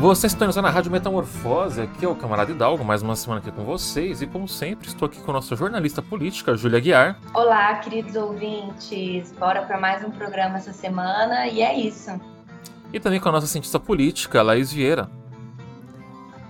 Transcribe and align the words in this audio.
Você 0.00 0.28
está 0.28 0.48
usando 0.48 0.64
a 0.64 0.70
Rádio 0.70 0.90
Metamorfose, 0.90 1.82
aqui 1.82 2.06
é 2.06 2.08
o 2.08 2.16
Camarada 2.16 2.50
Hidalgo, 2.50 2.82
mais 2.82 3.02
uma 3.02 3.14
semana 3.14 3.42
aqui 3.42 3.52
com 3.52 3.66
vocês, 3.66 4.22
e 4.22 4.26
como 4.26 4.48
sempre, 4.48 4.88
estou 4.88 5.04
aqui 5.04 5.20
com 5.20 5.30
a 5.30 5.34
nossa 5.34 5.54
jornalista 5.54 6.00
política, 6.00 6.56
Júlia 6.56 6.80
Guiar. 6.80 7.20
Olá, 7.34 7.74
queridos 7.80 8.16
ouvintes, 8.16 9.30
bora 9.32 9.60
para 9.60 9.78
mais 9.78 10.02
um 10.02 10.10
programa 10.10 10.56
essa 10.56 10.72
semana, 10.72 11.48
e 11.48 11.60
é 11.60 11.78
isso. 11.78 12.18
E 12.90 12.98
também 12.98 13.20
com 13.20 13.28
a 13.28 13.32
nossa 13.32 13.46
cientista 13.46 13.78
política, 13.78 14.40
Laís 14.40 14.72
Vieira. 14.72 15.10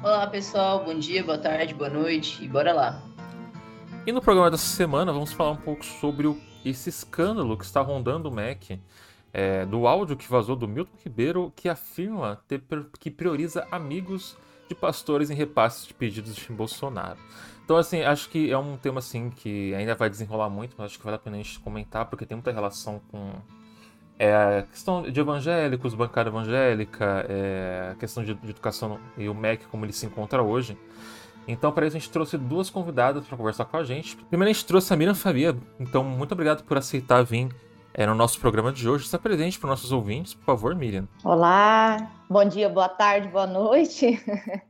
Olá 0.01 0.29
pessoal, 0.29 0.85
bom 0.85 0.97
dia, 0.97 1.25
boa 1.25 1.37
tarde, 1.37 1.75
boa 1.75 1.91
noite, 1.91 2.45
e 2.45 2.47
bora 2.47 2.73
lá. 2.73 3.03
E 4.07 4.13
no 4.13 4.23
programa 4.23 4.49
dessa 4.53 4.77
semana 4.77 5.13
vamos 5.13 5.33
falar 5.33 5.51
um 5.51 5.57
pouco 5.57 5.85
sobre 5.85 6.33
esse 6.65 6.89
escândalo 6.89 7.59
que 7.59 7.65
está 7.65 7.81
rondando 7.81 8.29
o 8.29 8.33
MEC, 8.33 8.81
é, 9.33 9.65
do 9.65 9.87
áudio 9.87 10.17
que 10.17 10.29
vazou 10.29 10.57
do 10.57 10.67
Milton 10.67 10.97
Ribeiro, 11.05 11.53
que 11.55 11.69
afirma 11.69 12.41
ter, 12.49 12.63
que 12.99 13.11
prioriza 13.11 13.67
amigos 13.71 14.37
de 14.69 14.75
pastores 14.75 15.31
em 15.31 15.35
repasses 15.35 15.87
de 15.87 15.95
pedidos 15.95 16.37
de 16.37 16.53
Bolsonaro. 16.53 17.19
Então, 17.65 17.77
assim, 17.77 18.03
acho 18.03 18.29
que 18.29 18.51
é 18.51 18.59
um 18.59 18.77
tema 18.77 18.99
assim 18.99 19.31
que 19.31 19.75
ainda 19.75 19.95
vai 19.95 20.11
desenrolar 20.11 20.49
muito, 20.49 20.75
mas 20.77 20.87
acho 20.87 20.99
que 20.99 21.05
vale 21.05 21.17
a 21.17 21.21
pena 21.21 21.37
a 21.37 21.43
gente 21.43 21.59
comentar, 21.61 22.07
porque 22.07 22.27
tem 22.27 22.37
muita 22.37 22.51
relação 22.51 23.01
com 23.11 23.33
é, 24.19 24.65
questão 24.71 25.03
de 25.03 25.19
evangélicos, 25.19 25.95
bancada 25.95 26.29
evangélica, 26.29 27.25
é, 27.29 27.95
questão 27.99 28.25
de, 28.25 28.35
de 28.35 28.51
educação 28.51 28.99
e 29.17 29.29
o 29.29 29.35
MEC 29.35 29.67
como 29.67 29.85
ele 29.85 29.93
se 29.93 30.05
encontra 30.07 30.43
hoje. 30.43 30.77
Então, 31.49 31.73
para 31.73 31.87
isso, 31.87 31.97
a 31.97 32.01
gente 32.01 32.11
trouxe 32.11 32.37
duas 32.37 32.69
convidadas 32.69 33.27
para 33.27 33.37
conversar 33.37 33.65
com 33.65 33.77
a 33.77 33.83
gente. 33.83 34.17
Primeiro, 34.17 34.51
a 34.51 34.53
gente 34.53 34.67
trouxe 34.67 34.93
a 34.93 34.97
Miriam 34.97 35.15
Fabia. 35.15 35.57
Então, 35.79 36.05
muito 36.05 36.33
obrigado 36.33 36.63
por 36.65 36.77
aceitar 36.77 37.23
vir 37.23 37.49
é, 37.95 38.07
no 38.07 38.15
nosso 38.15 38.39
programa 38.41 38.73
de 38.73 38.89
hoje. 38.89 39.05
Está 39.05 39.19
presente 39.19 39.59
para 39.59 39.67
os 39.67 39.71
nossos 39.71 39.93
ouvintes, 39.93 40.35
por 40.35 40.45
favor, 40.45 40.75
Miriam. 40.75 41.09
Olá, 41.25 42.11
bom 42.29 42.45
dia, 42.45 42.69
boa 42.69 42.89
tarde, 42.89 43.29
boa 43.29 43.47
noite. 43.47 44.23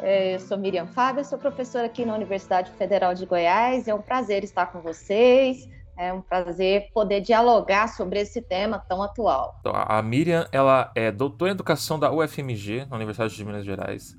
É, 0.00 0.34
eu 0.34 0.40
sou 0.40 0.58
Miriam 0.58 0.88
Fábio, 0.88 1.24
sou 1.24 1.38
professora 1.38 1.86
aqui 1.86 2.04
na 2.04 2.16
Universidade 2.16 2.68
Federal 2.72 3.14
de 3.14 3.24
Goiás. 3.24 3.86
É 3.86 3.94
um 3.94 4.02
prazer 4.02 4.42
estar 4.42 4.66
com 4.66 4.80
vocês. 4.80 5.68
É 5.96 6.12
um 6.12 6.20
prazer 6.20 6.90
poder 6.92 7.20
dialogar 7.20 7.88
sobre 7.88 8.18
esse 8.18 8.42
tema 8.42 8.78
tão 8.88 9.00
atual. 9.00 9.56
Então, 9.60 9.72
a 9.74 10.02
Miriam, 10.02 10.48
ela 10.50 10.90
é 10.96 11.12
doutora 11.12 11.52
em 11.52 11.54
educação 11.54 11.98
da 11.98 12.10
UFMG, 12.12 12.86
na 12.90 12.96
Universidade 12.96 13.36
de 13.36 13.44
Minas 13.44 13.64
Gerais. 13.64 14.16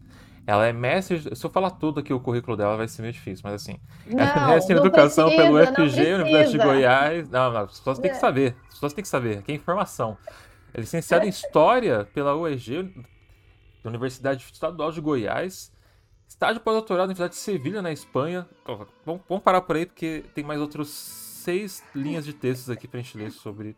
Ela 0.48 0.68
é 0.68 0.74
mestre. 0.74 1.36
Se 1.36 1.46
eu 1.46 1.50
falar 1.50 1.72
tudo 1.72 2.00
aqui 2.00 2.14
o 2.14 2.20
currículo 2.20 2.56
dela, 2.56 2.78
vai 2.78 2.88
ser 2.88 3.02
meio 3.02 3.14
difícil, 3.14 3.42
mas 3.44 3.62
assim. 3.62 3.80
Não, 4.06 4.24
ela 4.24 4.52
é 4.52 4.56
mestre 4.56 4.76
em 4.76 4.78
educação 4.78 5.28
precisa, 5.28 5.44
pelo 5.44 5.60
UFG, 5.60 6.14
Universidade 6.14 6.52
de. 6.52 6.58
Goiás. 6.58 7.30
Não, 7.30 7.52
não, 7.52 7.62
as 7.62 7.80
pessoas 7.80 8.00
têm 8.00 8.12
que 8.12 8.18
saber. 8.18 8.56
As 8.68 8.74
pessoas 8.74 8.94
têm 8.94 9.02
que 9.02 9.08
saber. 9.08 9.40
Aqui 9.40 9.52
é 9.52 9.56
informação. 9.56 10.18
É 10.74 10.82
licenciada 10.82 11.26
em 11.26 11.30
História 11.30 12.06
pela 12.14 12.36
UEG, 12.36 12.94
da 13.84 13.90
Universidade 13.90 14.46
Estadual 14.52 14.92
de 14.92 15.02
Goiás. 15.02 15.72
Estágio 16.28 16.62
pós-doutorado 16.62 17.08
na 17.08 17.14
Universidade 17.14 17.34
de 17.34 17.40
Sevilha, 17.40 17.82
na 17.82 17.92
Espanha. 17.92 18.48
Vamos, 19.06 19.22
vamos 19.28 19.44
parar 19.44 19.62
por 19.62 19.76
aí, 19.76 19.86
porque 19.86 20.24
tem 20.34 20.44
mais 20.44 20.60
outros 20.60 20.90
seis 20.90 21.84
linhas 21.96 22.26
de 22.26 22.34
textos 22.34 22.70
aqui 22.70 22.88
pra 22.88 23.00
gente 23.00 23.18
ler 23.18 23.32
sobre 23.32 23.76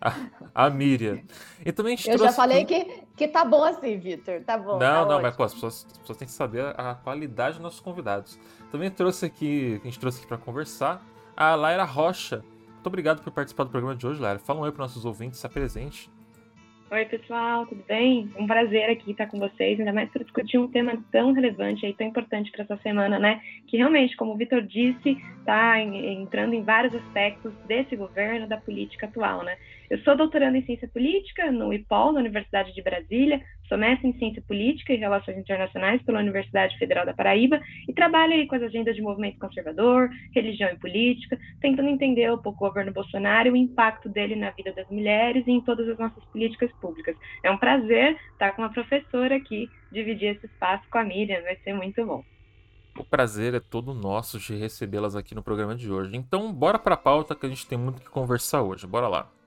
a, 0.00 0.14
a 0.54 0.70
Miriam. 0.70 1.20
E 1.64 1.72
também 1.72 1.96
Eu 2.06 2.18
já 2.18 2.32
falei 2.32 2.64
que, 2.64 3.04
que 3.16 3.28
tá 3.28 3.44
bom 3.44 3.64
assim, 3.64 3.98
Vitor. 3.98 4.42
Tá 4.44 4.56
bom. 4.56 4.72
não, 4.72 4.78
tá 4.78 4.92
não, 4.92 5.02
ótimo. 5.02 5.22
mas 5.22 5.36
pô, 5.36 5.42
as 5.44 5.54
pessoas, 5.54 5.86
as 5.90 5.98
pessoas 5.98 6.18
têm 6.18 6.26
que 6.26 6.34
saber 6.34 6.64
a, 6.76 6.90
a 6.90 6.94
qualidade 6.94 7.54
dos 7.54 7.62
nossos 7.62 7.80
convidados. 7.80 8.38
Também 8.70 8.90
trouxe 8.90 9.26
aqui, 9.26 9.80
a 9.82 9.84
gente 9.86 9.98
trouxe 9.98 10.18
aqui 10.18 10.26
para 10.26 10.38
conversar, 10.38 11.04
a 11.36 11.54
Laira 11.54 11.84
Rocha. 11.84 12.44
Muito 12.74 12.86
obrigado 12.86 13.22
por 13.22 13.32
participar 13.32 13.64
do 13.64 13.70
programa 13.70 13.96
de 13.96 14.06
hoje, 14.06 14.20
Laira. 14.20 14.38
Fala 14.38 14.60
um 14.60 14.62
oi 14.62 14.72
para 14.72 14.84
nossos 14.84 15.04
ouvintes, 15.04 15.40
se 15.40 15.46
apresente. 15.46 16.10
Oi, 16.90 17.04
pessoal, 17.04 17.66
tudo 17.66 17.84
bem? 17.86 18.32
Um 18.38 18.46
prazer 18.46 18.88
aqui 18.88 19.10
estar 19.10 19.26
com 19.26 19.38
vocês, 19.38 19.78
ainda 19.78 19.92
mais 19.92 20.08
para 20.10 20.24
discutir 20.24 20.56
um 20.56 20.68
tema 20.68 20.96
tão 21.12 21.32
relevante 21.32 21.84
e 21.84 21.92
tão 21.92 22.06
importante 22.06 22.50
para 22.50 22.64
essa 22.64 22.78
semana, 22.78 23.18
né? 23.18 23.42
Que 23.66 23.76
realmente, 23.76 24.16
como 24.16 24.32
o 24.32 24.36
Vitor 24.38 24.62
disse, 24.62 25.18
está 25.38 25.78
entrando 25.82 26.54
em 26.54 26.62
vários 26.62 26.94
aspectos 26.94 27.52
desse 27.66 27.94
governo, 27.94 28.48
da 28.48 28.56
política 28.56 29.04
atual, 29.04 29.44
né? 29.44 29.58
Eu 29.90 29.98
sou 29.98 30.16
doutoranda 30.16 30.56
em 30.56 30.64
Ciência 30.64 30.88
Política 30.88 31.52
no 31.52 31.74
IPOL, 31.74 32.12
na 32.12 32.20
Universidade 32.20 32.74
de 32.74 32.80
Brasília, 32.80 33.42
sou 33.68 33.78
mestre 33.78 34.08
em 34.08 34.18
Ciência 34.18 34.42
Política 34.42 34.92
e 34.92 34.96
Relações 34.96 35.36
Internacionais 35.36 36.02
pela 36.02 36.20
Universidade 36.20 36.76
Federal 36.78 37.04
da 37.04 37.14
Paraíba 37.14 37.60
e 37.86 37.92
trabalho 37.92 38.32
aí 38.32 38.46
com 38.46 38.56
as 38.56 38.62
agendas 38.62 38.96
de 38.96 39.02
movimento 39.02 39.38
conservador, 39.38 40.08
religião 40.34 40.70
e 40.70 40.76
política, 40.76 41.38
tentando 41.60 41.88
entender 41.88 42.32
um 42.32 42.38
pouco 42.38 42.64
o 42.64 42.68
governo 42.68 42.92
Bolsonaro 42.92 43.48
e 43.48 43.50
o 43.52 43.56
impacto 43.56 44.08
dele 44.08 44.34
na 44.34 44.50
vida 44.50 44.72
das 44.72 44.88
mulheres 44.88 45.46
e 45.46 45.50
em 45.50 45.60
todas 45.60 45.88
as 45.88 45.98
nossas 45.98 46.24
políticas 46.26 46.70
públicas. 46.80 47.16
É 47.42 47.50
um 47.50 47.58
prazer 47.58 48.16
estar 48.32 48.52
com 48.52 48.62
uma 48.62 48.72
professora 48.72 49.36
aqui, 49.36 49.68
dividir 49.92 50.36
esse 50.36 50.46
espaço 50.46 50.84
com 50.90 50.98
a 50.98 51.04
Miriam, 51.04 51.42
vai 51.42 51.56
ser 51.56 51.74
muito 51.74 52.04
bom. 52.04 52.24
O 52.98 53.04
prazer 53.04 53.54
é 53.54 53.60
todo 53.60 53.94
nosso 53.94 54.40
de 54.40 54.56
recebê-las 54.56 55.14
aqui 55.14 55.32
no 55.32 55.42
programa 55.42 55.76
de 55.76 55.90
hoje. 55.90 56.16
Então, 56.16 56.52
bora 56.52 56.78
para 56.78 56.94
a 56.94 56.98
pauta 56.98 57.34
que 57.34 57.46
a 57.46 57.48
gente 57.48 57.66
tem 57.66 57.78
muito 57.78 58.02
que 58.02 58.08
conversar 58.08 58.62
hoje. 58.62 58.86
Bora 58.88 59.06
lá. 59.06 59.37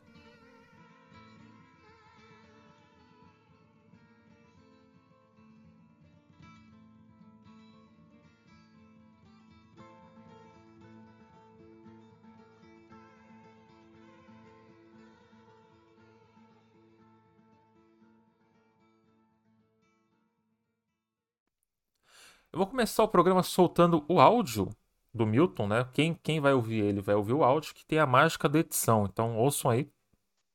Eu 22.53 22.57
vou 22.57 22.67
começar 22.67 23.01
o 23.01 23.07
programa 23.07 23.41
soltando 23.44 24.03
o 24.09 24.19
áudio 24.19 24.67
do 25.13 25.25
Milton, 25.25 25.67
né? 25.67 25.85
Quem, 25.94 26.17
quem 26.22 26.41
vai 26.41 26.51
ouvir 26.51 26.84
ele 26.84 27.00
vai 27.00 27.16
ouvir 27.16 27.31
o 27.31 27.45
áudio 27.45 27.73
que 27.73 27.85
tem 27.85 27.97
a 27.97 28.06
mágica 28.06 28.50
da 28.50 28.59
edição. 28.59 29.07
Então 29.09 29.38
ouçam 29.38 29.72
aí. 29.72 29.88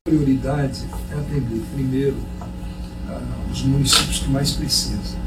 prioridade 0.05 0.87
é 1.11 1.15
atender 1.15 1.63
primeiro 1.73 2.19
ah, 3.09 3.51
os 3.51 3.63
municípios 3.63 4.19
que 4.19 4.29
mais 4.29 4.53
precisam 4.53 5.19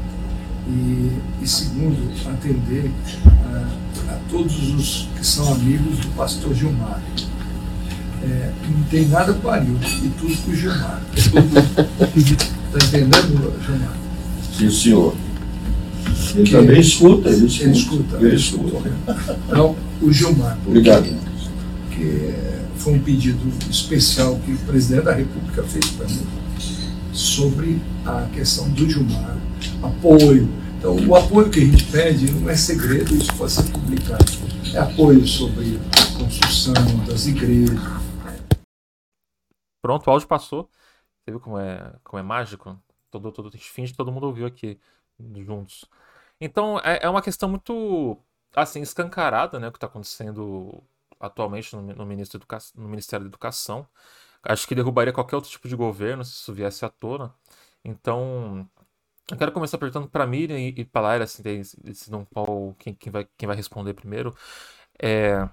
e, 0.68 1.42
e 1.42 1.48
segundo 1.48 2.08
atender 2.30 2.88
ah, 3.46 4.14
a 4.14 4.30
todos 4.30 4.72
os 4.72 5.08
que 5.18 5.26
são 5.26 5.52
amigos 5.52 5.98
do 5.98 6.14
pastor 6.14 6.54
Gilmar. 6.54 7.02
É, 8.22 8.52
não 8.68 8.84
tem 8.84 9.08
nada 9.08 9.34
com 9.34 9.48
o 9.48 9.50
Arilton 9.50 9.88
e 10.04 10.10
tudo 10.10 10.36
com 10.44 10.50
o 10.52 10.54
Gilmar. 10.54 11.02
Está 11.16 12.86
entendendo, 12.86 13.60
Gilmar? 13.60 13.96
Sim, 14.56 14.70
senhor. 14.70 15.29
Ele 16.34 16.44
Que- 16.44 16.50
também 16.52 16.80
escuta, 16.80 17.28
ele 17.28 17.46
escuta. 17.46 17.64
Ele 17.64 17.72
escuta. 17.72 18.16
Ele 18.18 18.36
escuta. 18.36 19.38
Não, 19.48 19.76
o 20.00 20.12
Gilmar. 20.12 20.58
Obrigado. 20.66 21.04
que 21.90 22.32
foi 22.76 22.94
um 22.94 23.02
pedido 23.02 23.40
especial 23.70 24.38
que 24.38 24.52
o 24.52 24.58
presidente 24.60 25.04
da 25.04 25.12
República 25.12 25.62
fez 25.64 25.84
para 25.90 26.06
mim 26.08 26.26
sobre 27.12 27.80
a 28.06 28.26
questão 28.32 28.70
do 28.70 28.88
Gilmar, 28.88 29.36
apoio. 29.82 30.48
Então, 30.78 30.96
o 31.06 31.14
apoio 31.14 31.50
que 31.50 31.60
a 31.60 31.64
gente 31.64 31.84
pede 31.84 32.30
não 32.32 32.48
é 32.48 32.56
segredo, 32.56 33.14
isso 33.14 33.34
pode 33.34 33.52
ser 33.52 33.64
publicado. 33.70 34.24
É 34.72 34.78
apoio 34.78 35.26
sobre 35.26 35.78
a 35.92 36.18
construção 36.18 36.72
das 37.06 37.26
igrejas. 37.26 37.78
Pronto, 39.82 40.06
o 40.06 40.10
áudio 40.10 40.28
passou. 40.28 40.70
Você 41.24 41.30
viu 41.32 41.40
como 41.40 41.58
é, 41.58 41.92
como 42.02 42.18
é 42.18 42.22
mágico? 42.22 42.78
Todo, 43.10 43.30
todo, 43.32 43.50
finge 43.58 43.92
que 43.92 43.96
todo 43.98 44.12
mundo 44.12 44.26
ouviu 44.26 44.46
aqui 44.46 44.78
juntos. 45.44 45.84
Então, 46.40 46.78
é, 46.80 47.00
é 47.02 47.08
uma 47.08 47.22
questão 47.22 47.48
muito, 47.48 48.18
assim, 48.54 48.80
escancarada, 48.82 49.58
né? 49.60 49.68
O 49.68 49.72
que 49.72 49.78
está 49.78 49.86
acontecendo 49.86 50.82
atualmente 51.18 51.76
no, 51.76 51.82
no, 51.82 52.06
ministro 52.06 52.38
Educa... 52.38 52.58
no 52.74 52.88
Ministério 52.88 53.24
da 53.24 53.30
Educação. 53.30 53.86
Acho 54.42 54.66
que 54.66 54.74
derrubaria 54.74 55.12
qualquer 55.12 55.36
outro 55.36 55.50
tipo 55.50 55.68
de 55.68 55.76
governo 55.76 56.24
se 56.24 56.32
isso 56.32 56.52
viesse 56.54 56.84
à 56.84 56.88
tona. 56.88 57.34
Então, 57.84 58.68
eu 59.30 59.36
quero 59.36 59.52
começar 59.52 59.78
perguntando 59.78 60.08
para 60.08 60.26
Miriam 60.26 60.58
e, 60.58 60.68
e 60.76 60.84
para 60.84 61.02
Laira, 61.02 61.24
assim, 61.24 61.42
decidam 61.42 62.24
qual, 62.24 62.74
quem, 62.78 62.94
quem, 62.94 63.12
vai, 63.12 63.28
quem 63.36 63.46
vai 63.46 63.56
responder 63.56 63.94
primeiro. 63.94 64.34
É, 65.02 65.48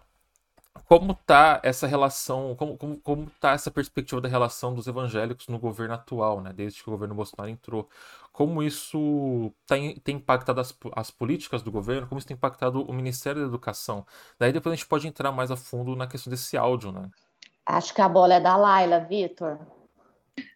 como 0.85 1.13
tá 1.13 1.59
essa 1.63 1.87
relação, 1.87 2.55
como, 2.55 2.77
como, 2.77 2.97
como 3.01 3.29
tá 3.39 3.51
essa 3.51 3.69
perspectiva 3.71 4.21
da 4.21 4.29
relação 4.29 4.73
dos 4.73 4.87
evangélicos 4.87 5.47
no 5.47 5.59
governo 5.59 5.93
atual, 5.93 6.41
né? 6.41 6.53
Desde 6.53 6.81
que 6.81 6.89
o 6.89 6.91
governo 6.91 7.15
Bolsonaro 7.15 7.49
entrou. 7.49 7.89
Como 8.37 8.61
isso 8.61 9.51
tem, 9.65 9.95
tem 9.95 10.17
impactado 10.17 10.61
as, 10.61 10.71
as 10.95 11.09
políticas 11.09 11.63
do 11.63 11.71
governo, 11.71 12.05
como 12.05 12.19
isso 12.19 12.27
tem 12.27 12.37
impactado 12.37 12.83
o 12.83 12.93
Ministério 12.93 13.41
da 13.41 13.47
Educação. 13.47 14.05
Daí 14.37 14.51
depois 14.51 14.73
a 14.73 14.75
gente 14.75 14.87
pode 14.87 15.07
entrar 15.07 15.31
mais 15.31 15.49
a 15.49 15.57
fundo 15.57 15.95
na 15.95 16.05
questão 16.05 16.29
desse 16.29 16.55
áudio, 16.55 16.91
né? 16.91 17.09
Acho 17.65 17.95
que 17.95 17.99
a 17.99 18.07
bola 18.07 18.35
é 18.35 18.39
da 18.39 18.55
Laila, 18.55 18.99
Vitor. 18.99 19.57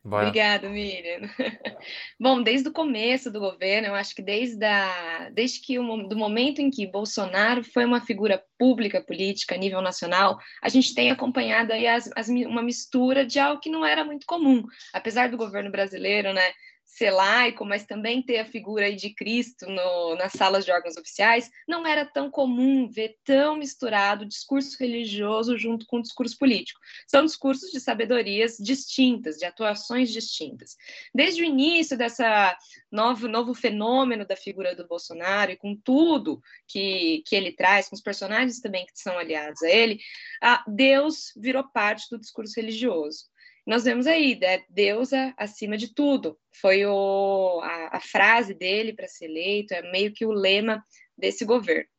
Vai. 0.04 0.28
Obrigada, 0.28 0.70
Miriam. 0.70 1.22
Bom, 2.22 2.44
desde 2.44 2.70
o 2.70 2.72
começo 2.72 3.32
do 3.32 3.40
governo, 3.40 3.88
eu 3.88 3.96
acho 3.96 4.14
que 4.14 4.22
desde, 4.22 4.64
a, 4.64 5.32
desde 5.34 5.60
que 5.60 5.80
o 5.80 6.08
do 6.08 6.16
momento 6.16 6.62
em 6.62 6.70
que 6.70 6.86
Bolsonaro 6.86 7.64
foi 7.64 7.84
uma 7.84 8.02
figura 8.02 8.44
pública 8.60 9.02
política 9.02 9.56
a 9.56 9.58
nível 9.58 9.82
nacional, 9.82 10.38
a 10.62 10.70
gente 10.70 10.94
tem 10.94 11.10
acompanhado 11.10 11.74
aí 11.74 11.88
as, 11.88 12.08
as, 12.16 12.30
uma 12.30 12.62
mistura 12.62 13.26
de 13.26 13.40
algo 13.40 13.60
que 13.60 13.72
não 13.72 13.84
era 13.84 14.06
muito 14.06 14.28
comum, 14.28 14.64
apesar 14.94 15.32
do 15.32 15.38
governo 15.38 15.72
brasileiro, 15.72 16.32
né? 16.32 16.52
Ser 16.92 17.10
laico, 17.10 17.64
mas 17.64 17.86
também 17.86 18.22
ter 18.22 18.40
a 18.40 18.46
figura 18.46 18.86
aí 18.86 18.98
de 18.98 19.12
Cristo 19.12 19.66
no, 19.66 20.16
nas 20.16 20.34
salas 20.34 20.66
de 20.66 20.72
órgãos 20.72 20.98
oficiais, 20.98 21.50
não 21.66 21.88
era 21.88 22.06
tão 22.06 22.30
comum 22.30 22.90
ver 22.90 23.18
tão 23.24 23.56
misturado 23.56 24.26
discurso 24.26 24.78
religioso 24.78 25.58
junto 25.58 25.86
com 25.86 26.02
discurso 26.02 26.38
político. 26.38 26.82
São 27.08 27.26
discursos 27.26 27.72
de 27.72 27.80
sabedorias 27.80 28.58
distintas, 28.60 29.38
de 29.38 29.46
atuações 29.46 30.12
distintas. 30.12 30.76
Desde 31.16 31.42
o 31.42 31.46
início 31.46 31.98
dessa 31.98 32.58
novo, 32.92 33.26
novo 33.30 33.54
fenômeno 33.54 34.26
da 34.26 34.36
figura 34.36 34.76
do 34.76 34.86
Bolsonaro 34.86 35.52
e 35.52 35.58
com 35.58 35.74
tudo 35.74 36.42
que, 36.68 37.24
que 37.26 37.36
ele 37.38 37.54
traz, 37.54 37.88
com 37.88 37.96
os 37.96 38.02
personagens 38.02 38.60
também 38.60 38.86
que 38.86 38.92
são 39.00 39.18
aliados 39.18 39.64
a 39.64 39.70
ele, 39.70 39.98
a 40.44 40.62
Deus 40.68 41.32
virou 41.38 41.64
parte 41.64 42.10
do 42.12 42.20
discurso 42.20 42.54
religioso 42.58 43.31
nós 43.66 43.84
vemos 43.84 44.08
aí, 44.08 44.38
né, 44.40 44.64
Deus 44.70 45.12
acima 45.38 45.78
de 45.78 45.94
tudo. 45.94 46.38
Foi 46.60 46.86
o, 46.86 47.62
a, 47.64 47.98
a 47.98 48.00
frase 48.00 48.54
dele 48.54 48.94
para 48.94 49.08
ser 49.08 49.26
eleito, 49.26 49.74
é 49.74 49.82
meio 49.92 50.14
que 50.14 50.26
o 50.26 50.32
lema 50.32 50.84
desse 51.18 51.46
governo. 51.46 51.90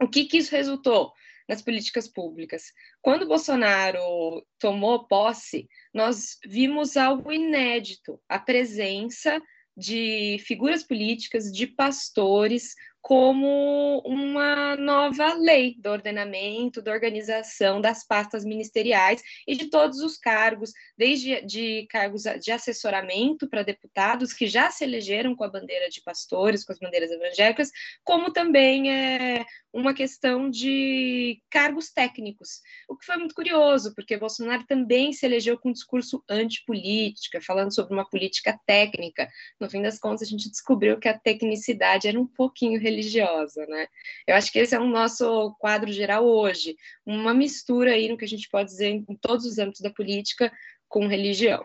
O 0.00 0.08
que, 0.08 0.26
que 0.26 0.36
isso 0.36 0.54
resultou 0.54 1.12
nas 1.48 1.62
políticas 1.62 2.06
públicas? 2.06 2.64
Quando 3.00 3.26
Bolsonaro 3.26 4.46
tomou 4.58 5.06
posse, 5.06 5.68
nós 5.92 6.38
vimos 6.44 6.96
algo 6.96 7.32
inédito: 7.32 8.20
a 8.28 8.38
presença 8.38 9.40
de 9.76 10.38
figuras 10.46 10.82
políticas, 10.82 11.52
de 11.52 11.66
pastores, 11.66 12.74
como 13.06 14.02
uma 14.04 14.74
nova 14.74 15.32
lei 15.34 15.76
do 15.78 15.90
ordenamento, 15.90 16.82
da 16.82 16.90
organização 16.90 17.80
das 17.80 18.04
pastas 18.04 18.44
ministeriais 18.44 19.22
e 19.46 19.54
de 19.54 19.66
todos 19.66 20.00
os 20.00 20.18
cargos, 20.18 20.72
desde 20.98 21.40
de 21.42 21.86
cargos 21.88 22.24
de 22.24 22.50
assessoramento 22.50 23.48
para 23.48 23.62
deputados 23.62 24.32
que 24.32 24.48
já 24.48 24.72
se 24.72 24.82
elegeram 24.82 25.36
com 25.36 25.44
a 25.44 25.48
bandeira 25.48 25.88
de 25.88 26.02
pastores, 26.02 26.64
com 26.64 26.72
as 26.72 26.80
bandeiras 26.80 27.12
evangélicas, 27.12 27.70
como 28.02 28.32
também 28.32 28.90
é, 28.92 29.46
uma 29.72 29.94
questão 29.94 30.50
de 30.50 31.40
cargos 31.48 31.92
técnicos, 31.92 32.60
o 32.88 32.96
que 32.96 33.06
foi 33.06 33.18
muito 33.18 33.36
curioso, 33.36 33.94
porque 33.94 34.16
Bolsonaro 34.16 34.64
também 34.66 35.12
se 35.12 35.24
elegeu 35.24 35.56
com 35.56 35.68
um 35.68 35.72
discurso 35.72 36.24
antipolítica, 36.28 37.40
falando 37.40 37.72
sobre 37.72 37.94
uma 37.94 38.08
política 38.08 38.58
técnica. 38.66 39.28
No 39.60 39.70
fim 39.70 39.80
das 39.80 39.96
contas, 39.96 40.22
a 40.22 40.30
gente 40.30 40.50
descobriu 40.50 40.98
que 40.98 41.08
a 41.08 41.16
tecnicidade 41.16 42.08
era 42.08 42.18
um 42.18 42.26
pouquinho 42.26 42.80
religiosa 42.80 42.95
religiosa, 42.96 43.66
né? 43.66 43.86
Eu 44.26 44.34
acho 44.34 44.50
que 44.50 44.58
esse 44.58 44.74
é 44.74 44.80
o 44.80 44.86
nosso 44.86 45.54
quadro 45.58 45.92
geral 45.92 46.26
hoje, 46.26 46.76
uma 47.04 47.34
mistura 47.34 47.92
aí 47.92 48.08
no 48.08 48.16
que 48.16 48.24
a 48.24 48.28
gente 48.28 48.48
pode 48.48 48.70
dizer 48.70 48.88
em 48.88 49.04
todos 49.20 49.44
os 49.44 49.58
âmbitos 49.58 49.82
da 49.82 49.90
política 49.90 50.52
com 50.88 51.06
religião. 51.06 51.64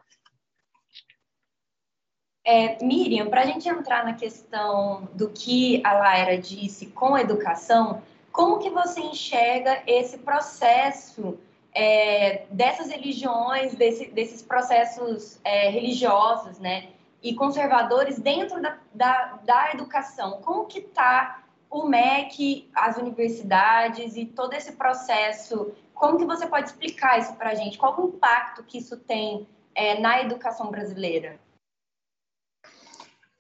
É, 2.44 2.84
Miriam, 2.84 3.30
para 3.30 3.42
a 3.42 3.46
gente 3.46 3.70
entrar 3.70 4.04
na 4.04 4.14
questão 4.14 5.08
do 5.14 5.30
que 5.30 5.82
a 5.86 5.94
Laira 5.94 6.38
disse 6.38 6.88
com 6.88 7.14
a 7.14 7.22
educação, 7.22 8.02
como 8.32 8.60
que 8.60 8.70
você 8.70 9.00
enxerga 9.00 9.84
esse 9.86 10.18
processo 10.18 11.38
é, 11.74 12.46
dessas 12.50 12.90
religiões, 12.90 13.76
desse, 13.76 14.08
desses 14.08 14.42
processos 14.42 15.40
é, 15.44 15.70
religiosos, 15.70 16.58
né? 16.60 16.90
E 17.22 17.36
conservadores 17.36 18.20
dentro 18.20 18.62
da, 18.62 18.78
da, 18.94 19.40
da 19.44 19.72
educação. 19.74 20.42
Como 20.42 20.66
que 20.66 20.80
está 20.80 21.44
o 21.70 21.86
MEC, 21.86 22.70
as 22.76 22.98
universidades 22.98 24.16
e 24.16 24.26
todo 24.26 24.54
esse 24.54 24.74
processo? 24.74 25.74
Como 25.94 26.18
que 26.18 26.26
você 26.26 26.48
pode 26.48 26.68
explicar 26.70 27.20
isso 27.20 27.34
para 27.36 27.52
a 27.52 27.56
gente? 27.56 27.78
Qual 27.78 28.00
o 28.00 28.10
impacto 28.10 28.64
que 28.64 28.78
isso 28.78 28.98
tem 28.98 29.48
é, 29.76 30.00
na 30.00 30.22
educação 30.22 30.72
brasileira? 30.72 31.40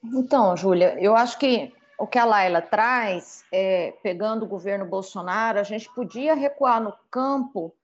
Então, 0.03 0.55
Júlia, 0.55 0.97
eu 0.99 1.15
acho 1.15 1.37
que 1.37 1.73
o 1.97 2.07
que 2.07 2.17
a 2.17 2.25
Laila 2.25 2.61
traz, 2.61 3.43
é, 3.51 3.93
pegando 4.01 4.43
o 4.43 4.47
governo 4.47 4.85
Bolsonaro, 4.85 5.59
a 5.59 5.63
gente 5.63 5.93
podia 5.93 6.33
recuar 6.33 6.81
no 6.81 6.93
campo 7.11 7.75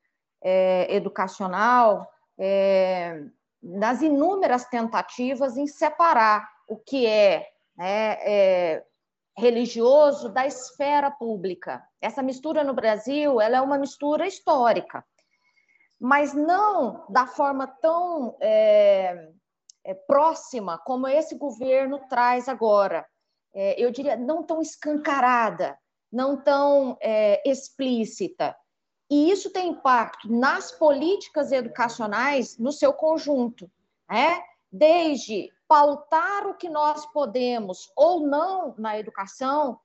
é, 0.41 0.95
educacional, 0.95 2.11
é, 2.37 3.23
nas 3.61 4.01
inúmeras 4.01 4.65
tentativas 4.65 5.57
em 5.57 5.67
separar 5.67 6.47
o 6.67 6.77
que 6.77 7.05
é, 7.05 7.47
né, 7.75 8.17
é, 8.21 8.85
religioso 9.37 10.29
da 10.29 10.45
esfera 10.45 11.11
pública. 11.11 11.83
Essa 12.01 12.23
mistura 12.23 12.63
no 12.63 12.73
Brasil 12.73 13.39
ela 13.39 13.57
é 13.57 13.61
uma 13.61 13.77
mistura 13.77 14.27
histórica, 14.27 15.05
mas 15.99 16.33
não 16.33 17.05
da 17.09 17.27
forma 17.27 17.67
tão 17.67 18.35
é, 18.41 19.29
é, 19.83 19.93
próxima 19.93 20.77
como 20.79 21.07
esse 21.07 21.35
governo 21.35 21.99
traz 22.09 22.49
agora. 22.49 23.05
É, 23.53 23.81
eu 23.81 23.91
diria, 23.91 24.15
não 24.15 24.43
tão 24.43 24.61
escancarada, 24.61 25.77
não 26.11 26.35
tão 26.41 26.97
é, 27.01 27.41
explícita. 27.49 28.55
E 29.09 29.31
isso 29.31 29.49
tem 29.49 29.69
impacto 29.69 30.31
nas 30.31 30.71
políticas 30.71 31.51
educacionais 31.51 32.57
no 32.57 32.71
seu 32.71 32.91
conjunto, 32.91 33.69
né? 34.09 34.43
desde 34.71 35.51
pautar 35.67 36.47
o 36.47 36.55
que 36.55 36.69
nós 36.69 37.05
podemos 37.07 37.91
ou 37.95 38.21
não 38.21 38.73
na 38.77 38.97
educação, 38.97 39.79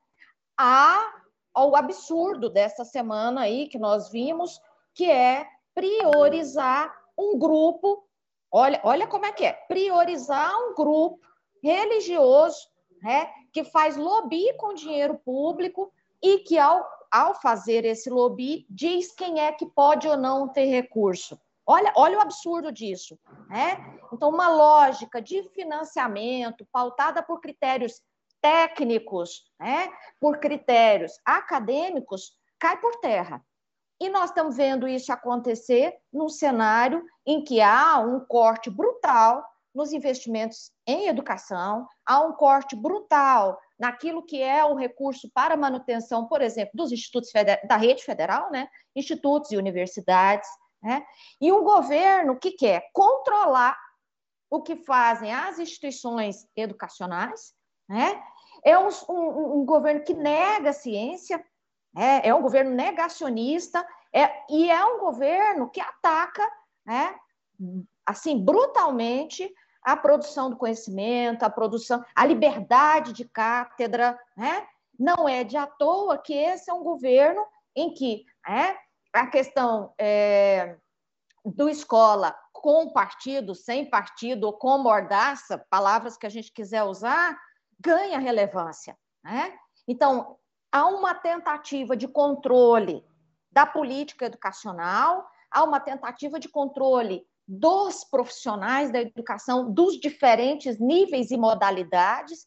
a, 0.56 1.12
ao 1.52 1.74
absurdo 1.74 2.50
dessa 2.50 2.84
semana 2.84 3.42
aí 3.42 3.68
que 3.68 3.78
nós 3.78 4.10
vimos, 4.10 4.60
que 4.94 5.10
é 5.10 5.46
priorizar 5.74 6.94
um 7.16 7.38
grupo, 7.38 8.06
olha, 8.50 8.80
olha 8.84 9.06
como 9.06 9.26
é 9.26 9.32
que 9.32 9.44
é, 9.44 9.52
priorizar 9.52 10.54
um 10.56 10.74
grupo 10.74 11.20
religioso, 11.62 12.68
né, 13.02 13.30
que 13.52 13.64
faz 13.64 13.96
lobby 13.96 14.52
com 14.56 14.74
dinheiro 14.74 15.18
público 15.18 15.92
e 16.22 16.38
que, 16.38 16.58
ao 16.58 16.88
ao 17.12 17.34
fazer 17.34 17.84
esse 17.84 18.08
lobby, 18.08 18.66
diz 18.70 19.12
quem 19.12 19.38
é 19.38 19.52
que 19.52 19.66
pode 19.66 20.08
ou 20.08 20.16
não 20.16 20.48
ter 20.48 20.64
recurso. 20.64 21.38
Olha, 21.66 21.92
olha 21.94 22.18
o 22.18 22.20
absurdo 22.22 22.72
disso. 22.72 23.18
Né? 23.48 23.76
Então, 24.12 24.30
uma 24.30 24.48
lógica 24.48 25.20
de 25.20 25.42
financiamento 25.50 26.66
pautada 26.72 27.22
por 27.22 27.40
critérios 27.40 28.00
técnicos, 28.40 29.44
né? 29.60 29.88
por 30.18 30.38
critérios 30.38 31.12
acadêmicos, 31.24 32.32
cai 32.58 32.80
por 32.80 32.96
terra. 32.96 33.44
E 34.00 34.08
nós 34.08 34.30
estamos 34.30 34.56
vendo 34.56 34.88
isso 34.88 35.12
acontecer 35.12 35.94
num 36.12 36.28
cenário 36.28 37.04
em 37.24 37.44
que 37.44 37.60
há 37.60 37.98
um 38.00 38.18
corte 38.18 38.68
brutal 38.68 39.44
nos 39.74 39.92
investimentos 39.92 40.72
em 40.86 41.06
educação, 41.08 41.86
há 42.04 42.20
um 42.20 42.32
corte 42.32 42.74
brutal 42.74 43.58
naquilo 43.82 44.22
que 44.22 44.40
é 44.40 44.64
o 44.64 44.76
recurso 44.76 45.28
para 45.34 45.56
manutenção, 45.56 46.28
por 46.28 46.40
exemplo, 46.40 46.70
dos 46.72 46.92
institutos 46.92 47.32
da 47.64 47.76
rede 47.76 48.04
federal, 48.04 48.48
né? 48.48 48.68
institutos 48.94 49.50
e 49.50 49.56
universidades, 49.56 50.48
né? 50.80 51.04
e 51.40 51.50
um 51.50 51.64
governo 51.64 52.38
que 52.38 52.52
quer 52.52 52.88
controlar 52.92 53.76
o 54.48 54.62
que 54.62 54.76
fazem 54.76 55.34
as 55.34 55.58
instituições 55.58 56.46
educacionais, 56.54 57.52
né? 57.88 58.22
é 58.64 58.78
um, 58.78 58.88
um, 59.08 59.62
um 59.62 59.64
governo 59.64 60.04
que 60.04 60.14
nega 60.14 60.70
a 60.70 60.72
ciência, 60.72 61.44
é, 61.96 62.28
é 62.28 62.32
um 62.32 62.40
governo 62.40 62.70
negacionista, 62.70 63.84
é, 64.14 64.30
e 64.48 64.70
é 64.70 64.84
um 64.84 65.00
governo 65.00 65.68
que 65.68 65.80
ataca, 65.80 66.48
né, 66.86 67.16
assim, 68.06 68.38
brutalmente 68.38 69.52
a 69.82 69.96
produção 69.96 70.50
do 70.50 70.56
conhecimento, 70.56 71.42
a 71.42 71.50
produção, 71.50 72.04
a 72.14 72.24
liberdade 72.24 73.12
de 73.12 73.24
cátedra, 73.24 74.18
né? 74.36 74.66
Não 74.98 75.28
é 75.28 75.42
de 75.42 75.56
à 75.56 75.66
toa 75.66 76.18
que 76.18 76.32
esse 76.32 76.70
é 76.70 76.74
um 76.74 76.84
governo 76.84 77.44
em 77.74 77.92
que 77.92 78.24
é, 78.48 78.76
a 79.12 79.26
questão 79.26 79.92
é, 79.98 80.76
do 81.44 81.68
escola 81.68 82.36
com 82.52 82.92
partido, 82.92 83.54
sem 83.54 83.88
partido, 83.88 84.44
ou 84.44 84.52
com 84.52 84.78
mordaça, 84.78 85.58
palavras 85.68 86.16
que 86.16 86.26
a 86.26 86.30
gente 86.30 86.52
quiser 86.52 86.84
usar, 86.84 87.36
ganha 87.80 88.18
relevância. 88.18 88.96
Né? 89.24 89.58
Então, 89.88 90.38
há 90.70 90.86
uma 90.86 91.14
tentativa 91.14 91.96
de 91.96 92.06
controle 92.06 93.04
da 93.50 93.66
política 93.66 94.26
educacional, 94.26 95.28
há 95.50 95.64
uma 95.64 95.80
tentativa 95.80 96.38
de 96.38 96.48
controle 96.48 97.26
dos 97.52 98.02
profissionais 98.02 98.90
da 98.90 99.02
educação, 99.02 99.70
dos 99.70 100.00
diferentes 100.00 100.78
níveis 100.78 101.30
e 101.30 101.36
modalidades, 101.36 102.46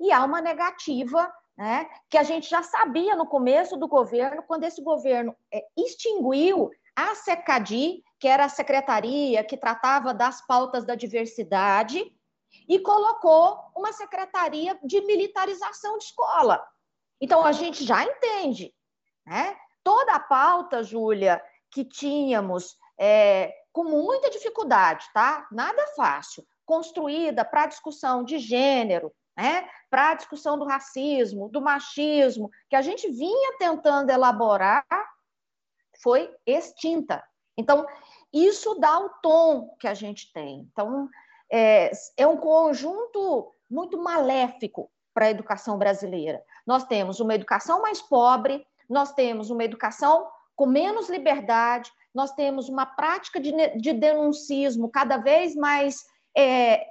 e 0.00 0.10
há 0.10 0.24
uma 0.24 0.40
negativa 0.40 1.30
né, 1.56 1.86
que 2.08 2.16
a 2.16 2.22
gente 2.22 2.48
já 2.48 2.62
sabia 2.62 3.14
no 3.14 3.26
começo 3.26 3.76
do 3.76 3.86
governo, 3.86 4.42
quando 4.42 4.64
esse 4.64 4.82
governo 4.82 5.36
é, 5.52 5.62
extinguiu 5.76 6.70
a 6.94 7.14
SECADI, 7.14 8.02
que 8.18 8.26
era 8.26 8.46
a 8.46 8.48
secretaria 8.48 9.44
que 9.44 9.58
tratava 9.58 10.14
das 10.14 10.44
pautas 10.46 10.86
da 10.86 10.94
diversidade, 10.94 12.02
e 12.66 12.78
colocou 12.78 13.58
uma 13.76 13.92
secretaria 13.92 14.78
de 14.82 15.02
militarização 15.02 15.98
de 15.98 16.04
escola. 16.04 16.64
Então, 17.20 17.44
a 17.44 17.52
gente 17.52 17.84
já 17.84 18.02
entende, 18.04 18.74
né? 19.26 19.54
Toda 19.84 20.14
a 20.14 20.20
pauta, 20.20 20.82
Júlia, 20.82 21.42
que 21.70 21.84
tínhamos 21.84 22.76
é, 22.98 23.54
com 23.76 23.84
muita 23.84 24.30
dificuldade, 24.30 25.06
tá? 25.12 25.46
Nada 25.52 25.86
fácil, 25.88 26.42
construída 26.64 27.44
para 27.44 27.66
discussão 27.66 28.24
de 28.24 28.38
gênero, 28.38 29.12
né? 29.36 29.68
Para 29.90 30.14
discussão 30.14 30.58
do 30.58 30.64
racismo, 30.64 31.50
do 31.50 31.60
machismo, 31.60 32.50
que 32.70 32.74
a 32.74 32.80
gente 32.80 33.06
vinha 33.10 33.58
tentando 33.58 34.08
elaborar, 34.08 34.86
foi 36.02 36.34
extinta. 36.46 37.22
Então, 37.54 37.86
isso 38.32 38.76
dá 38.76 38.98
o 38.98 39.10
tom 39.22 39.76
que 39.78 39.86
a 39.86 39.92
gente 39.92 40.32
tem. 40.32 40.66
Então, 40.72 41.06
é, 41.52 41.90
é 42.16 42.26
um 42.26 42.38
conjunto 42.38 43.52
muito 43.68 43.98
maléfico 43.98 44.90
para 45.12 45.26
a 45.26 45.30
educação 45.30 45.76
brasileira. 45.76 46.42
Nós 46.66 46.84
temos 46.84 47.20
uma 47.20 47.34
educação 47.34 47.82
mais 47.82 48.00
pobre, 48.00 48.66
nós 48.88 49.12
temos 49.12 49.50
uma 49.50 49.64
educação 49.64 50.26
com 50.54 50.64
menos 50.64 51.10
liberdade, 51.10 51.92
nós 52.16 52.32
temos 52.32 52.70
uma 52.70 52.86
prática 52.86 53.38
de, 53.38 53.52
de 53.76 53.92
denuncismo 53.92 54.88
cada 54.88 55.18
vez 55.18 55.54
mais 55.54 56.02
é, 56.34 56.86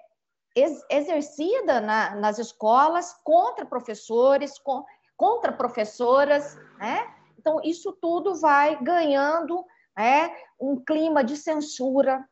ex, 0.56 0.86
exercida 0.88 1.82
na, 1.82 2.14
nas 2.16 2.38
escolas 2.38 3.12
contra 3.24 3.66
professores, 3.66 4.60
com, 4.60 4.86
contra 5.18 5.52
professoras, 5.52 6.56
né? 6.78 7.12
Então, 7.40 7.60
isso 7.64 7.92
tudo 7.94 8.36
vai 8.36 8.80
ganhando 8.84 9.66
né, 9.98 10.32
um 10.60 10.78
clima 10.78 11.24
de 11.24 11.36
censura, 11.36 12.24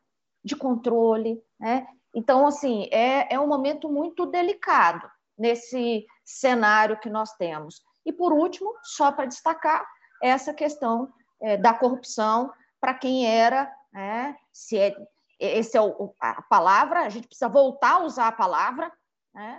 de 0.44 0.54
controle, 0.54 1.42
né? 1.58 1.88
Então, 2.14 2.46
assim, 2.46 2.88
é, 2.92 3.34
é 3.34 3.40
um 3.40 3.48
momento 3.48 3.88
muito 3.88 4.24
delicado 4.24 5.10
nesse 5.36 6.06
cenário 6.24 7.00
que 7.00 7.10
nós 7.10 7.32
temos. 7.32 7.82
E, 8.06 8.12
por 8.12 8.32
último, 8.32 8.72
só 8.84 9.10
para 9.10 9.26
destacar, 9.26 9.84
essa 10.22 10.54
questão 10.54 11.12
é, 11.42 11.56
da 11.56 11.74
corrupção 11.74 12.52
para 12.84 12.92
quem 12.92 13.26
era, 13.26 13.74
né, 13.90 14.36
se 14.52 14.76
é, 14.76 14.94
esse 15.40 15.74
é 15.74 15.80
o, 15.80 16.14
a 16.20 16.42
palavra, 16.42 17.00
a 17.00 17.08
gente 17.08 17.26
precisa 17.26 17.48
voltar 17.48 17.92
a 17.92 18.04
usar 18.04 18.28
a 18.28 18.32
palavra 18.32 18.92
né, 19.34 19.58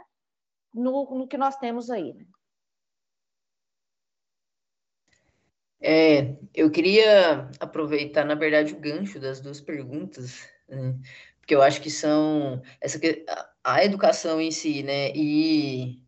no, 0.72 1.10
no 1.18 1.28
que 1.28 1.36
nós 1.36 1.58
temos 1.58 1.90
aí. 1.90 2.14
Né? 2.14 2.24
É, 5.82 6.38
eu 6.54 6.70
queria 6.70 7.50
aproveitar, 7.60 8.26
na 8.26 8.36
verdade, 8.36 8.76
o 8.76 8.80
gancho 8.80 9.20
das 9.20 9.42
duas 9.42 9.60
perguntas, 9.60 10.48
né, 10.70 10.96
porque 11.40 11.56
eu 11.56 11.64
acho 11.64 11.82
que 11.82 11.90
são 11.90 12.62
essa 12.80 13.00
a 13.64 13.84
educação 13.84 14.40
em 14.40 14.52
si, 14.52 14.84
né, 14.84 15.12
e 15.16 16.00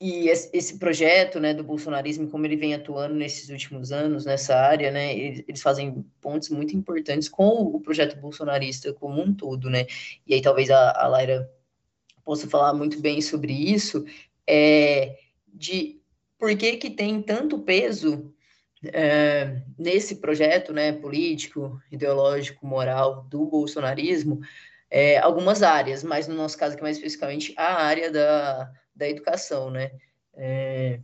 e 0.00 0.28
esse 0.28 0.78
projeto, 0.78 1.40
né, 1.40 1.52
do 1.52 1.64
bolsonarismo, 1.64 2.28
como 2.28 2.46
ele 2.46 2.56
vem 2.56 2.72
atuando 2.72 3.14
nesses 3.14 3.48
últimos 3.48 3.90
anos 3.90 4.24
nessa 4.24 4.54
área, 4.54 4.92
né, 4.92 5.16
eles 5.16 5.60
fazem 5.60 6.04
pontos 6.20 6.50
muito 6.50 6.76
importantes 6.76 7.28
com 7.28 7.62
o 7.62 7.80
projeto 7.80 8.16
bolsonarista 8.16 8.92
como 8.92 9.20
um 9.20 9.34
todo, 9.34 9.68
né, 9.68 9.86
e 10.24 10.34
aí 10.34 10.40
talvez 10.40 10.70
a, 10.70 10.92
a 10.92 11.08
Laira 11.08 11.50
possa 12.24 12.48
falar 12.48 12.74
muito 12.74 13.00
bem 13.00 13.20
sobre 13.20 13.52
isso, 13.52 14.04
é, 14.46 15.18
de 15.52 16.00
por 16.38 16.56
que 16.56 16.76
que 16.76 16.90
tem 16.90 17.20
tanto 17.20 17.58
peso 17.58 18.32
é, 18.84 19.62
nesse 19.76 20.16
projeto 20.16 20.72
né, 20.72 20.92
político, 20.92 21.82
ideológico, 21.90 22.64
moral 22.64 23.24
do 23.24 23.46
bolsonarismo, 23.46 24.40
é, 24.88 25.18
algumas 25.18 25.62
áreas, 25.62 26.04
mas 26.04 26.28
no 26.28 26.36
nosso 26.36 26.56
caso 26.56 26.74
aqui 26.74 26.82
mais 26.82 26.96
especificamente 26.96 27.52
a 27.56 27.82
área 27.82 28.10
da, 28.12 28.72
da 28.98 29.08
educação, 29.08 29.70
né? 29.70 29.92
É, 30.34 31.00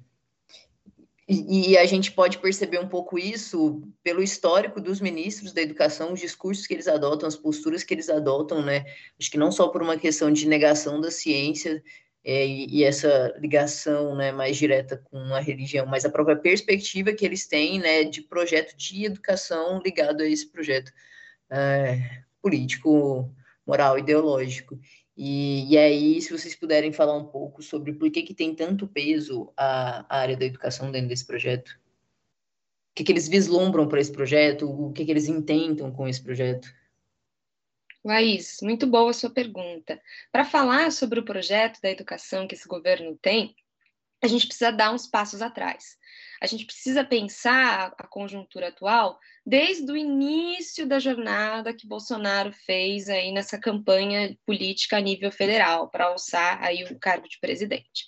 e, 1.26 1.78
a 1.78 1.86
gente 1.86 2.12
pode 2.12 2.36
perceber 2.36 2.78
um 2.78 2.88
pouco 2.88 3.18
isso 3.18 3.82
pelo 4.02 4.22
histórico 4.22 4.78
dos 4.78 5.00
ministros 5.00 5.54
da 5.54 5.62
educação, 5.62 6.12
os 6.12 6.20
discursos 6.20 6.66
que 6.66 6.74
eles 6.74 6.86
adotam, 6.86 7.26
as 7.26 7.36
posturas 7.36 7.82
que 7.82 7.94
eles 7.94 8.10
adotam, 8.10 8.62
né? 8.62 8.84
Acho 9.18 9.30
que 9.30 9.38
não 9.38 9.50
só 9.50 9.68
por 9.68 9.82
uma 9.82 9.96
questão 9.96 10.30
de 10.30 10.46
negação 10.46 11.00
da 11.00 11.10
ciência, 11.10 11.82
é, 12.22 12.46
e, 12.46 12.78
e, 12.78 12.84
essa 12.84 13.34
ligação 13.38 14.14
né, 14.16 14.32
mais 14.32 14.56
direta 14.56 14.96
com 15.10 15.18
a 15.34 15.40
religião, 15.40 15.86
mas 15.86 16.06
a 16.06 16.10
própria 16.10 16.36
perspectiva 16.36 17.12
que 17.12 17.24
eles 17.24 17.46
têm 17.46 17.78
né, 17.78 18.04
de 18.04 18.22
projeto 18.22 18.74
de 18.76 19.04
educação 19.04 19.80
ligado 19.84 20.22
a 20.22 20.26
esse 20.26 20.50
projeto 20.50 20.90
é, 21.50 22.22
político, 22.40 23.30
moral, 23.66 23.98
ideológico. 23.98 24.78
E, 25.16 25.72
e, 25.72 25.78
aí, 25.78 26.20
se 26.20 26.32
vocês 26.32 26.56
puderem 26.56 26.92
falar 26.92 27.16
um 27.16 27.26
pouco 27.26 27.62
sobre 27.62 27.92
por 27.92 28.10
que, 28.10 28.22
que 28.22 28.34
tem 28.34 28.54
tanto 28.54 28.88
peso 28.88 29.52
a, 29.56 30.04
a 30.08 30.18
área 30.18 30.36
da 30.36 30.44
educação 30.44 30.90
dentro 30.90 31.08
desse 31.08 31.24
projeto. 31.24 31.68
O 31.70 32.94
que, 32.94 33.04
que 33.04 33.12
eles 33.12 33.28
vislumbram 33.28 33.88
para 33.88 34.00
esse 34.00 34.10
projeto? 34.10 34.68
O 34.68 34.92
que, 34.92 35.04
que 35.04 35.10
eles 35.10 35.28
intentam 35.28 35.92
com 35.92 36.08
esse 36.08 36.22
projeto? 36.22 36.68
Laís, 38.04 38.58
muito 38.60 38.86
boa 38.86 39.10
a 39.10 39.14
sua 39.14 39.30
pergunta. 39.30 40.00
Para 40.30 40.44
falar 40.44 40.92
sobre 40.92 41.20
o 41.20 41.24
projeto 41.24 41.80
da 41.80 41.90
educação 41.90 42.46
que 42.46 42.54
esse 42.54 42.68
governo 42.68 43.16
tem, 43.16 43.54
a 44.24 44.26
gente 44.26 44.46
precisa 44.46 44.72
dar 44.72 44.90
uns 44.90 45.06
passos 45.06 45.42
atrás. 45.42 45.98
A 46.40 46.46
gente 46.46 46.64
precisa 46.64 47.04
pensar 47.04 47.94
a 47.98 48.06
conjuntura 48.06 48.68
atual 48.68 49.18
desde 49.44 49.92
o 49.92 49.96
início 49.96 50.86
da 50.86 50.98
jornada 50.98 51.74
que 51.74 51.86
Bolsonaro 51.86 52.50
fez 52.50 53.10
aí 53.10 53.32
nessa 53.32 53.58
campanha 53.58 54.34
política 54.46 54.96
a 54.96 55.00
nível 55.00 55.30
federal 55.30 55.90
para 55.90 56.06
alçar 56.06 56.62
aí 56.62 56.84
o 56.84 56.98
cargo 56.98 57.28
de 57.28 57.38
presidente. 57.38 58.06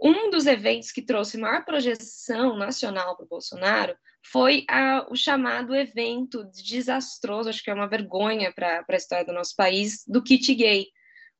Um 0.00 0.30
dos 0.30 0.46
eventos 0.46 0.90
que 0.90 1.02
trouxe 1.02 1.36
maior 1.36 1.66
projeção 1.66 2.56
nacional 2.56 3.14
para 3.14 3.26
o 3.26 3.28
Bolsonaro 3.28 3.94
foi 4.24 4.64
a, 4.68 5.06
o 5.10 5.14
chamado 5.14 5.74
evento 5.74 6.44
desastroso, 6.64 7.50
acho 7.50 7.62
que 7.62 7.70
é 7.70 7.74
uma 7.74 7.88
vergonha 7.88 8.50
para 8.52 8.86
a 8.88 8.96
história 8.96 9.26
do 9.26 9.34
nosso 9.34 9.54
país, 9.54 10.02
do 10.06 10.22
kit 10.22 10.54
gay, 10.54 10.86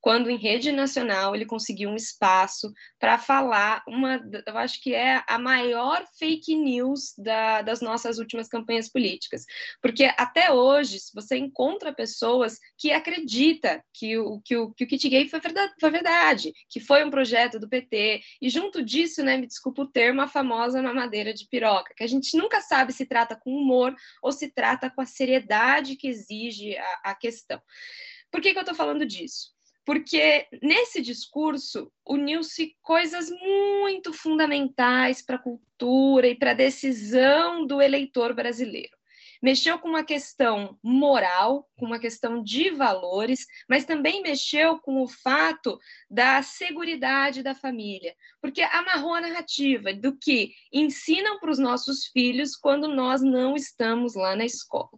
quando 0.01 0.31
em 0.31 0.37
rede 0.37 0.73
nacional 0.73 1.35
ele 1.35 1.45
conseguiu 1.45 1.91
um 1.91 1.97
espaço 1.97 2.73
para 2.99 3.19
falar 3.19 3.83
uma, 3.87 4.21
eu 4.47 4.57
acho 4.57 4.81
que 4.83 4.95
é 4.95 5.23
a 5.27 5.39
maior 5.39 6.05
fake 6.19 6.57
news 6.57 7.15
da, 7.19 7.63
das 7.63 7.81
nossas 7.81 8.19
últimas 8.19 8.49
campanhas 8.49 8.89
políticas, 8.89 9.45
porque 9.83 10.05
até 10.17 10.51
hoje 10.51 10.99
você 11.15 11.37
encontra 11.37 11.93
pessoas 11.93 12.59
que 12.79 12.93
acreditam 12.93 13.81
que 13.93 14.19
o 14.19 14.41
que 14.41 14.57
o, 14.57 14.73
que 14.73 14.85
o 14.85 14.87
kit 14.87 15.09
gay 15.09 15.29
foi 15.29 15.41
verdade, 15.41 15.73
foi 15.79 15.91
verdade, 15.91 16.53
que 16.69 16.81
foi 16.81 17.05
um 17.05 17.11
projeto 17.11 17.59
do 17.59 17.69
PT 17.69 18.23
e 18.41 18.49
junto 18.49 18.83
disso, 18.83 19.23
né, 19.23 19.37
me 19.37 19.47
desculpa 19.47 19.83
o 19.83 19.87
termo, 19.87 20.23
a 20.23 20.29
famosa 20.29 20.83
mamadeira 20.83 21.35
de 21.35 21.47
piroca, 21.47 21.95
que 21.97 22.05
a 22.05 22.07
gente 22.07 22.37
nunca 22.37 22.61
sabe 22.61 22.93
se 22.93 23.05
trata 23.07 23.37
com 23.37 23.51
humor 23.51 23.95
ou 24.23 24.33
se 24.33 24.49
trata 24.49 24.91
com 24.91 25.01
a 25.01 25.07
seriedade 25.07 25.97
que 25.97 26.09
exige 26.09 26.77
a, 26.77 27.01
a 27.05 27.15
questão. 27.15 27.61
Por 28.31 28.41
que, 28.41 28.53
que 28.53 28.59
eu 28.59 28.63
estou 28.63 28.75
falando 28.75 29.05
disso? 29.05 29.51
Porque 29.85 30.47
nesse 30.63 31.01
discurso 31.01 31.91
uniu-se 32.07 32.77
coisas 32.83 33.31
muito 33.31 34.13
fundamentais 34.13 35.23
para 35.23 35.37
a 35.37 35.43
cultura 35.43 36.29
e 36.29 36.35
para 36.35 36.53
a 36.53 36.55
decisão 36.55 37.67
do 37.67 37.81
eleitor 37.81 38.35
brasileiro. 38.35 39.01
Mexeu 39.43 39.79
com 39.79 39.89
uma 39.89 40.05
questão 40.05 40.79
moral, 40.83 41.67
com 41.79 41.87
uma 41.87 41.99
questão 41.99 42.43
de 42.43 42.71
valores, 42.71 43.47
mas 43.67 43.87
também 43.87 44.21
mexeu 44.23 44.79
com 44.81 45.03
o 45.03 45.09
fato 45.09 45.79
da 46.11 46.43
segurança 46.43 47.43
da 47.43 47.55
família, 47.55 48.15
porque 48.41 48.61
amarrou 48.61 49.15
a 49.15 49.21
narrativa 49.21 49.95
do 49.95 50.17
que 50.17 50.53
ensinam 50.71 51.39
para 51.39 51.51
os 51.51 51.59
nossos 51.59 52.07
filhos 52.07 52.55
quando 52.55 52.87
nós 52.87 53.23
não 53.23 53.57
estamos 53.57 54.15
lá 54.15 54.37
na 54.37 54.45
escola. 54.45 54.91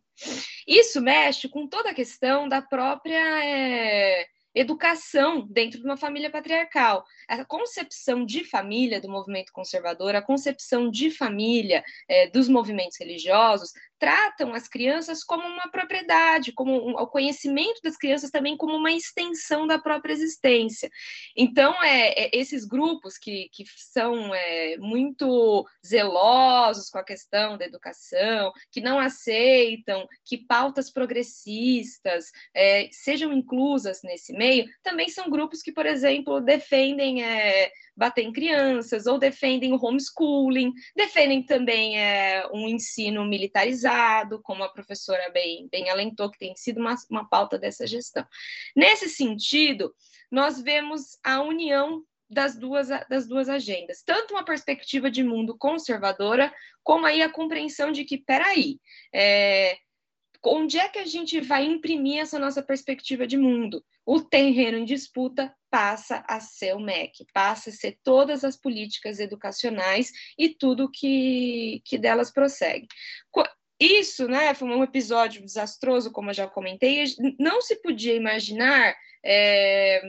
Isso 0.66 1.00
mexe 1.00 1.48
com 1.48 1.68
toda 1.68 1.90
a 1.90 1.94
questão 1.94 2.48
da 2.48 2.60
própria. 2.60 3.44
É 3.44 4.26
educação 4.54 5.46
dentro 5.48 5.78
de 5.78 5.84
uma 5.84 5.96
família 5.96 6.30
patriarcal. 6.30 7.04
A 7.28 7.44
concepção 7.44 8.24
de 8.24 8.44
família 8.44 9.00
do 9.00 9.08
movimento 9.08 9.52
conservador, 9.52 10.14
a 10.14 10.22
concepção 10.22 10.90
de 10.90 11.10
família 11.10 11.82
é, 12.08 12.28
dos 12.28 12.48
movimentos 12.48 12.98
religiosos, 12.98 13.72
tratam 14.02 14.52
as 14.52 14.66
crianças 14.66 15.22
como 15.22 15.46
uma 15.46 15.70
propriedade, 15.70 16.50
como 16.50 16.72
um, 16.72 16.94
o 16.94 17.06
conhecimento 17.06 17.80
das 17.84 17.96
crianças 17.96 18.32
também 18.32 18.56
como 18.56 18.74
uma 18.74 18.90
extensão 18.90 19.64
da 19.64 19.78
própria 19.78 20.12
existência. 20.12 20.90
Então, 21.36 21.80
é, 21.84 22.24
é 22.24 22.30
esses 22.36 22.64
grupos 22.64 23.16
que, 23.16 23.48
que 23.52 23.64
são 23.76 24.34
é, 24.34 24.76
muito 24.78 25.64
zelosos 25.86 26.90
com 26.90 26.98
a 26.98 27.04
questão 27.04 27.56
da 27.56 27.64
educação, 27.64 28.52
que 28.72 28.80
não 28.80 28.98
aceitam 28.98 30.04
que 30.24 30.36
pautas 30.36 30.90
progressistas 30.90 32.32
é, 32.52 32.88
sejam 32.90 33.32
inclusas 33.32 34.00
nesse 34.02 34.32
meio, 34.32 34.68
também 34.82 35.10
são 35.10 35.30
grupos 35.30 35.62
que, 35.62 35.70
por 35.70 35.86
exemplo, 35.86 36.40
defendem 36.40 37.22
é, 37.22 37.70
bater 37.96 38.24
em 38.24 38.32
crianças, 38.32 39.06
ou 39.06 39.18
defendem 39.18 39.72
o 39.72 39.84
homeschooling, 39.84 40.72
defendem 40.96 41.42
também 41.44 41.98
é, 41.98 42.46
um 42.52 42.66
ensino 42.68 43.24
militarizado, 43.24 44.40
como 44.42 44.64
a 44.64 44.68
professora 44.68 45.30
bem, 45.30 45.68
bem 45.70 45.90
alentou, 45.90 46.30
que 46.30 46.38
tem 46.38 46.56
sido 46.56 46.80
uma, 46.80 46.94
uma 47.10 47.28
pauta 47.28 47.58
dessa 47.58 47.86
gestão. 47.86 48.26
Nesse 48.74 49.08
sentido, 49.08 49.94
nós 50.30 50.60
vemos 50.60 51.18
a 51.22 51.42
união 51.42 52.02
das 52.30 52.58
duas, 52.58 52.88
das 53.10 53.28
duas 53.28 53.48
agendas, 53.48 54.02
tanto 54.02 54.32
uma 54.32 54.44
perspectiva 54.44 55.10
de 55.10 55.22
mundo 55.22 55.56
conservadora, 55.58 56.52
como 56.82 57.04
aí 57.04 57.20
a 57.20 57.28
compreensão 57.28 57.92
de 57.92 58.04
que, 58.04 58.16
peraí, 58.16 58.80
é, 59.14 59.76
onde 60.44 60.78
é 60.78 60.88
que 60.88 60.98
a 60.98 61.06
gente 61.06 61.40
vai 61.40 61.64
imprimir 61.64 62.20
essa 62.20 62.38
nossa 62.38 62.62
perspectiva 62.62 63.26
de 63.26 63.36
mundo? 63.36 63.84
O 64.04 64.20
terreno 64.20 64.78
em 64.78 64.84
disputa 64.84 65.54
passa 65.70 66.24
a 66.28 66.40
ser 66.40 66.74
o 66.74 66.80
MEC, 66.80 67.24
passa 67.32 67.70
a 67.70 67.72
ser 67.72 67.98
todas 68.02 68.44
as 68.44 68.56
políticas 68.56 69.20
educacionais 69.20 70.10
e 70.38 70.48
tudo 70.48 70.90
que, 70.90 71.80
que 71.84 71.96
delas 71.96 72.30
prossegue. 72.30 72.86
Isso, 73.80 74.28
né, 74.28 74.54
foi 74.54 74.68
um 74.68 74.84
episódio 74.84 75.42
desastroso, 75.42 76.12
como 76.12 76.30
eu 76.30 76.34
já 76.34 76.46
comentei, 76.46 77.02
não 77.36 77.60
se 77.60 77.74
podia 77.82 78.14
imaginar 78.14 78.94
é, 79.24 80.02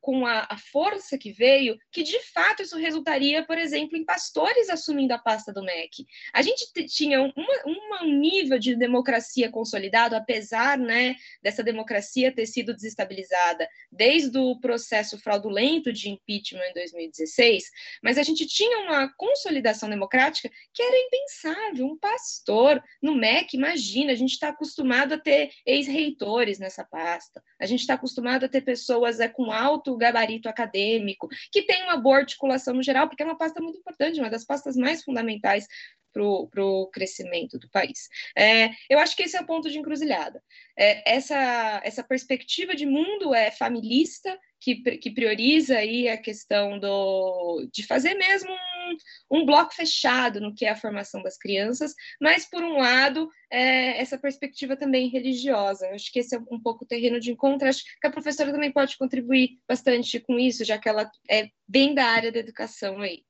com 0.00 0.26
a, 0.26 0.46
a, 0.50 0.56
força 0.56 1.16
que 1.16 1.30
veio, 1.30 1.78
que 1.92 2.02
de 2.02 2.18
fato 2.32 2.62
isso 2.62 2.76
resultaria, 2.76 3.44
por 3.44 3.56
exemplo, 3.56 3.96
em 3.96 4.04
pastores 4.04 4.68
assumindo 4.68 5.14
a 5.14 5.18
pasta 5.18 5.52
do 5.52 5.62
MEC. 5.62 6.06
A 6.32 6.42
gente 6.42 6.66
tinha 6.86 7.20
uma, 7.20 7.62
uma, 7.64 8.02
um 8.02 8.18
nível 8.18 8.58
de 8.58 8.74
democracia 8.74 9.50
consolidado, 9.50 10.16
apesar 10.16 10.76
né, 10.76 11.14
dessa 11.42 11.62
democracia 11.62 12.34
ter 12.34 12.46
sido 12.46 12.74
desestabilizada 12.74 13.68
desde 13.90 14.36
o 14.38 14.58
processo 14.58 15.18
fraudulento 15.18 15.92
de 15.92 16.10
impeachment 16.10 16.70
em 16.70 16.74
2016, 16.74 17.64
mas 18.02 18.18
a 18.18 18.22
gente 18.22 18.46
tinha 18.46 18.80
uma 18.80 19.08
consolidação 19.16 19.88
democrática 19.88 20.50
que 20.74 20.82
era 20.82 20.98
impensável. 20.98 21.86
Um 21.86 21.98
pastor 21.98 22.82
no 23.00 23.14
MEC, 23.14 23.56
imagina, 23.56 24.12
a 24.12 24.16
gente 24.16 24.32
está 24.32 24.48
acostumado 24.48 25.14
a 25.14 25.18
ter 25.18 25.50
ex-reitores 25.64 26.58
nessa 26.58 26.84
pasta, 26.84 27.42
a 27.60 27.66
gente 27.66 27.80
está 27.80 27.94
acostumado 27.94 28.44
a 28.44 28.48
ter 28.48 28.57
pessoas 28.60 29.20
é, 29.20 29.28
com 29.28 29.50
alto 29.50 29.96
gabarito 29.96 30.48
acadêmico, 30.48 31.28
que 31.52 31.62
tem 31.62 31.82
uma 31.84 31.96
boa 31.96 32.18
articulação 32.18 32.74
no 32.74 32.82
geral, 32.82 33.08
porque 33.08 33.22
é 33.22 33.26
uma 33.26 33.38
pasta 33.38 33.60
muito 33.60 33.78
importante, 33.78 34.20
uma 34.20 34.30
das 34.30 34.44
pastas 34.44 34.76
mais 34.76 35.02
fundamentais 35.02 35.66
para 36.50 36.64
o 36.64 36.86
crescimento 36.88 37.58
do 37.58 37.68
país. 37.70 38.08
É, 38.36 38.70
eu 38.88 38.98
acho 38.98 39.16
que 39.16 39.22
esse 39.22 39.36
é 39.36 39.40
o 39.40 39.46
ponto 39.46 39.70
de 39.70 39.78
encruzilhada. 39.78 40.42
É, 40.76 41.14
essa, 41.16 41.80
essa 41.84 42.02
perspectiva 42.02 42.74
de 42.74 42.86
mundo 42.86 43.34
é 43.34 43.50
familista, 43.50 44.38
que, 44.60 44.76
que 44.98 45.10
prioriza 45.10 45.78
aí 45.78 46.08
a 46.08 46.16
questão 46.16 46.78
do, 46.78 47.68
de 47.72 47.86
fazer 47.86 48.14
mesmo 48.14 48.50
um, 48.50 49.38
um 49.38 49.46
bloco 49.46 49.74
fechado 49.74 50.40
no 50.40 50.54
que 50.54 50.64
é 50.64 50.70
a 50.70 50.76
formação 50.76 51.22
das 51.22 51.38
crianças, 51.38 51.94
mas, 52.20 52.44
por 52.44 52.62
um 52.62 52.78
lado, 52.78 53.28
é, 53.50 54.00
essa 54.00 54.18
perspectiva 54.18 54.76
também 54.76 55.08
religiosa. 55.08 55.86
Eu 55.86 55.94
acho 55.94 56.12
que 56.12 56.18
esse 56.18 56.34
é 56.34 56.38
um 56.50 56.60
pouco 56.60 56.84
o 56.84 56.88
terreno 56.88 57.20
de 57.20 57.30
encontro. 57.30 57.68
Acho 57.68 57.84
que 58.00 58.06
a 58.06 58.10
professora 58.10 58.52
também 58.52 58.72
pode 58.72 58.96
contribuir 58.96 59.58
bastante 59.66 60.18
com 60.20 60.38
isso, 60.38 60.64
já 60.64 60.78
que 60.78 60.88
ela 60.88 61.10
é 61.30 61.50
bem 61.66 61.94
da 61.94 62.04
área 62.04 62.32
da 62.32 62.38
educação 62.38 63.00
aí. 63.00 63.22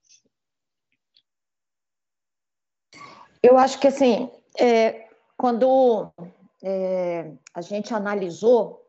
Eu 3.49 3.57
acho 3.57 3.81
que, 3.81 3.87
assim, 3.87 4.31
é, 4.61 5.09
quando 5.35 6.13
é, 6.63 7.33
a 7.55 7.63
gente 7.63 7.95
analisou 7.95 8.87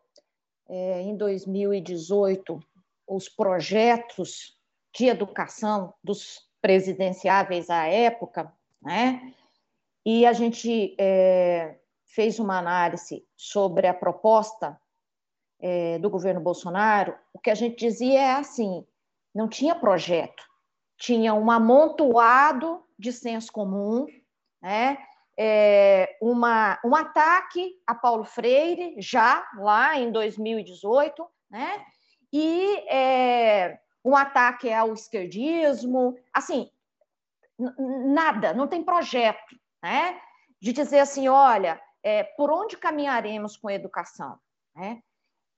é, 0.67 0.99
em 0.99 1.15
2018 1.15 2.61
os 3.07 3.29
projetos 3.29 4.59
de 4.93 5.05
educação 5.05 5.93
dos 6.03 6.45
presidenciáveis 6.61 7.69
à 7.69 7.85
época, 7.87 8.51
né? 8.81 9.33
E 10.05 10.25
a 10.25 10.33
gente 10.33 10.93
é, 10.99 11.77
fez 12.03 12.37
uma 12.37 12.59
análise 12.59 13.25
sobre 13.37 13.87
a 13.87 13.93
proposta 13.93 14.77
é, 15.57 15.97
do 15.99 16.09
governo 16.09 16.41
Bolsonaro. 16.41 17.15
O 17.31 17.39
que 17.39 17.49
a 17.49 17.55
gente 17.55 17.79
dizia 17.79 18.19
é 18.19 18.31
assim: 18.31 18.85
não 19.33 19.47
tinha 19.47 19.73
projeto, 19.73 20.43
tinha 20.97 21.33
um 21.33 21.49
amontoado 21.49 22.83
de 22.97 23.13
senso 23.13 23.53
comum, 23.53 24.05
né? 24.61 24.97
É, 25.37 26.17
uma, 26.21 26.77
um 26.83 26.93
ataque 26.95 27.73
a 27.87 27.95
Paulo 27.95 28.25
Freire, 28.25 28.95
já 28.99 29.47
lá 29.57 29.97
em 29.97 30.11
2018, 30.11 31.25
né? 31.49 31.85
e 32.31 32.75
é, 32.89 33.79
um 34.03 34.15
ataque 34.15 34.71
ao 34.71 34.93
esquerdismo, 34.93 36.15
assim, 36.33 36.69
nada, 38.13 38.53
não 38.53 38.67
tem 38.67 38.83
projeto, 38.83 39.55
né? 39.81 40.19
De 40.61 40.71
dizer 40.71 40.99
assim, 40.99 41.27
olha, 41.27 41.81
é, 42.03 42.23
por 42.23 42.51
onde 42.51 42.77
caminharemos 42.77 43.57
com 43.57 43.67
a 43.67 43.73
educação, 43.73 44.39
né? 44.75 45.01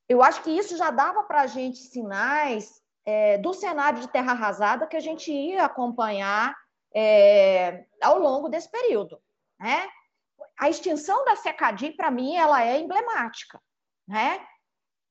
Eu 0.07 0.21
acho 0.21 0.41
que 0.41 0.51
isso 0.51 0.75
já 0.75 0.91
dava 0.91 1.23
para 1.23 1.41
a 1.41 1.47
gente 1.47 1.77
sinais 1.77 2.81
é, 3.05 3.37
do 3.37 3.53
cenário 3.53 4.01
de 4.01 4.09
terra 4.09 4.33
arrasada 4.33 4.87
que 4.87 4.97
a 4.97 5.01
gente 5.01 5.31
ia 5.31 5.63
acompanhar 5.63 6.55
é, 6.93 7.85
ao 8.01 8.19
longo 8.19 8.49
desse 8.49 8.69
período. 8.69 9.21
Né? 9.59 9.89
A 10.59 10.69
extinção 10.69 11.23
da 11.25 11.35
SECADI, 11.35 11.91
para 11.91 12.11
mim, 12.11 12.35
ela 12.35 12.63
é 12.63 12.79
emblemática. 12.79 13.61
Né? 14.07 14.45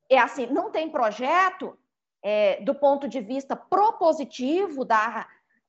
É 0.09 0.19
assim, 0.19 0.47
não 0.47 0.71
tem 0.71 0.91
projeto 0.91 1.79
é, 2.23 2.61
do 2.63 2.75
ponto 2.75 3.09
de 3.09 3.21
vista 3.21 3.57
propositivo 3.57 4.85
da, 4.85 5.27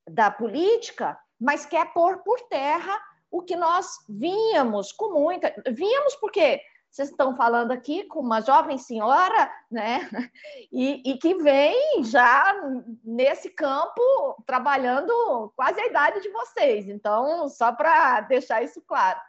da 0.10 0.30
política, 0.30 1.18
mas 1.40 1.66
quer 1.66 1.94
pôr 1.94 2.20
por 2.20 2.40
terra 2.42 3.00
o 3.30 3.42
que 3.42 3.56
nós 3.56 3.88
víamos 4.10 4.92
com 4.92 5.14
muita. 5.14 5.54
Víamos 5.72 6.16
porque 6.16 6.62
vocês 6.92 7.10
estão 7.10 7.38
falando 7.38 7.72
aqui 7.72 8.04
com 8.04 8.20
uma 8.20 8.42
jovem 8.42 8.78
senhora, 8.78 9.52
né? 9.72 10.10
E, 10.74 11.02
e, 11.06 11.18
que 11.18 11.36
vem 11.36 12.02
já 12.04 12.56
nesse 13.04 13.50
campo 13.50 14.02
trabalhando 14.46 15.52
quase 15.54 15.82
a 15.82 15.86
idade 15.86 16.22
de 16.22 16.30
vocês. 16.30 16.88
Então, 16.88 17.50
só 17.50 17.74
para 17.74 18.22
deixar 18.22 18.64
isso 18.64 18.82
claro, 18.82 19.20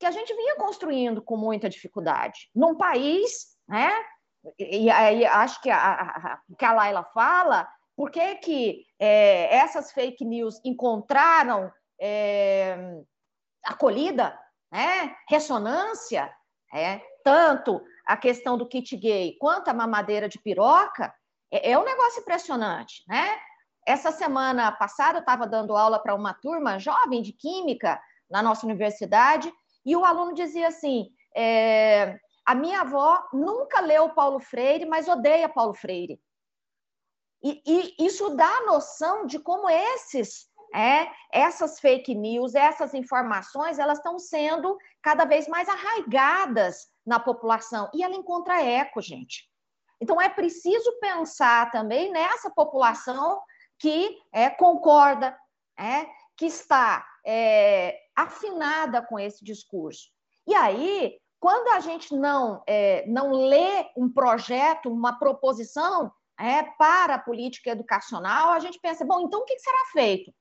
que 0.00 0.06
a 0.06 0.10
gente 0.10 0.34
vinha 0.34 0.56
construindo 0.56 1.22
com 1.22 1.36
muita 1.36 1.68
dificuldade 1.68 2.50
num 2.52 2.76
país, 2.76 3.56
né? 3.68 3.92
E 4.58 4.90
aí 4.90 5.24
acho 5.24 5.62
que 5.62 5.70
a, 5.70 5.92
a, 5.92 6.40
que 6.58 6.64
a 6.64 6.72
Laila 6.72 7.04
fala, 7.14 7.68
por 7.94 8.10
que, 8.10 8.34
que 8.36 8.86
é, 8.98 9.54
essas 9.54 9.92
fake 9.92 10.24
news 10.24 10.60
encontraram 10.64 11.72
é, 12.00 12.76
acolhida, 13.64 14.36
né? 14.72 15.14
ressonância? 15.28 16.32
É, 16.72 17.00
tanto 17.22 17.84
a 18.06 18.16
questão 18.16 18.56
do 18.56 18.66
kit 18.66 18.96
gay 18.96 19.36
quanto 19.38 19.68
a 19.68 19.74
mamadeira 19.74 20.28
de 20.28 20.38
piroca 20.38 21.12
é, 21.50 21.72
é 21.72 21.78
um 21.78 21.84
negócio 21.84 22.20
impressionante, 22.20 23.04
né? 23.06 23.38
Essa 23.86 24.12
semana 24.12 24.70
passada 24.72 25.18
eu 25.18 25.20
estava 25.20 25.46
dando 25.46 25.76
aula 25.76 25.98
para 25.98 26.14
uma 26.14 26.32
turma 26.32 26.78
jovem 26.78 27.20
de 27.20 27.32
química 27.32 28.00
na 28.30 28.42
nossa 28.42 28.64
universidade 28.64 29.52
e 29.84 29.96
o 29.96 30.04
aluno 30.04 30.34
dizia 30.34 30.68
assim: 30.68 31.10
é, 31.34 32.18
a 32.46 32.54
minha 32.54 32.80
avó 32.80 33.22
nunca 33.32 33.80
leu 33.80 34.10
Paulo 34.10 34.40
Freire, 34.40 34.86
mas 34.86 35.08
odeia 35.08 35.48
Paulo 35.48 35.74
Freire. 35.74 36.20
E, 37.42 37.60
e 37.66 38.06
isso 38.06 38.30
dá 38.30 38.48
a 38.48 38.66
noção 38.66 39.26
de 39.26 39.38
como 39.38 39.68
esses 39.68 40.48
é, 40.74 41.10
essas 41.30 41.78
fake 41.78 42.14
news, 42.14 42.54
essas 42.54 42.94
informações, 42.94 43.78
elas 43.78 43.98
estão 43.98 44.18
sendo 44.18 44.76
cada 45.02 45.24
vez 45.24 45.46
mais 45.48 45.68
arraigadas 45.68 46.88
na 47.04 47.18
população 47.18 47.90
e 47.94 48.02
ela 48.02 48.14
encontra 48.14 48.62
eco, 48.62 49.00
gente. 49.00 49.48
Então 50.00 50.20
é 50.20 50.28
preciso 50.28 50.98
pensar 51.00 51.70
também 51.70 52.10
nessa 52.10 52.50
população 52.50 53.40
que 53.78 54.18
é, 54.32 54.50
concorda, 54.50 55.36
é, 55.78 56.06
que 56.36 56.46
está 56.46 57.06
é, 57.24 57.98
afinada 58.16 59.02
com 59.02 59.18
esse 59.18 59.44
discurso. 59.44 60.10
E 60.46 60.54
aí, 60.54 61.18
quando 61.38 61.68
a 61.68 61.80
gente 61.80 62.14
não, 62.16 62.62
é, 62.66 63.04
não 63.06 63.32
lê 63.32 63.90
um 63.96 64.08
projeto, 64.08 64.92
uma 64.92 65.18
proposição 65.18 66.12
é, 66.38 66.62
para 66.78 67.16
a 67.16 67.18
política 67.18 67.70
educacional, 67.70 68.50
a 68.50 68.58
gente 68.58 68.78
pensa, 68.80 69.04
bom, 69.04 69.20
então 69.20 69.40
o 69.40 69.44
que 69.44 69.58
será 69.58 69.78
feito? 69.92 70.32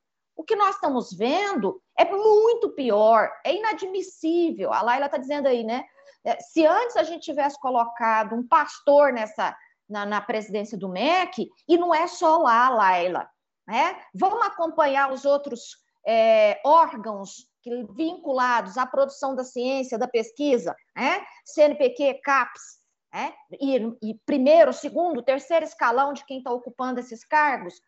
O 0.41 0.43
que 0.43 0.55
nós 0.55 0.73
estamos 0.73 1.13
vendo 1.13 1.79
é 1.95 2.03
muito 2.03 2.71
pior, 2.71 3.31
é 3.45 3.55
inadmissível. 3.55 4.73
A 4.73 4.81
Laila 4.81 5.05
está 5.05 5.19
dizendo 5.19 5.45
aí, 5.45 5.63
né? 5.63 5.85
É, 6.25 6.39
se 6.39 6.65
antes 6.65 6.97
a 6.97 7.03
gente 7.03 7.21
tivesse 7.21 7.59
colocado 7.59 8.33
um 8.33 8.47
pastor 8.47 9.13
nessa 9.13 9.55
na, 9.87 10.03
na 10.03 10.19
presidência 10.19 10.75
do 10.75 10.89
MEC, 10.89 11.47
e 11.67 11.77
não 11.77 11.93
é 11.93 12.07
só 12.07 12.39
lá, 12.39 12.69
Laila, 12.69 13.29
né? 13.67 14.01
Vamos 14.15 14.43
acompanhar 14.43 15.11
os 15.11 15.25
outros 15.25 15.77
é, 16.07 16.59
órgãos 16.65 17.47
que, 17.61 17.83
vinculados 17.93 18.79
à 18.79 18.87
produção 18.87 19.35
da 19.35 19.43
ciência, 19.43 19.95
da 19.95 20.07
pesquisa, 20.07 20.75
né? 20.95 21.23
CNPq, 21.45 22.15
CAPES, 22.23 22.79
né? 23.13 23.31
e, 23.59 23.75
e 24.01 24.15
primeiro, 24.25 24.73
segundo, 24.73 25.21
terceiro 25.21 25.65
escalão 25.65 26.13
de 26.13 26.25
quem 26.25 26.39
está 26.39 26.51
ocupando 26.51 26.99
esses 26.99 27.23
cargos, 27.23 27.79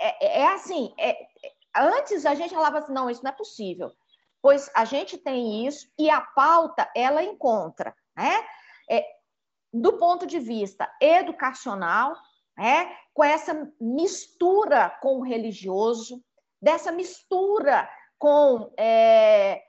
é, 0.00 0.40
é 0.40 0.46
assim, 0.48 0.94
é, 0.98 1.16
antes 1.76 2.26
a 2.26 2.34
gente 2.34 2.54
falava 2.54 2.78
assim, 2.78 2.92
não, 2.92 3.10
isso 3.10 3.22
não 3.22 3.30
é 3.30 3.34
possível, 3.34 3.92
pois 4.42 4.70
a 4.74 4.84
gente 4.84 5.18
tem 5.18 5.66
isso 5.66 5.88
e 5.98 6.08
a 6.10 6.20
pauta 6.20 6.90
ela 6.94 7.22
encontra, 7.22 7.94
né? 8.16 8.44
É, 8.90 9.04
do 9.72 9.98
ponto 9.98 10.26
de 10.26 10.38
vista 10.38 10.90
educacional, 11.00 12.14
né? 12.56 12.90
com 13.12 13.24
essa 13.24 13.70
mistura 13.80 14.90
com 15.02 15.18
o 15.18 15.22
religioso, 15.22 16.22
dessa 16.60 16.90
mistura 16.90 17.88
com 18.18 18.72
é, 18.78 19.62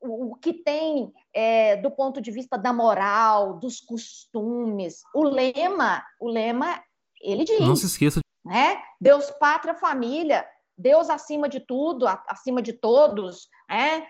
o 0.00 0.34
que 0.36 0.52
tem 0.52 1.12
é, 1.32 1.76
do 1.76 1.90
ponto 1.90 2.20
de 2.20 2.30
vista 2.30 2.58
da 2.58 2.72
moral, 2.72 3.58
dos 3.58 3.80
costumes. 3.80 5.02
O 5.14 5.22
lema, 5.22 6.04
o 6.20 6.28
lema, 6.28 6.82
ele 7.20 7.44
diz. 7.44 7.60
Não 7.60 7.76
se 7.76 7.86
esqueça. 7.86 8.20
Né? 8.44 8.82
Deus, 9.00 9.30
pátria, 9.32 9.74
família. 9.74 10.46
Deus 10.76 11.10
acima 11.10 11.48
de 11.48 11.60
tudo, 11.60 12.06
acima 12.26 12.62
de 12.62 12.72
todos. 12.72 13.48
Né? 13.68 14.06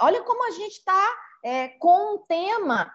Olha 0.00 0.22
como 0.22 0.46
a 0.46 0.50
gente 0.52 0.78
está 0.78 1.16
é, 1.44 1.68
com 1.68 2.14
um 2.14 2.18
tema 2.26 2.92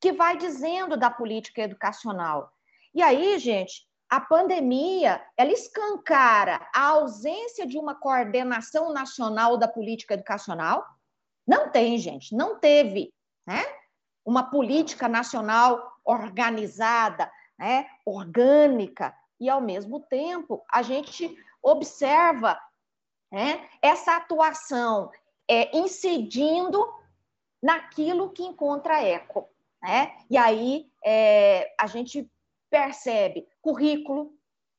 que 0.00 0.12
vai 0.12 0.36
dizendo 0.36 0.96
da 0.96 1.10
política 1.10 1.62
educacional. 1.62 2.50
E 2.94 3.02
aí, 3.02 3.38
gente, 3.38 3.86
a 4.08 4.20
pandemia 4.20 5.24
ela 5.36 5.52
escancara 5.52 6.66
a 6.74 6.88
ausência 6.88 7.66
de 7.66 7.78
uma 7.78 7.94
coordenação 7.94 8.92
nacional 8.92 9.56
da 9.56 9.68
política 9.68 10.14
educacional. 10.14 10.84
Não 11.46 11.70
tem, 11.70 11.98
gente, 11.98 12.34
não 12.34 12.58
teve 12.58 13.12
né? 13.46 13.62
uma 14.24 14.50
política 14.50 15.08
nacional 15.08 15.92
organizada, 16.04 17.30
né? 17.58 17.86
orgânica, 18.04 19.14
e 19.38 19.48
ao 19.48 19.60
mesmo 19.60 20.00
tempo 20.00 20.64
a 20.70 20.82
gente 20.82 21.34
observa 21.62 22.58
né? 23.30 23.68
essa 23.80 24.16
atuação 24.16 25.10
é, 25.48 25.76
incidindo 25.76 26.86
naquilo 27.62 28.30
que 28.30 28.42
encontra 28.42 29.02
eco. 29.02 29.48
Né? 29.82 30.16
E 30.28 30.36
aí 30.36 30.90
é, 31.04 31.72
a 31.78 31.86
gente 31.86 32.30
percebe 32.68 33.46
currículo, 33.60 34.32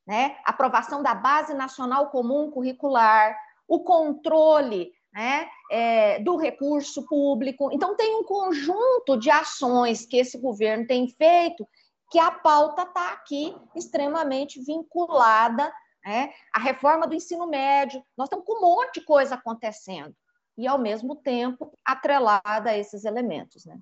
né? 0.06 0.38
aprovação 0.46 1.04
da 1.04 1.14
Base 1.14 1.54
Nacional 1.54 2.10
Comum 2.10 2.50
Curricular, 2.52 3.38
o 3.68 3.84
controle 3.84 4.94
né? 5.14 5.50
É, 5.70 6.20
do 6.20 6.38
recurso 6.38 7.06
público. 7.06 7.70
Então, 7.74 7.98
tem 7.98 8.16
um 8.16 8.24
conjunto 8.24 9.18
de 9.18 9.30
ações 9.30 10.06
que 10.06 10.16
esse 10.16 10.38
governo 10.38 10.88
tem 10.88 11.10
feito 11.10 11.68
que 12.10 12.20
a 12.20 12.30
pauta 12.30 12.84
está 12.84 13.14
aqui 13.14 13.56
extremamente 13.76 14.62
vinculada 14.62 15.72
né? 16.06 16.32
à 16.54 16.60
reforma 16.60 17.08
do 17.08 17.16
ensino 17.16 17.48
médio. 17.48 18.04
Nós 18.18 18.28
estamos 18.28 18.46
com 18.46 18.58
um 18.58 18.62
monte 18.62 19.00
de 19.00 19.06
coisa 19.06 19.36
acontecendo 19.36 20.16
e, 20.58 20.68
ao 20.68 20.78
mesmo 20.78 21.16
tempo, 21.16 21.78
atrelada 21.86 22.70
a 22.70 22.78
esses 22.78 23.06
elementos. 23.06 23.66
Né? 23.66 23.78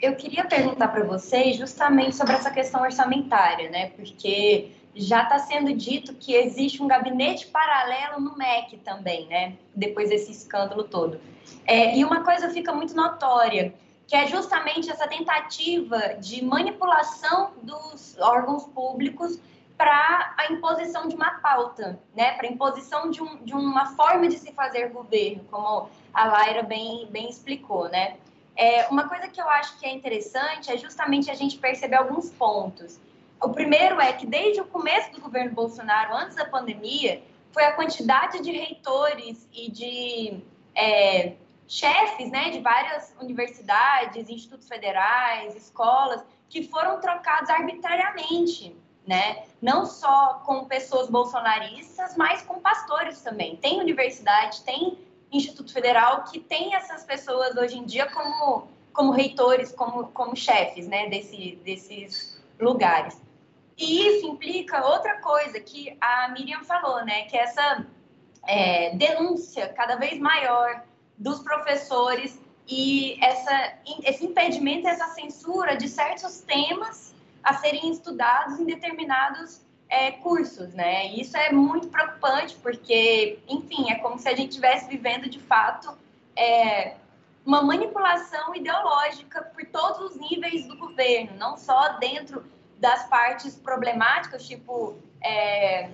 Eu 0.00 0.14
queria 0.16 0.44
perguntar 0.44 0.88
para 0.88 1.04
vocês 1.04 1.56
justamente 1.56 2.16
sobre 2.16 2.34
essa 2.34 2.50
questão 2.50 2.82
orçamentária, 2.82 3.70
né? 3.70 3.90
Porque 3.90 4.72
já 4.94 5.22
está 5.22 5.38
sendo 5.38 5.74
dito 5.74 6.14
que 6.14 6.34
existe 6.34 6.82
um 6.82 6.86
gabinete 6.86 7.46
paralelo 7.46 8.20
no 8.20 8.36
MEC 8.36 8.78
também, 8.78 9.26
né? 9.26 9.56
Depois 9.74 10.10
desse 10.10 10.30
escândalo 10.30 10.84
todo. 10.84 11.20
É, 11.66 11.96
e 11.96 12.04
uma 12.04 12.24
coisa 12.24 12.50
fica 12.50 12.72
muito 12.72 12.94
notória, 12.94 13.74
que 14.06 14.14
é 14.14 14.26
justamente 14.26 14.90
essa 14.90 15.06
tentativa 15.06 16.14
de 16.20 16.44
manipulação 16.44 17.52
dos 17.62 18.16
órgãos 18.18 18.64
públicos 18.64 19.40
para 19.76 20.34
a 20.38 20.52
imposição 20.52 21.06
de 21.06 21.14
uma 21.14 21.38
pauta, 21.40 22.00
né? 22.14 22.32
Para 22.32 22.46
a 22.46 22.50
imposição 22.50 23.10
de, 23.10 23.22
um, 23.22 23.36
de 23.44 23.54
uma 23.54 23.94
forma 23.94 24.28
de 24.28 24.38
se 24.38 24.52
fazer 24.52 24.88
governo, 24.88 25.44
como 25.50 25.90
a 26.12 26.24
Laira 26.24 26.62
bem, 26.62 27.06
bem 27.10 27.28
explicou, 27.28 27.88
né? 27.88 28.16
É, 28.56 28.86
uma 28.88 29.06
coisa 29.06 29.28
que 29.28 29.40
eu 29.40 29.48
acho 29.50 29.78
que 29.78 29.84
é 29.84 29.92
interessante 29.92 30.72
é 30.72 30.78
justamente 30.78 31.30
a 31.30 31.34
gente 31.34 31.58
perceber 31.58 31.96
alguns 31.96 32.30
pontos. 32.30 32.98
O 33.42 33.50
primeiro 33.50 34.00
é 34.00 34.14
que 34.14 34.26
desde 34.26 34.62
o 34.62 34.64
começo 34.64 35.12
do 35.12 35.20
governo 35.20 35.52
Bolsonaro, 35.52 36.16
antes 36.16 36.36
da 36.36 36.46
pandemia, 36.46 37.22
foi 37.52 37.64
a 37.64 37.72
quantidade 37.72 38.40
de 38.40 38.50
reitores 38.50 39.46
e 39.52 39.70
de 39.70 40.42
é, 40.74 41.34
chefes 41.68 42.30
né, 42.30 42.50
de 42.50 42.60
várias 42.60 43.14
universidades, 43.20 44.30
institutos 44.30 44.66
federais, 44.66 45.54
escolas, 45.54 46.24
que 46.48 46.62
foram 46.62 47.00
trocados 47.00 47.50
arbitrariamente, 47.50 48.74
né? 49.06 49.44
Não 49.62 49.86
só 49.86 50.42
com 50.44 50.64
pessoas 50.64 51.08
bolsonaristas, 51.08 52.16
mas 52.16 52.42
com 52.42 52.60
pastores 52.60 53.20
também. 53.22 53.56
Tem 53.56 53.80
universidade, 53.80 54.62
tem 54.62 54.98
Instituto 55.32 55.72
Federal 55.72 56.24
que 56.24 56.40
tem 56.40 56.74
essas 56.74 57.04
pessoas 57.04 57.56
hoje 57.56 57.78
em 57.78 57.84
dia 57.84 58.10
como, 58.10 58.68
como 58.92 59.12
reitores, 59.12 59.72
como, 59.72 60.08
como 60.08 60.34
chefes 60.36 60.88
né, 60.88 61.08
desse, 61.08 61.58
desses 61.64 62.40
lugares. 62.58 63.20
E 63.76 64.06
isso 64.06 64.26
implica 64.26 64.86
outra 64.86 65.20
coisa 65.20 65.60
que 65.60 65.96
a 66.00 66.28
Miriam 66.28 66.64
falou, 66.64 67.04
né, 67.04 67.22
que 67.22 67.36
essa 67.36 67.86
é, 68.46 68.94
denúncia 68.96 69.68
cada 69.68 69.96
vez 69.96 70.18
maior 70.18 70.82
dos 71.18 71.40
professores 71.40 72.40
e 72.66 73.22
essa, 73.22 73.74
esse 74.02 74.24
impedimento, 74.26 74.88
essa 74.88 75.08
censura 75.08 75.76
de 75.76 75.88
certos 75.88 76.40
temas 76.40 77.14
a 77.46 77.54
serem 77.54 77.92
estudados 77.92 78.58
em 78.58 78.64
determinados 78.64 79.60
é, 79.88 80.10
cursos, 80.10 80.74
né? 80.74 81.06
E 81.06 81.20
isso 81.20 81.36
é 81.36 81.52
muito 81.52 81.86
preocupante, 81.86 82.56
porque, 82.56 83.38
enfim, 83.48 83.88
é 83.88 83.94
como 83.94 84.18
se 84.18 84.28
a 84.28 84.34
gente 84.34 84.48
estivesse 84.48 84.88
vivendo 84.88 85.30
de 85.30 85.38
fato 85.38 85.96
é, 86.34 86.96
uma 87.44 87.62
manipulação 87.62 88.52
ideológica 88.52 89.42
por 89.42 89.64
todos 89.66 90.10
os 90.10 90.16
níveis 90.16 90.66
do 90.66 90.76
governo, 90.76 91.38
não 91.38 91.56
só 91.56 91.90
dentro 92.00 92.44
das 92.78 93.08
partes 93.08 93.54
problemáticas, 93.54 94.44
tipo 94.44 94.96
é, 95.22 95.88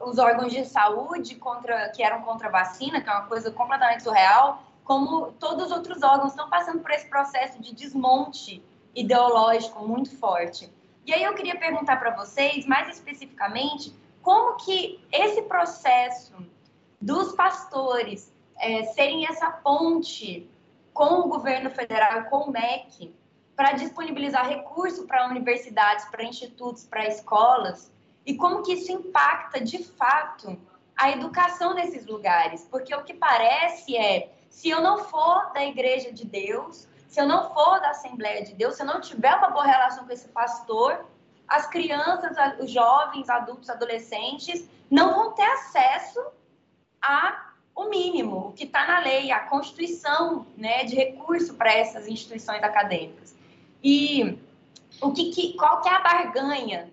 os 0.00 0.18
órgãos 0.18 0.52
de 0.52 0.64
saúde 0.64 1.36
contra 1.36 1.88
que 1.90 2.02
eram 2.02 2.22
contra 2.22 2.48
a 2.48 2.50
vacina, 2.50 3.00
que 3.00 3.08
é 3.08 3.12
uma 3.12 3.28
coisa 3.28 3.52
completamente 3.52 4.02
surreal, 4.02 4.60
como 4.82 5.30
todos 5.38 5.66
os 5.66 5.70
outros 5.70 6.02
órgãos 6.02 6.32
estão 6.32 6.50
passando 6.50 6.80
por 6.80 6.90
esse 6.90 7.08
processo 7.08 7.62
de 7.62 7.72
desmonte 7.72 8.60
ideológico 8.92 9.86
muito 9.86 10.10
forte. 10.18 10.68
E 11.06 11.14
aí 11.14 11.22
eu 11.22 11.34
queria 11.34 11.56
perguntar 11.56 11.98
para 11.98 12.10
vocês, 12.10 12.66
mais 12.66 12.88
especificamente, 12.88 13.94
como 14.20 14.56
que 14.56 15.00
esse 15.12 15.42
processo 15.42 16.34
dos 17.00 17.32
pastores 17.32 18.34
é, 18.58 18.82
serem 18.86 19.24
essa 19.24 19.48
ponte 19.48 20.50
com 20.92 21.20
o 21.20 21.28
governo 21.28 21.70
federal, 21.70 22.24
com 22.24 22.38
o 22.38 22.50
MEC, 22.50 23.14
para 23.54 23.72
disponibilizar 23.72 24.48
recurso 24.48 25.06
para 25.06 25.28
universidades, 25.28 26.06
para 26.06 26.24
institutos, 26.24 26.84
para 26.84 27.06
escolas, 27.06 27.92
e 28.24 28.34
como 28.34 28.62
que 28.62 28.72
isso 28.72 28.90
impacta 28.90 29.60
de 29.60 29.84
fato 29.84 30.58
a 30.96 31.10
educação 31.12 31.72
nesses 31.72 32.04
lugares, 32.06 32.66
porque 32.68 32.92
o 32.92 33.04
que 33.04 33.14
parece 33.14 33.96
é, 33.96 34.32
se 34.50 34.70
eu 34.70 34.80
não 34.80 35.04
for 35.04 35.52
da 35.52 35.64
igreja 35.64 36.10
de 36.10 36.24
Deus, 36.24 36.88
se 37.16 37.22
eu 37.22 37.26
não 37.26 37.48
for 37.54 37.80
da 37.80 37.92
Assembleia 37.92 38.44
de 38.44 38.52
Deus, 38.52 38.74
se 38.74 38.82
eu 38.82 38.86
não 38.86 39.00
tiver 39.00 39.34
uma 39.34 39.48
boa 39.48 39.64
relação 39.64 40.04
com 40.04 40.12
esse 40.12 40.28
pastor, 40.28 41.06
as 41.48 41.66
crianças, 41.66 42.36
os 42.60 42.70
jovens, 42.70 43.30
adultos, 43.30 43.70
adolescentes 43.70 44.68
não 44.90 45.14
vão 45.14 45.32
ter 45.32 45.46
acesso 45.46 46.22
a 47.00 47.54
o 47.74 47.88
mínimo, 47.88 48.48
o 48.48 48.52
que 48.52 48.64
está 48.64 48.86
na 48.86 48.98
lei, 48.98 49.32
a 49.32 49.40
constituição 49.40 50.46
né, 50.58 50.84
de 50.84 50.94
recurso 50.94 51.54
para 51.54 51.72
essas 51.72 52.06
instituições 52.06 52.62
acadêmicas. 52.62 53.34
E 53.82 54.38
o 55.00 55.10
que, 55.10 55.30
que, 55.30 55.54
qual 55.54 55.80
que 55.80 55.88
é 55.88 55.92
a 55.92 56.00
barganha 56.00 56.92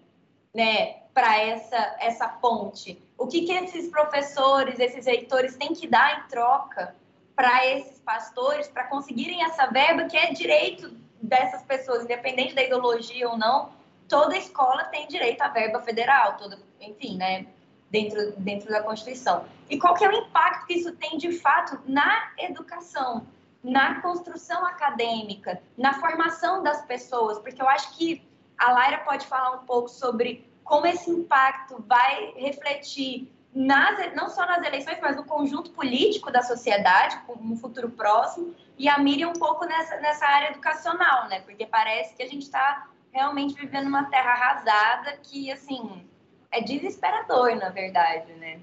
né, 0.55 1.01
para 1.13 1.37
essa, 1.37 1.97
essa 1.99 2.29
ponte? 2.29 2.97
O 3.17 3.27
que, 3.27 3.41
que 3.41 3.51
esses 3.51 3.89
professores, 3.89 4.79
esses 4.79 5.05
reitores 5.05 5.57
têm 5.57 5.73
que 5.73 5.85
dar 5.85 6.19
em 6.19 6.29
troca 6.29 6.95
para 7.35 7.65
esses 7.65 7.99
pastores, 7.99 8.67
para 8.67 8.85
conseguirem 8.85 9.43
essa 9.43 9.67
verba 9.67 10.05
que 10.05 10.17
é 10.17 10.31
direito 10.31 10.91
dessas 11.21 11.63
pessoas, 11.63 12.03
independente 12.03 12.53
da 12.53 12.63
ideologia 12.63 13.29
ou 13.29 13.37
não, 13.37 13.71
toda 14.07 14.37
escola 14.37 14.83
tem 14.85 15.07
direito 15.07 15.41
à 15.41 15.47
verba 15.47 15.81
federal, 15.81 16.37
toda, 16.37 16.59
enfim, 16.79 17.17
né, 17.17 17.47
dentro, 17.89 18.33
dentro 18.37 18.69
da 18.69 18.83
Constituição. 18.83 19.45
E 19.69 19.79
qual 19.79 19.93
que 19.95 20.03
é 20.03 20.09
o 20.09 20.11
impacto 20.11 20.67
que 20.67 20.73
isso 20.73 20.91
tem, 20.95 21.17
de 21.17 21.31
fato, 21.31 21.79
na 21.85 22.31
educação, 22.37 23.25
na 23.63 24.01
construção 24.01 24.65
acadêmica, 24.65 25.61
na 25.77 25.93
formação 25.93 26.61
das 26.61 26.85
pessoas? 26.85 27.39
Porque 27.39 27.61
eu 27.61 27.67
acho 27.67 27.95
que 27.95 28.21
a 28.57 28.71
Laira 28.71 28.99
pode 28.99 29.25
falar 29.25 29.51
um 29.51 29.65
pouco 29.65 29.89
sobre 29.89 30.45
como 30.63 30.85
esse 30.85 31.09
impacto 31.09 31.83
vai 31.87 32.33
refletir 32.35 33.31
nas, 33.55 34.15
não 34.15 34.29
só 34.29 34.45
nas 34.45 34.65
eleições, 34.65 34.97
mas 35.01 35.15
no 35.15 35.25
conjunto 35.25 35.71
político 35.71 36.31
da 36.31 36.41
sociedade, 36.41 37.19
no 37.39 37.55
futuro 37.55 37.89
próximo, 37.89 38.55
e 38.77 38.89
a 38.89 38.97
Miriam 38.97 39.29
um 39.29 39.33
pouco 39.33 39.65
nessa, 39.65 39.97
nessa 39.97 40.25
área 40.25 40.49
educacional, 40.49 41.27
né? 41.27 41.41
Porque 41.41 41.65
parece 41.65 42.15
que 42.15 42.23
a 42.23 42.27
gente 42.27 42.43
está 42.43 42.87
realmente 43.11 43.53
vivendo 43.53 43.87
uma 43.87 44.09
terra 44.09 44.31
arrasada 44.31 45.17
que, 45.17 45.51
assim, 45.51 46.09
é 46.51 46.61
desesperador, 46.61 47.55
na 47.55 47.69
verdade, 47.69 48.33
né? 48.33 48.59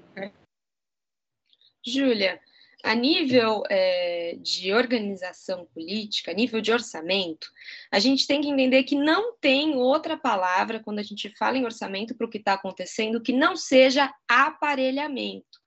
Júlia, 1.85 2.39
a 2.83 2.95
nível 2.95 3.63
é, 3.69 4.35
de 4.39 4.73
organização 4.73 5.65
política, 5.73 6.31
a 6.31 6.33
nível 6.33 6.61
de 6.61 6.71
orçamento, 6.71 7.47
a 7.91 7.99
gente 7.99 8.27
tem 8.27 8.41
que 8.41 8.49
entender 8.49 8.83
que 8.83 8.95
não 8.95 9.35
tem 9.37 9.75
outra 9.75 10.17
palavra 10.17 10.79
quando 10.79 10.99
a 10.99 11.03
gente 11.03 11.29
fala 11.37 11.57
em 11.57 11.65
orçamento 11.65 12.15
para 12.15 12.25
o 12.25 12.29
que 12.29 12.37
está 12.37 12.53
acontecendo 12.53 13.21
que 13.21 13.33
não 13.33 13.55
seja 13.55 14.13
aparelhamento. 14.27 15.61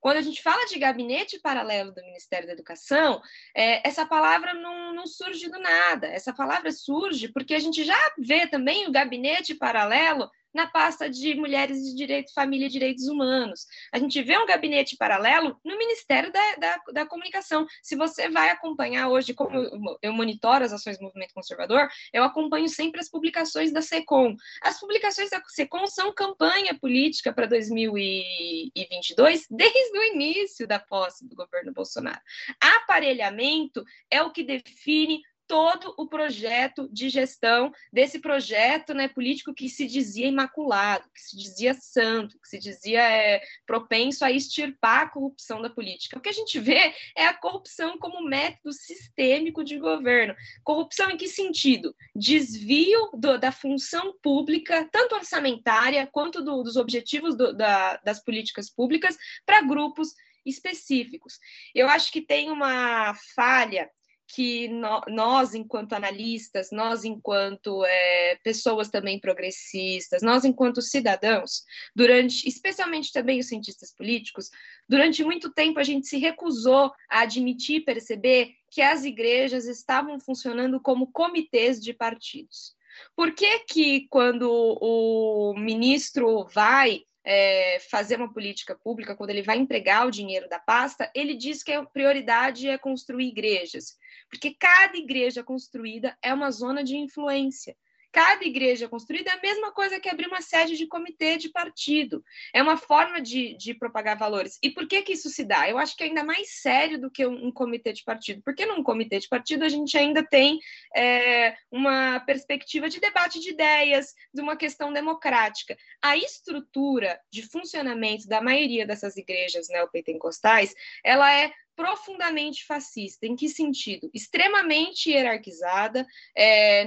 Quando 0.00 0.16
a 0.16 0.22
gente 0.22 0.42
fala 0.42 0.64
de 0.64 0.78
gabinete 0.78 1.38
paralelo 1.38 1.92
do 1.92 2.02
Ministério 2.02 2.46
da 2.46 2.54
Educação, 2.54 3.20
é, 3.54 3.86
essa 3.86 4.06
palavra 4.06 4.54
não, 4.54 4.94
não 4.94 5.06
surge 5.06 5.48
do 5.50 5.58
nada. 5.58 6.06
Essa 6.06 6.32
palavra 6.32 6.72
surge 6.72 7.28
porque 7.28 7.54
a 7.54 7.58
gente 7.58 7.84
já 7.84 8.14
vê 8.18 8.46
também 8.46 8.88
o 8.88 8.92
gabinete 8.92 9.54
paralelo 9.54 10.30
na 10.52 10.66
pasta 10.66 11.08
de 11.08 11.34
Mulheres 11.34 11.82
de 11.82 11.94
Direito, 11.94 12.32
Família 12.34 12.66
e 12.66 12.70
Direitos 12.70 13.06
Humanos. 13.06 13.66
A 13.92 13.98
gente 13.98 14.20
vê 14.22 14.36
um 14.38 14.46
gabinete 14.46 14.96
paralelo 14.96 15.58
no 15.64 15.78
Ministério 15.78 16.32
da, 16.32 16.54
da, 16.56 16.80
da 16.92 17.06
Comunicação. 17.06 17.66
Se 17.82 17.96
você 17.96 18.28
vai 18.28 18.50
acompanhar 18.50 19.08
hoje, 19.08 19.34
como 19.34 19.56
eu, 19.56 19.98
eu, 20.02 20.12
monitoro 20.12 20.64
as 20.64 20.72
ações 20.72 20.98
do 20.98 21.04
movimento 21.04 21.34
conservador, 21.34 21.88
eu 22.12 22.24
acompanho 22.24 22.68
sempre 22.68 23.00
as 23.00 23.08
publicações 23.08 23.72
da 23.72 23.82
SECOM. 23.82 24.34
As 24.62 24.78
publicações 24.78 25.30
da 25.30 25.40
SECOM 25.46 25.86
são 25.86 26.12
campanha 26.12 26.76
política 26.78 27.32
para 27.32 27.46
2022 27.46 29.46
desde 29.50 29.98
o 29.98 30.04
início 30.04 30.66
da 30.66 30.78
posse 30.78 31.28
do 31.28 31.36
governo 31.36 31.72
Bolsonaro. 31.72 32.20
Aparelhamento 32.60 33.84
é 34.10 34.22
o 34.22 34.30
que 34.30 34.42
define 34.42 35.22
todo 35.50 35.92
o 35.96 36.06
projeto 36.06 36.88
de 36.92 37.08
gestão 37.08 37.72
desse 37.92 38.20
projeto 38.20 38.94
né, 38.94 39.08
político 39.08 39.52
que 39.52 39.68
se 39.68 39.84
dizia 39.84 40.28
imaculado, 40.28 41.10
que 41.12 41.20
se 41.20 41.36
dizia 41.36 41.74
santo, 41.74 42.38
que 42.40 42.48
se 42.48 42.56
dizia 42.56 43.00
é, 43.00 43.42
propenso 43.66 44.24
a 44.24 44.30
extirpar 44.30 45.00
a 45.00 45.08
corrupção 45.08 45.60
da 45.60 45.68
política. 45.68 46.16
O 46.16 46.20
que 46.20 46.28
a 46.28 46.32
gente 46.32 46.60
vê 46.60 46.94
é 47.16 47.26
a 47.26 47.34
corrupção 47.34 47.98
como 47.98 48.24
método 48.24 48.72
sistêmico 48.72 49.64
de 49.64 49.76
governo. 49.76 50.36
Corrupção 50.62 51.10
em 51.10 51.16
que 51.16 51.26
sentido? 51.26 51.96
Desvio 52.14 53.10
do, 53.14 53.36
da 53.36 53.50
função 53.50 54.14
pública, 54.22 54.88
tanto 54.92 55.16
orçamentária 55.16 56.06
quanto 56.06 56.44
do, 56.44 56.62
dos 56.62 56.76
objetivos 56.76 57.36
do, 57.36 57.52
da, 57.52 57.96
das 58.04 58.22
políticas 58.22 58.70
públicas, 58.70 59.18
para 59.44 59.62
grupos 59.62 60.14
específicos. 60.46 61.40
Eu 61.74 61.88
acho 61.88 62.12
que 62.12 62.20
tem 62.20 62.50
uma 62.52 63.14
falha 63.34 63.90
que 64.32 64.68
no, 64.68 65.00
nós, 65.08 65.54
enquanto 65.54 65.92
analistas, 65.92 66.68
nós, 66.70 67.04
enquanto 67.04 67.84
é, 67.84 68.38
pessoas 68.44 68.88
também 68.88 69.18
progressistas, 69.18 70.22
nós, 70.22 70.44
enquanto 70.44 70.80
cidadãos, 70.80 71.64
durante, 71.94 72.48
especialmente 72.48 73.12
também 73.12 73.40
os 73.40 73.48
cientistas 73.48 73.92
políticos, 73.92 74.50
durante 74.88 75.24
muito 75.24 75.52
tempo 75.52 75.80
a 75.80 75.82
gente 75.82 76.06
se 76.06 76.18
recusou 76.18 76.92
a 77.10 77.20
admitir 77.22 77.76
e 77.76 77.84
perceber 77.84 78.54
que 78.70 78.80
as 78.80 79.04
igrejas 79.04 79.66
estavam 79.66 80.20
funcionando 80.20 80.80
como 80.80 81.10
comitês 81.10 81.80
de 81.80 81.92
partidos. 81.92 82.74
Por 83.16 83.32
que 83.34 83.60
que 83.60 84.06
quando 84.08 84.48
o 84.50 85.54
ministro 85.56 86.46
vai 86.52 87.02
é, 87.24 87.78
fazer 87.90 88.16
uma 88.16 88.32
política 88.32 88.74
pública, 88.74 89.14
quando 89.14 89.30
ele 89.30 89.42
vai 89.42 89.58
entregar 89.58 90.06
o 90.06 90.10
dinheiro 90.10 90.48
da 90.48 90.58
pasta, 90.58 91.10
ele 91.14 91.34
diz 91.34 91.62
que 91.62 91.72
a 91.72 91.84
prioridade 91.84 92.68
é 92.68 92.78
construir 92.78 93.28
igrejas, 93.28 93.96
porque 94.28 94.54
cada 94.54 94.96
igreja 94.96 95.42
construída 95.42 96.16
é 96.22 96.32
uma 96.32 96.50
zona 96.50 96.82
de 96.82 96.96
influência. 96.96 97.76
Cada 98.12 98.44
igreja 98.44 98.88
construída 98.88 99.30
é 99.30 99.34
a 99.34 99.40
mesma 99.40 99.72
coisa 99.72 100.00
que 100.00 100.08
abrir 100.08 100.26
uma 100.26 100.40
sede 100.40 100.76
de 100.76 100.86
comitê 100.86 101.36
de 101.36 101.48
partido. 101.48 102.24
É 102.52 102.62
uma 102.62 102.76
forma 102.76 103.20
de, 103.20 103.56
de 103.56 103.72
propagar 103.74 104.16
valores. 104.16 104.58
E 104.62 104.70
por 104.70 104.88
que, 104.88 105.02
que 105.02 105.12
isso 105.12 105.30
se 105.30 105.44
dá? 105.44 105.68
Eu 105.68 105.78
acho 105.78 105.96
que 105.96 106.02
é 106.02 106.06
ainda 106.06 106.24
mais 106.24 106.60
sério 106.60 107.00
do 107.00 107.10
que 107.10 107.24
um, 107.26 107.46
um 107.46 107.52
comitê 107.52 107.92
de 107.92 108.02
partido. 108.02 108.42
Porque 108.42 108.66
num 108.66 108.82
comitê 108.82 109.18
de 109.18 109.28
partido 109.28 109.64
a 109.64 109.68
gente 109.68 109.96
ainda 109.96 110.24
tem 110.24 110.58
é, 110.94 111.56
uma 111.70 112.20
perspectiva 112.20 112.88
de 112.88 113.00
debate 113.00 113.38
de 113.38 113.50
ideias, 113.50 114.14
de 114.34 114.40
uma 114.40 114.56
questão 114.56 114.92
democrática. 114.92 115.76
A 116.02 116.16
estrutura 116.16 117.20
de 117.30 117.42
funcionamento 117.42 118.26
da 118.26 118.40
maioria 118.40 118.86
dessas 118.86 119.16
igrejas 119.16 119.68
neopentecostais, 119.68 120.74
ela 121.04 121.32
é 121.32 121.52
profundamente 121.80 122.66
fascista. 122.66 123.26
Em 123.26 123.34
que 123.34 123.48
sentido? 123.48 124.10
Extremamente 124.12 125.10
hierarquizada, 125.10 126.06
é, 126.36 126.84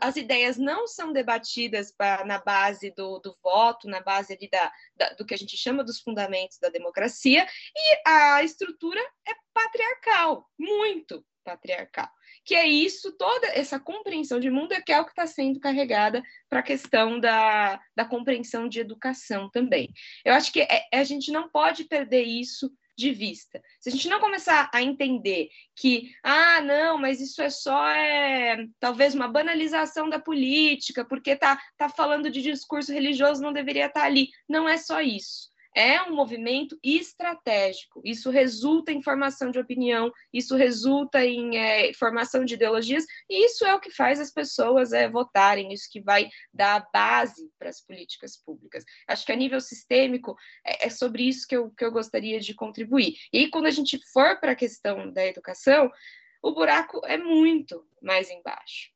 as, 0.00 0.14
ideias 0.14 0.56
não 0.56 0.86
são 0.86 1.12
debatidas 1.12 1.90
pra, 1.90 2.24
na 2.24 2.38
base 2.38 2.92
do, 2.96 3.18
do, 3.18 3.36
voto, 3.42 3.88
na 3.88 4.00
base 4.00 4.34
ali 4.34 4.48
da, 4.48 4.72
da, 4.94 5.08
do 5.14 5.26
que 5.26 5.34
a 5.34 5.36
gente 5.36 5.56
chama 5.56 5.82
dos 5.82 5.98
fundamentos 5.98 6.60
da 6.60 6.68
democracia, 6.68 7.44
e 7.74 8.08
a 8.08 8.44
estrutura 8.44 9.00
é 9.26 9.32
patriarcal, 9.52 10.48
muito 10.56 11.26
patriarcal. 11.44 12.08
Que 12.44 12.54
é 12.54 12.68
isso, 12.68 13.16
toda 13.16 13.48
essa 13.48 13.80
compreensão 13.80 14.38
de 14.38 14.48
mundo 14.48 14.72
é 14.72 14.80
que 14.80 14.92
é 14.92 15.00
o 15.00 15.04
que 15.04 15.10
está 15.10 15.26
sendo 15.26 15.58
carregada 15.58 16.22
para 16.48 16.60
a 16.60 16.62
questão 16.62 17.18
da, 17.18 17.80
da 17.96 18.04
compreensão 18.04 18.68
de 18.68 18.78
educação 18.78 19.50
também. 19.50 19.92
Eu 20.24 20.34
acho 20.34 20.52
que 20.52 20.60
é, 20.60 20.86
a 20.92 21.02
gente 21.02 21.32
não 21.32 21.48
pode 21.48 21.82
perder 21.82 22.22
isso 22.22 22.70
de 22.96 23.12
vista. 23.12 23.62
Se 23.80 23.88
a 23.88 23.92
gente 23.92 24.08
não 24.08 24.20
começar 24.20 24.70
a 24.72 24.82
entender 24.82 25.48
que, 25.74 26.10
ah, 26.22 26.60
não, 26.60 26.98
mas 26.98 27.20
isso 27.20 27.42
é 27.42 27.50
só 27.50 27.86
é, 27.88 28.66
talvez 28.80 29.14
uma 29.14 29.28
banalização 29.28 30.08
da 30.08 30.18
política, 30.18 31.04
porque 31.04 31.36
tá, 31.36 31.60
tá 31.76 31.88
falando 31.88 32.30
de 32.30 32.40
discurso 32.40 32.92
religioso, 32.92 33.42
não 33.42 33.52
deveria 33.52 33.86
estar 33.86 34.00
tá 34.00 34.06
ali. 34.06 34.30
Não 34.48 34.68
é 34.68 34.76
só 34.78 35.00
isso 35.00 35.54
é 35.76 36.02
um 36.02 36.14
movimento 36.14 36.78
estratégico. 36.82 38.00
Isso 38.02 38.30
resulta 38.30 38.90
em 38.90 39.02
formação 39.02 39.50
de 39.50 39.58
opinião, 39.58 40.10
isso 40.32 40.56
resulta 40.56 41.22
em 41.22 41.58
é, 41.58 41.92
formação 41.92 42.46
de 42.46 42.54
ideologias, 42.54 43.04
e 43.28 43.44
isso 43.44 43.62
é 43.66 43.74
o 43.74 43.78
que 43.78 43.90
faz 43.90 44.18
as 44.18 44.32
pessoas 44.32 44.94
é, 44.94 45.06
votarem, 45.06 45.74
isso 45.74 45.90
que 45.92 46.00
vai 46.00 46.30
dar 46.50 46.76
a 46.76 46.88
base 46.90 47.52
para 47.58 47.68
as 47.68 47.84
políticas 47.84 48.38
públicas. 48.38 48.84
Acho 49.06 49.26
que 49.26 49.32
a 49.32 49.36
nível 49.36 49.60
sistêmico 49.60 50.34
é, 50.64 50.86
é 50.86 50.88
sobre 50.88 51.28
isso 51.28 51.46
que 51.46 51.54
eu, 51.54 51.70
que 51.70 51.84
eu 51.84 51.92
gostaria 51.92 52.40
de 52.40 52.54
contribuir. 52.54 53.14
E 53.30 53.50
quando 53.50 53.66
a 53.66 53.70
gente 53.70 54.00
for 54.14 54.40
para 54.40 54.52
a 54.52 54.56
questão 54.56 55.12
da 55.12 55.26
educação, 55.26 55.90
o 56.42 56.54
buraco 56.54 57.02
é 57.04 57.18
muito 57.18 57.86
mais 58.00 58.30
embaixo. 58.30 58.90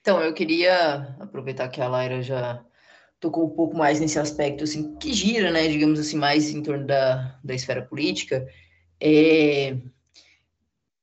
Então, 0.00 0.22
eu 0.22 0.34
queria 0.34 1.16
aproveitar 1.18 1.70
que 1.70 1.80
a 1.80 1.88
Laira 1.88 2.20
já 2.20 2.62
tocou 3.24 3.46
um 3.46 3.50
pouco 3.50 3.74
mais 3.74 3.98
nesse 4.00 4.18
aspecto, 4.18 4.64
assim, 4.64 4.94
que 4.96 5.14
gira, 5.14 5.50
né, 5.50 5.66
digamos 5.66 5.98
assim, 5.98 6.16
mais 6.16 6.50
em 6.50 6.62
torno 6.62 6.86
da, 6.86 7.38
da 7.42 7.54
esfera 7.54 7.80
política. 7.80 8.46
É... 9.00 9.78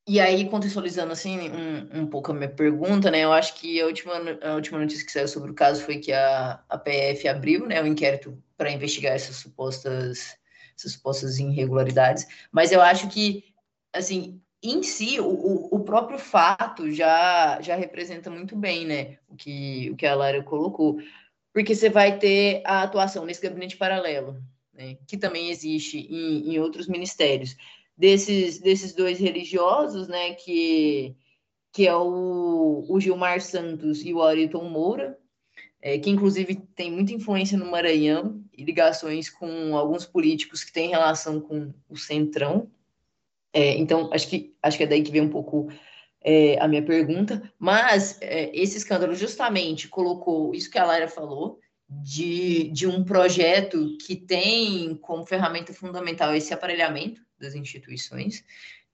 E 0.07 0.19
aí, 0.19 0.47
contextualizando, 0.47 1.11
assim, 1.13 1.49
um, 1.49 2.01
um 2.01 2.07
pouco 2.07 2.31
a 2.31 2.35
minha 2.35 2.49
pergunta, 2.49 3.09
né, 3.09 3.21
eu 3.21 3.33
acho 3.33 3.55
que 3.55 3.81
a 3.81 3.87
última, 3.87 4.13
a 4.43 4.53
última 4.53 4.77
notícia 4.77 5.03
que 5.03 5.11
saiu 5.11 5.27
sobre 5.27 5.49
o 5.49 5.55
caso 5.55 5.83
foi 5.83 5.97
que 5.97 6.11
a, 6.13 6.59
a 6.69 6.77
PF 6.77 7.27
abriu, 7.27 7.65
né, 7.65 7.81
o 7.81 7.87
inquérito 7.87 8.37
para 8.55 8.71
investigar 8.71 9.13
essas 9.13 9.37
supostas, 9.37 10.37
essas 10.77 10.93
supostas 10.93 11.39
irregularidades, 11.39 12.27
mas 12.51 12.71
eu 12.71 12.81
acho 12.81 13.07
que, 13.09 13.45
assim, 13.93 14.39
em 14.61 14.83
si, 14.83 15.19
o, 15.19 15.69
o 15.71 15.79
próprio 15.79 16.19
fato 16.19 16.91
já, 16.91 17.59
já 17.61 17.75
representa 17.75 18.29
muito 18.29 18.55
bem, 18.55 18.85
né, 18.85 19.17
o 19.27 19.35
que, 19.35 19.89
o 19.91 19.95
que 19.95 20.05
a 20.05 20.13
Lara 20.13 20.43
colocou 20.43 20.99
porque 21.53 21.75
você 21.75 21.89
vai 21.89 22.17
ter 22.17 22.61
a 22.65 22.83
atuação 22.83 23.25
nesse 23.25 23.41
gabinete 23.41 23.77
paralelo, 23.77 24.41
né, 24.73 24.97
que 25.07 25.17
também 25.17 25.49
existe 25.49 25.97
em, 25.97 26.53
em, 26.53 26.59
outros 26.59 26.87
ministérios, 26.87 27.55
desses, 27.97 28.59
desses 28.59 28.93
dois 28.93 29.19
religiosos, 29.19 30.07
né, 30.07 30.33
que, 30.33 31.15
que 31.71 31.87
é 31.87 31.95
o, 31.95 32.85
o 32.87 32.99
Gilmar 32.99 33.41
Santos 33.41 34.03
e 34.03 34.13
o 34.13 34.21
Auriton 34.21 34.63
Moura, 34.69 35.17
é, 35.81 35.97
que 35.97 36.09
inclusive 36.09 36.55
tem 36.75 36.91
muita 36.91 37.13
influência 37.13 37.57
no 37.57 37.69
Maranhão 37.69 38.43
e 38.55 38.63
ligações 38.63 39.29
com 39.29 39.75
alguns 39.75 40.05
políticos 40.05 40.63
que 40.63 40.71
têm 40.71 40.89
relação 40.89 41.41
com 41.41 41.73
o 41.89 41.97
Centrão. 41.97 42.69
É, 43.51 43.75
então, 43.77 44.09
acho 44.13 44.29
que, 44.29 44.55
acho 44.61 44.77
que 44.77 44.83
é 44.83 44.87
daí 44.87 45.01
que 45.01 45.11
vem 45.11 45.21
um 45.21 45.29
pouco 45.29 45.69
é, 46.23 46.59
a 46.59 46.67
minha 46.67 46.83
pergunta, 46.83 47.41
mas 47.57 48.17
é, 48.21 48.51
esse 48.53 48.77
escândalo 48.77 49.15
justamente 49.15 49.87
colocou 49.87 50.53
isso 50.53 50.69
que 50.69 50.77
a 50.77 50.85
Lara 50.85 51.07
falou, 51.07 51.59
de, 51.89 52.69
de 52.69 52.87
um 52.87 53.03
projeto 53.03 53.97
que 53.97 54.15
tem 54.15 54.95
como 54.95 55.25
ferramenta 55.25 55.73
fundamental 55.73 56.33
esse 56.33 56.53
aparelhamento 56.53 57.21
das 57.37 57.53
instituições 57.53 58.45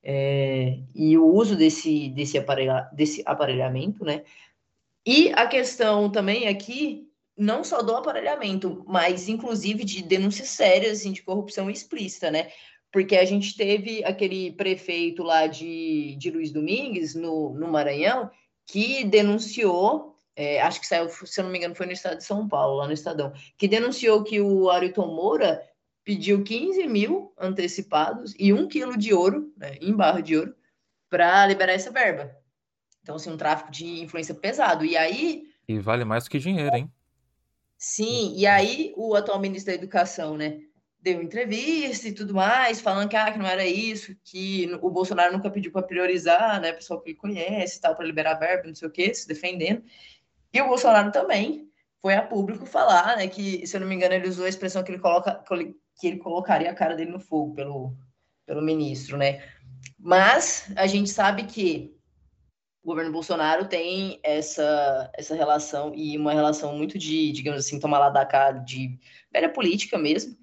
é, 0.04 0.80
e 0.96 1.18
o 1.18 1.26
uso 1.26 1.56
desse, 1.56 2.10
desse, 2.10 2.38
aparelha, 2.38 2.90
desse 2.94 3.22
aparelhamento, 3.26 4.04
né? 4.04 4.24
E 5.06 5.32
a 5.34 5.46
questão 5.48 6.10
também 6.10 6.48
aqui, 6.48 7.08
não 7.38 7.64
só 7.64 7.82
do 7.82 7.96
aparelhamento, 7.96 8.84
mas 8.88 9.28
inclusive 9.30 9.84
de 9.84 10.02
denúncias 10.02 10.50
sérias 10.50 11.00
assim, 11.00 11.12
de 11.12 11.22
corrupção 11.22 11.70
explícita, 11.70 12.32
né? 12.32 12.50
Porque 12.92 13.16
a 13.18 13.26
gente 13.26 13.56
teve 13.56 14.04
aquele 14.04 14.52
prefeito 14.54 15.24
lá 15.24 15.48
de, 15.48 16.16
de 16.18 16.32
Luiz 16.32 16.52
Domingues, 16.52 17.16
no, 17.16 17.54
no 17.54 17.68
Maranhão, 17.68 18.30
que 18.66 19.04
denunciou 19.04 20.18
é, 20.40 20.62
acho 20.62 20.80
que 20.80 20.86
saiu, 20.86 21.10
se 21.10 21.40
eu 21.40 21.46
não 21.46 21.52
me 21.52 21.58
engano, 21.58 21.74
foi 21.74 21.88
no 21.88 21.92
estado 21.92 22.18
de 22.18 22.24
São 22.24 22.48
Paulo, 22.48 22.78
lá 22.78 22.86
no 22.86 22.94
Estadão, 22.94 23.34
que 23.58 23.68
denunciou 23.68 24.24
que 24.24 24.40
o 24.40 24.70
Arilton 24.70 25.08
Moura 25.08 25.60
pediu 26.04 26.44
15 26.44 26.88
mil 26.88 27.34
antecipados 27.40 28.36
e 28.38 28.54
um 28.54 28.68
quilo 28.68 28.96
de 28.96 29.16
ouro, 29.16 29.52
né, 29.58 29.78
em 29.82 29.92
barra 29.92 30.22
de 30.22 30.38
ouro, 30.38 30.56
para 31.10 31.48
liberar 31.48 31.74
essa 31.74 31.90
verba. 31.90 32.38
Então, 33.02 33.16
assim, 33.16 33.32
um 33.32 33.38
tráfico 33.38 33.72
de 33.72 34.02
influência 34.02 34.36
pesado. 34.36 34.86
E 34.86 34.96
aí. 34.96 35.46
E 35.68 35.80
vale 35.80 36.06
mais 36.06 36.26
do 36.26 36.30
que 36.30 36.38
dinheiro, 36.38 36.76
hein? 36.76 36.92
Sim, 37.76 38.36
e 38.36 38.46
aí 38.46 38.94
o 38.96 39.16
atual 39.16 39.40
ministro 39.40 39.74
da 39.74 39.76
Educação, 39.76 40.38
né, 40.38 40.60
deu 41.00 41.22
entrevista 41.22 42.08
e 42.08 42.12
tudo 42.12 42.34
mais, 42.34 42.82
falando 42.82 43.10
que, 43.10 43.16
ah, 43.16 43.32
que 43.32 43.40
não 43.40 43.46
era 43.46 43.66
isso, 43.66 44.16
que 44.24 44.70
o 44.82 44.90
Bolsonaro 44.90 45.34
nunca 45.34 45.50
pediu 45.50 45.72
para 45.72 45.84
priorizar, 45.84 46.60
né, 46.60 46.74
pessoal 46.74 47.00
que 47.02 47.12
ele 47.12 47.18
conhece 47.18 47.78
e 47.78 47.82
tal, 47.82 47.96
para 47.96 48.06
liberar 48.06 48.36
verba, 48.36 48.68
não 48.68 48.76
sei 48.76 48.88
o 48.88 48.92
quê, 48.92 49.14
se 49.14 49.28
defendendo. 49.28 49.84
E 50.52 50.62
o 50.62 50.68
Bolsonaro 50.68 51.12
também 51.12 51.70
foi 52.02 52.16
a 52.16 52.22
público 52.22 52.66
falar, 52.66 53.18
né, 53.18 53.28
que, 53.28 53.66
se 53.66 53.76
eu 53.76 53.82
não 53.82 53.88
me 53.88 53.96
engano, 53.96 54.16
ele 54.16 54.28
usou 54.28 54.46
a 54.46 54.50
expressão 54.50 54.84
que 54.84 54.92
ele 54.92 55.00
coloca 55.00 55.44
que 56.00 56.08
ele 56.08 56.18
colocaria 56.18 56.70
a 56.70 56.76
cara 56.76 56.96
dele 56.96 57.12
no 57.12 57.20
fogo 57.20 57.56
pelo, 57.56 57.96
pelo 58.46 58.62
ministro, 58.62 59.18
né? 59.18 59.44
Mas 59.98 60.72
a 60.76 60.86
gente 60.86 61.10
sabe 61.10 61.44
que 61.44 61.96
o 62.84 62.88
governo 62.88 63.12
Bolsonaro 63.12 63.68
tem 63.68 64.20
essa, 64.24 65.12
essa 65.14 65.36
relação 65.36 65.94
e 65.96 66.18
uma 66.18 66.34
relação 66.34 66.78
muito 66.78 66.98
de, 66.98 67.32
digamos 67.32 67.66
assim, 67.66 67.80
tomar 67.80 68.00
lá 68.00 68.10
da 68.10 68.26
cara 68.26 68.60
de 68.60 68.98
velha 69.32 69.50
política 69.50 69.98
mesmo, 69.98 70.38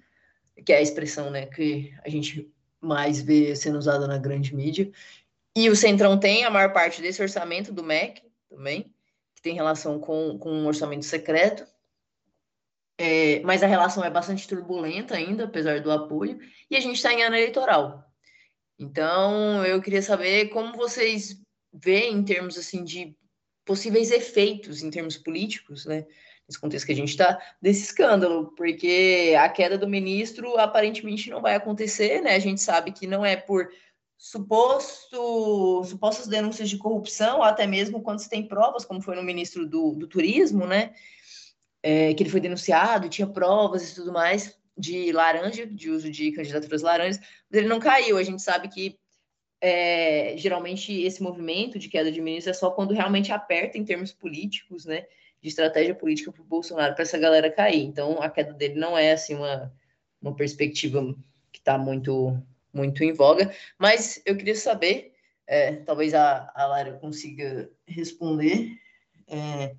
que 0.63 0.71
é 0.71 0.77
a 0.77 0.81
expressão, 0.81 1.29
né, 1.29 1.45
que 1.45 1.93
a 2.03 2.09
gente 2.09 2.51
mais 2.79 3.21
vê 3.21 3.55
sendo 3.55 3.77
usada 3.77 4.07
na 4.07 4.17
grande 4.17 4.55
mídia. 4.55 4.91
E 5.55 5.69
o 5.69 5.75
Centrão 5.75 6.19
tem 6.19 6.43
a 6.43 6.49
maior 6.49 6.73
parte 6.73 7.01
desse 7.01 7.21
orçamento 7.21 7.73
do 7.73 7.83
MEC 7.83 8.21
também, 8.49 8.93
tem 9.41 9.53
relação 9.53 9.99
com, 9.99 10.37
com 10.37 10.51
um 10.51 10.67
orçamento 10.67 11.05
secreto, 11.05 11.65
é, 12.97 13.41
mas 13.41 13.61
a 13.61 13.67
relação 13.67 14.03
é 14.03 14.09
bastante 14.09 14.47
turbulenta 14.47 15.15
ainda, 15.15 15.45
apesar 15.45 15.81
do 15.81 15.91
apoio, 15.91 16.39
e 16.69 16.75
a 16.75 16.79
gente 16.79 16.95
está 16.95 17.13
em 17.13 17.23
ano 17.23 17.35
eleitoral. 17.35 18.03
Então, 18.79 19.65
eu 19.65 19.81
queria 19.81 20.01
saber 20.01 20.49
como 20.49 20.75
vocês 20.75 21.39
veem 21.73 22.15
em 22.15 22.23
termos 22.23 22.57
assim 22.57 22.83
de 22.83 23.15
possíveis 23.65 24.11
efeitos 24.11 24.83
em 24.83 24.89
termos 24.89 25.17
políticos, 25.17 25.85
né? 25.85 26.05
Nesse 26.47 26.59
contexto 26.59 26.85
que 26.85 26.91
a 26.91 26.95
gente 26.95 27.09
está, 27.09 27.41
desse 27.59 27.85
escândalo, 27.85 28.53
porque 28.55 29.35
a 29.39 29.49
queda 29.49 29.77
do 29.77 29.87
ministro 29.87 30.57
aparentemente 30.59 31.29
não 31.29 31.41
vai 31.41 31.55
acontecer, 31.55 32.21
né? 32.21 32.35
A 32.35 32.39
gente 32.39 32.61
sabe 32.61 32.91
que 32.91 33.07
não 33.07 33.25
é 33.25 33.35
por 33.35 33.67
suposto, 34.17 35.83
supostas 35.83 36.27
denúncias 36.27 36.69
de 36.69 36.77
corrupção, 36.77 37.43
até 37.43 37.65
mesmo 37.67 38.01
quando 38.01 38.19
se 38.19 38.29
tem 38.29 38.47
provas, 38.47 38.85
como 38.85 39.01
foi 39.01 39.15
no 39.15 39.23
ministro 39.23 39.67
do, 39.67 39.93
do 39.93 40.07
Turismo, 40.07 40.65
né? 40.65 40.93
É, 41.83 42.13
que 42.13 42.23
ele 42.23 42.29
foi 42.29 42.39
denunciado, 42.39 43.09
tinha 43.09 43.27
provas 43.27 43.91
e 43.91 43.95
tudo 43.95 44.11
mais 44.11 44.57
de 44.77 45.11
laranja, 45.11 45.65
de 45.65 45.89
uso 45.89 46.09
de 46.09 46.31
candidaturas 46.31 46.81
laranjas, 46.81 47.19
mas 47.49 47.59
ele 47.59 47.67
não 47.67 47.79
caiu. 47.79 48.17
A 48.17 48.23
gente 48.23 48.41
sabe 48.41 48.67
que 48.67 48.99
é, 49.61 50.35
geralmente 50.37 50.91
esse 51.01 51.23
movimento 51.23 51.79
de 51.79 51.89
queda 51.89 52.11
de 52.11 52.21
ministro 52.21 52.51
é 52.51 52.53
só 52.53 52.71
quando 52.71 52.93
realmente 52.93 53.31
aperta 53.31 53.77
em 53.77 53.85
termos 53.85 54.11
políticos, 54.11 54.85
né? 54.85 55.05
De 55.45 55.49
estratégia 55.49 55.93
política 55.93 56.31
para 56.31 56.41
o 56.41 56.45
Bolsonaro, 56.45 56.95
para 56.95 57.03
essa 57.03 57.19
galera 57.19 57.51
cair. 57.51 57.83
Então 57.83 58.19
a 58.19 58.31
queda 58.31 58.51
dele 58.51 58.79
não 58.79 58.97
é 58.97 59.11
assim 59.11 59.35
uma, 59.35 59.71
uma 60.19 60.35
perspectiva 60.35 61.13
que 61.51 61.59
está 61.59 61.77
muito 61.77 62.35
muito 62.73 63.03
em 63.03 63.13
voga, 63.13 63.53
mas 63.77 64.19
eu 64.25 64.35
queria 64.35 64.55
saber, 64.55 65.13
é, 65.45 65.73
talvez 65.75 66.15
a, 66.15 66.51
a 66.55 66.65
Lara 66.65 66.93
consiga 66.93 67.69
responder, 67.87 68.71
é, 69.27 69.75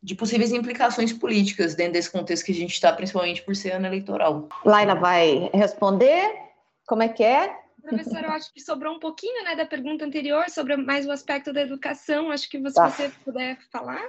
de 0.00 0.14
possíveis 0.14 0.52
implicações 0.52 1.12
políticas 1.12 1.74
dentro 1.74 1.94
desse 1.94 2.10
contexto 2.10 2.44
que 2.44 2.52
a 2.52 2.54
gente 2.54 2.74
está, 2.74 2.92
principalmente 2.92 3.42
por 3.42 3.56
ser 3.56 3.72
ano 3.72 3.88
eleitoral. 3.88 4.48
Laila 4.64 4.94
vai 4.94 5.50
responder? 5.52 6.32
Como 6.86 7.02
é 7.02 7.08
que 7.08 7.24
é? 7.24 7.52
Professora, 7.82 8.28
eu 8.28 8.32
acho 8.32 8.54
que 8.54 8.60
sobrou 8.60 8.94
um 8.94 9.00
pouquinho 9.00 9.42
né, 9.42 9.56
da 9.56 9.66
pergunta 9.66 10.04
anterior 10.04 10.48
sobre 10.48 10.76
mais 10.76 11.04
o 11.06 11.10
aspecto 11.10 11.52
da 11.52 11.62
educação. 11.62 12.30
Acho 12.30 12.48
que 12.48 12.58
se 12.58 12.72
tá. 12.72 12.88
você 12.88 13.08
puder 13.24 13.58
falar. 13.72 14.02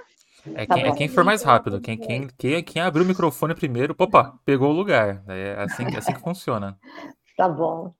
É 0.54 0.66
quem, 0.66 0.84
é 0.84 0.92
quem 0.92 1.08
for 1.08 1.24
mais 1.24 1.42
rápido. 1.42 1.80
Quem, 1.80 1.96
quem, 1.96 2.28
quem, 2.38 2.62
quem 2.62 2.82
abriu 2.82 3.04
o 3.04 3.06
microfone 3.06 3.54
primeiro, 3.54 3.94
opa, 3.98 4.38
pegou 4.44 4.70
o 4.70 4.74
lugar. 4.74 5.22
É 5.28 5.62
assim, 5.62 5.84
é 5.84 5.98
assim 5.98 6.12
que 6.12 6.20
funciona. 6.20 6.78
Tá 7.36 7.48
bom. 7.48 7.92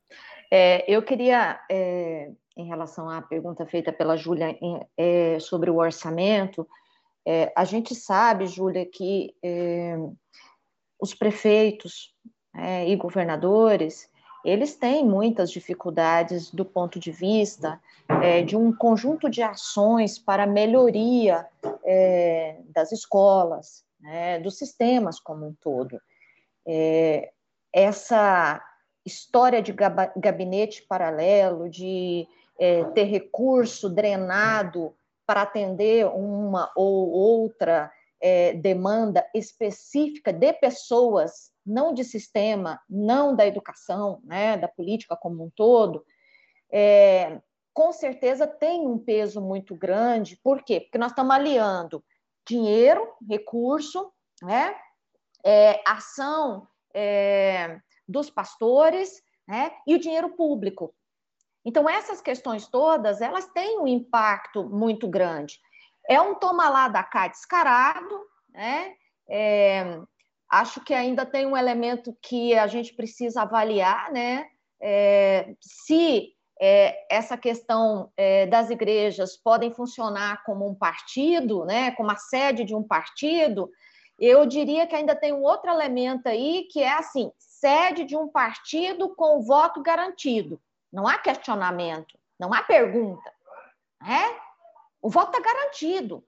É, 0.49 0.85
eu 0.89 1.03
queria, 1.03 1.59
é, 1.69 2.31
em 2.57 2.67
relação 2.67 3.11
à 3.11 3.21
pergunta 3.21 3.67
feita 3.67 3.93
pela 3.93 4.17
Júlia 4.17 4.57
é, 4.97 5.39
sobre 5.41 5.71
o 5.71 5.79
orçamento, 5.79 6.69
é, 7.27 7.53
a 7.57 7.65
gente 7.65 7.95
sabe, 7.95 8.47
Júlia, 8.47 8.87
que 8.87 9.35
é, 9.43 9.97
os 11.01 11.15
prefeitos 11.15 12.15
é, 12.55 12.89
e 12.89 12.95
governadores 12.95 14.09
eles 14.45 14.77
têm 14.77 15.05
muitas 15.05 15.51
dificuldades 15.51 16.51
do 16.51 16.67
ponto 16.67 17.01
de 17.01 17.11
vista 17.11 17.81
de 18.47 18.55
um 18.55 18.71
conjunto 18.71 19.31
de 19.31 19.43
ações 19.43 20.19
para 20.19 20.47
melhoria 20.47 21.47
das 22.75 22.93
escolas, 22.93 23.85
né, 24.01 24.39
dos 24.41 24.57
sistemas 24.57 25.21
como 25.21 25.47
um 25.47 25.55
todo. 25.61 26.01
essa 27.73 28.63
história 29.05 29.61
de 29.61 29.73
gabinete 30.17 30.83
paralelo, 30.89 31.69
de 31.69 32.27
é, 32.59 32.85
ter 32.85 33.05
recurso 33.05 33.89
drenado 33.89 34.95
para 35.27 35.43
atender 35.43 36.07
uma 36.07 36.71
ou 36.75 37.11
outra 37.11 37.93
é, 38.21 38.55
demanda 38.55 39.27
específica 39.35 40.33
de 40.33 40.53
pessoas, 40.55 41.53
não 41.65 41.93
de 41.93 42.05
sistema, 42.05 42.81
não 42.89 43.35
da 43.35 43.47
educação, 43.47 44.21
né, 44.25 44.57
da 44.57 44.69
política 44.69 45.17
como 45.17 45.45
um 45.45 45.51
todo, 45.51 46.05
é, 46.73 47.41
com 47.75 47.93
certeza 47.93 48.47
tem 48.47 48.87
um 48.87 48.99
peso 48.99 49.41
muito 49.41 49.75
grande. 49.75 50.39
Por 50.43 50.63
quê? 50.63 50.81
Porque 50.81 50.97
nós 50.97 51.11
estamos 51.11 51.35
aliando 51.35 52.03
dinheiro, 52.47 53.13
recurso, 53.29 54.13
né, 54.43 54.75
é, 55.45 55.83
ação 55.87 56.69
é, 56.95 57.79
dos 58.07 58.31
pastores 58.31 59.23
né, 59.47 59.73
e 59.87 59.95
o 59.95 59.99
dinheiro 59.99 60.31
público. 60.31 60.95
Então, 61.65 61.89
essas 61.89 62.21
questões 62.21 62.67
todas, 62.69 63.21
elas 63.21 63.47
têm 63.49 63.81
um 63.81 63.87
impacto 63.87 64.65
muito 64.65 65.09
grande. 65.09 65.59
É 66.09 66.21
um 66.21 66.35
toma 66.35 66.69
lá 66.69 66.89
da 66.89 67.03
cá 67.03 67.27
descarado, 67.27 68.21
né? 68.51 68.95
É, 69.27 69.99
acho 70.51 70.85
que 70.85 70.93
ainda 70.93 71.25
tem 71.25 71.47
um 71.47 71.57
elemento 71.57 72.15
que 72.21 72.55
a 72.55 72.67
gente 72.67 72.93
precisa 72.95 73.43
avaliar, 73.43 74.13
né? 74.13 74.47
É, 74.81 75.55
se 75.59 76.34
é, 76.61 77.07
essa 77.11 77.37
questão 77.37 78.13
é, 78.17 78.47
das 78.47 78.71
igrejas 78.71 79.37
podem 79.37 79.73
funcionar 79.73 80.43
como 80.45 80.67
um 80.69 80.75
partido, 80.75 81.65
né? 81.65 81.91
Como 81.93 82.11
a 82.11 82.17
sede 82.17 82.65
de 82.65 82.75
um 82.75 82.83
partido, 82.83 83.71
eu 84.19 84.47
diria 84.47 84.87
que 84.87 84.95
ainda 84.95 85.17
tem 85.17 85.33
um 85.33 85.43
outro 85.43 85.71
elemento 85.71 86.29
aí 86.29 86.69
que 86.71 86.83
é 86.83 86.93
assim: 86.93 87.33
sede 87.39 88.05
de 88.05 88.17
um 88.17 88.29
partido 88.29 89.15
com 89.15 89.43
voto 89.43 89.83
garantido. 89.83 90.61
Não 90.93 91.09
há 91.09 91.19
questionamento, 91.19 92.17
não 92.39 92.53
há 92.55 92.63
pergunta. 92.63 93.33
Né? 94.01 94.23
O 95.03 95.11
voto 95.11 95.37
está 95.37 95.41
garantido. 95.41 96.25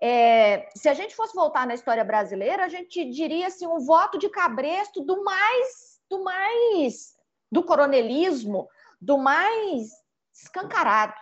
É, 0.00 0.70
se 0.76 0.88
a 0.88 0.94
gente 0.94 1.14
fosse 1.14 1.34
voltar 1.34 1.66
na 1.66 1.74
história 1.74 2.04
brasileira, 2.04 2.64
a 2.64 2.68
gente 2.68 3.04
diria 3.10 3.48
assim, 3.48 3.66
um 3.66 3.80
voto 3.80 4.16
de 4.16 4.28
cabresto 4.28 5.02
do 5.02 5.24
mais, 5.24 6.00
do 6.08 6.22
mais, 6.22 7.16
do 7.50 7.62
coronelismo, 7.62 8.68
do 9.00 9.18
mais 9.18 9.90
escancarado, 10.34 11.14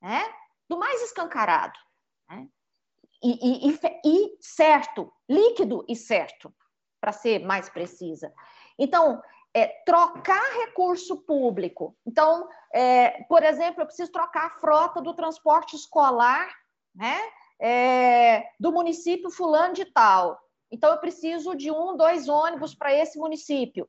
né? 0.00 0.24
Do 0.68 0.78
mais 0.78 1.02
escancarado, 1.02 1.78
né? 2.28 2.48
E, 3.22 3.68
e, 3.68 3.78
e, 4.04 4.38
certo, 4.40 5.12
líquido 5.28 5.84
e 5.88 5.96
certo, 5.96 6.54
para 7.00 7.12
ser 7.12 7.40
mais 7.40 7.68
precisa. 7.68 8.32
Então, 8.78 9.20
é, 9.52 9.66
trocar 9.84 10.42
recurso 10.66 11.24
público. 11.24 11.96
Então, 12.06 12.48
é, 12.72 13.24
por 13.24 13.42
exemplo, 13.42 13.82
eu 13.82 13.86
preciso 13.86 14.12
trocar 14.12 14.46
a 14.46 14.60
frota 14.60 15.00
do 15.00 15.14
transporte 15.14 15.74
escolar 15.74 16.48
né, 16.94 17.18
é, 17.60 18.48
do 18.60 18.70
município 18.70 19.30
fulano 19.30 19.74
de 19.74 19.84
tal. 19.86 20.38
Então, 20.70 20.90
eu 20.92 20.98
preciso 20.98 21.56
de 21.56 21.70
um, 21.70 21.96
dois 21.96 22.28
ônibus 22.28 22.74
para 22.74 22.92
esse 22.92 23.18
município. 23.18 23.88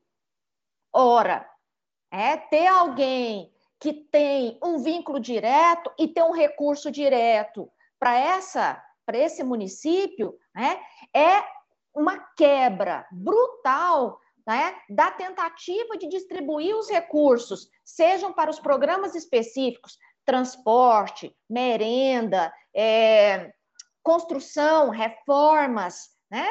Ora, 0.92 1.48
é 2.10 2.36
ter 2.36 2.66
alguém 2.66 3.52
que 3.78 3.92
tem 3.92 4.58
um 4.62 4.78
vínculo 4.78 5.18
direto 5.18 5.90
e 5.98 6.08
tem 6.08 6.22
um 6.22 6.32
recurso 6.32 6.90
direto 6.90 7.70
para 7.98 8.18
essa 8.18 8.82
para 9.06 9.18
esse 9.18 9.42
município, 9.42 10.38
né, 10.54 10.80
é 11.12 11.42
uma 11.92 12.16
quebra 12.36 13.04
brutal 13.10 14.20
né, 14.46 14.76
da 14.88 15.10
tentativa 15.10 15.96
de 15.96 16.08
distribuir 16.08 16.76
os 16.76 16.88
recursos, 16.88 17.68
sejam 17.84 18.32
para 18.32 18.50
os 18.50 18.60
programas 18.60 19.14
específicos, 19.16 19.98
transporte, 20.24 21.34
merenda, 21.48 22.52
é, 22.74 23.52
construção, 24.02 24.90
reformas, 24.90 26.10
né? 26.30 26.46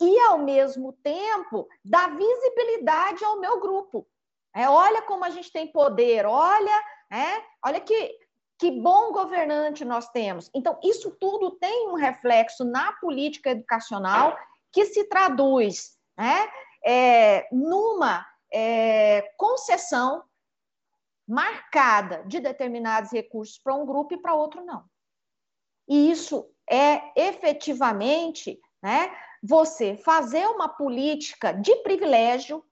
E, 0.00 0.20
ao 0.20 0.38
mesmo 0.38 0.92
tempo, 1.02 1.66
dar 1.84 2.14
visibilidade 2.16 3.24
ao 3.24 3.40
meu 3.40 3.58
grupo. 3.58 4.06
É, 4.54 4.68
olha 4.68 5.02
como 5.02 5.24
a 5.24 5.30
gente 5.30 5.50
tem 5.50 5.66
poder, 5.66 6.26
olha, 6.26 6.84
é, 7.10 7.42
olha 7.64 7.80
que, 7.80 8.18
que 8.58 8.70
bom 8.70 9.12
governante 9.12 9.84
nós 9.84 10.08
temos. 10.10 10.50
Então, 10.54 10.78
isso 10.82 11.10
tudo 11.18 11.52
tem 11.52 11.88
um 11.88 11.94
reflexo 11.94 12.64
na 12.64 12.92
política 12.94 13.50
educacional 13.50 14.36
que 14.70 14.86
se 14.86 15.04
traduz 15.04 15.96
né, 16.16 16.48
é, 16.84 17.48
numa 17.50 18.26
é, 18.52 19.22
concessão 19.36 20.22
marcada 21.26 22.24
de 22.26 22.40
determinados 22.40 23.10
recursos 23.10 23.58
para 23.58 23.74
um 23.74 23.86
grupo 23.86 24.14
e 24.14 24.20
para 24.20 24.34
outro 24.34 24.64
não. 24.64 24.84
E 25.88 26.10
isso 26.10 26.48
é 26.68 27.00
efetivamente 27.16 28.60
né, 28.82 29.14
você 29.42 29.96
fazer 29.96 30.46
uma 30.46 30.68
política 30.68 31.52
de 31.52 31.74
privilégio 31.76 32.64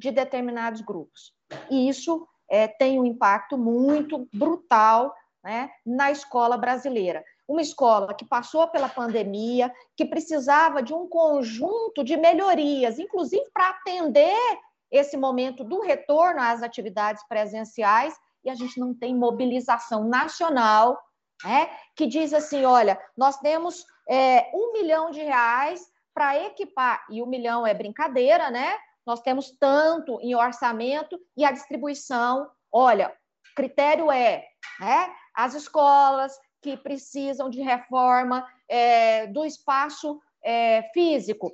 de 0.00 0.10
determinados 0.10 0.80
grupos. 0.80 1.34
E 1.70 1.88
isso 1.88 2.26
é, 2.48 2.66
tem 2.66 2.98
um 2.98 3.04
impacto 3.04 3.58
muito 3.58 4.26
brutal 4.32 5.14
né, 5.44 5.70
na 5.84 6.10
escola 6.10 6.56
brasileira. 6.56 7.22
Uma 7.46 7.60
escola 7.60 8.14
que 8.14 8.24
passou 8.24 8.66
pela 8.68 8.88
pandemia, 8.88 9.70
que 9.94 10.06
precisava 10.06 10.82
de 10.82 10.94
um 10.94 11.06
conjunto 11.06 12.02
de 12.02 12.16
melhorias, 12.16 12.98
inclusive 12.98 13.44
para 13.52 13.70
atender 13.70 14.58
esse 14.90 15.16
momento 15.16 15.62
do 15.62 15.80
retorno 15.80 16.40
às 16.40 16.62
atividades 16.62 17.22
presenciais, 17.28 18.18
e 18.42 18.48
a 18.48 18.54
gente 18.54 18.80
não 18.80 18.94
tem 18.94 19.14
mobilização 19.14 20.04
nacional 20.04 20.98
né, 21.44 21.68
que 21.94 22.06
diz 22.06 22.32
assim: 22.32 22.64
olha, 22.64 22.98
nós 23.14 23.38
temos 23.38 23.84
é, 24.08 24.50
um 24.54 24.72
milhão 24.72 25.10
de 25.10 25.20
reais 25.20 25.86
para 26.14 26.38
equipar, 26.46 27.04
e 27.10 27.22
um 27.22 27.26
milhão 27.26 27.66
é 27.66 27.74
brincadeira, 27.74 28.50
né? 28.50 28.76
Nós 29.06 29.20
temos 29.20 29.50
tanto 29.58 30.20
em 30.20 30.34
orçamento 30.34 31.18
e 31.36 31.44
a 31.44 31.52
distribuição. 31.52 32.50
Olha, 32.70 33.12
critério 33.56 34.10
é 34.10 34.46
né, 34.78 35.14
as 35.34 35.54
escolas 35.54 36.38
que 36.62 36.76
precisam 36.76 37.48
de 37.48 37.62
reforma 37.62 38.46
é, 38.68 39.26
do 39.26 39.44
espaço 39.44 40.20
é, 40.42 40.82
físico. 40.92 41.52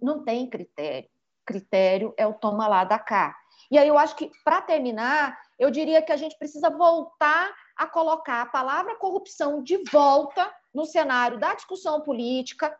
Não 0.00 0.24
tem 0.24 0.48
critério. 0.48 1.08
Critério 1.44 2.14
é 2.16 2.26
o 2.26 2.34
toma 2.34 2.66
lá 2.66 2.84
da 2.84 2.98
cá. 2.98 3.36
E 3.70 3.78
aí 3.78 3.88
eu 3.88 3.98
acho 3.98 4.14
que, 4.16 4.30
para 4.44 4.62
terminar, 4.62 5.38
eu 5.58 5.70
diria 5.70 6.02
que 6.02 6.12
a 6.12 6.16
gente 6.16 6.38
precisa 6.38 6.70
voltar 6.70 7.52
a 7.76 7.86
colocar 7.86 8.42
a 8.42 8.46
palavra 8.46 8.96
corrupção 8.96 9.62
de 9.62 9.82
volta 9.90 10.50
no 10.72 10.84
cenário 10.84 11.38
da 11.38 11.54
discussão 11.54 12.00
política, 12.00 12.76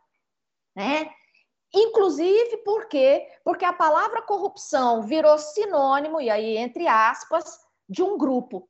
né? 0.75 1.09
Inclusive 1.73 2.57
porque 2.57 3.27
porque 3.43 3.65
a 3.65 3.73
palavra 3.73 4.21
corrupção 4.21 5.01
virou 5.01 5.37
sinônimo 5.37 6.21
e 6.21 6.29
aí 6.29 6.57
entre 6.57 6.87
aspas 6.87 7.59
de 7.87 8.01
um 8.01 8.17
grupo. 8.17 8.69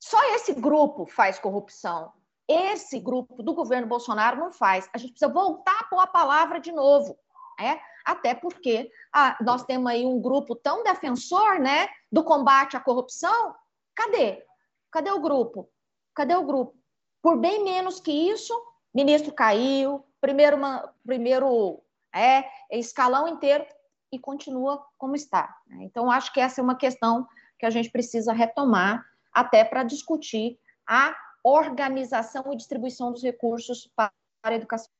Só 0.00 0.22
esse 0.34 0.54
grupo 0.54 1.06
faz 1.06 1.38
corrupção. 1.38 2.12
Esse 2.46 2.98
grupo 2.98 3.42
do 3.42 3.52
governo 3.52 3.86
Bolsonaro 3.86 4.38
não 4.38 4.52
faz. 4.52 4.88
A 4.92 4.98
gente 4.98 5.10
precisa 5.10 5.30
voltar 5.30 5.80
a 5.80 5.84
pôr 5.84 6.00
a 6.00 6.06
palavra 6.06 6.58
de 6.58 6.72
novo, 6.72 7.18
né? 7.58 7.80
Até 8.04 8.34
porque 8.34 8.90
ah, 9.12 9.36
nós 9.42 9.64
temos 9.64 9.90
aí 9.90 10.06
um 10.06 10.20
grupo 10.20 10.54
tão 10.54 10.82
defensor, 10.82 11.58
né, 11.58 11.88
do 12.10 12.24
combate 12.24 12.76
à 12.76 12.80
corrupção. 12.80 13.54
Cadê? 13.94 14.42
Cadê 14.90 15.10
o 15.10 15.20
grupo? 15.20 15.68
Cadê 16.14 16.34
o 16.34 16.44
grupo? 16.44 16.74
Por 17.20 17.36
bem 17.36 17.62
menos 17.62 18.00
que 18.00 18.10
isso, 18.10 18.54
ministro 18.94 19.32
caiu, 19.32 20.04
primeiro, 20.20 20.56
primeiro 21.04 21.82
é, 22.14 22.44
escalão 22.70 23.28
inteiro 23.28 23.64
e 24.12 24.18
continua 24.18 24.84
como 24.96 25.14
está. 25.14 25.56
Né? 25.66 25.84
Então, 25.84 26.10
acho 26.10 26.32
que 26.32 26.40
essa 26.40 26.60
é 26.60 26.64
uma 26.64 26.76
questão 26.76 27.26
que 27.58 27.66
a 27.66 27.70
gente 27.70 27.90
precisa 27.90 28.32
retomar 28.32 29.04
até 29.32 29.64
para 29.64 29.82
discutir 29.82 30.58
a 30.86 31.14
organização 31.44 32.52
e 32.52 32.56
distribuição 32.56 33.12
dos 33.12 33.22
recursos 33.22 33.90
para 33.94 34.12
a 34.42 34.54
educação. 34.54 34.90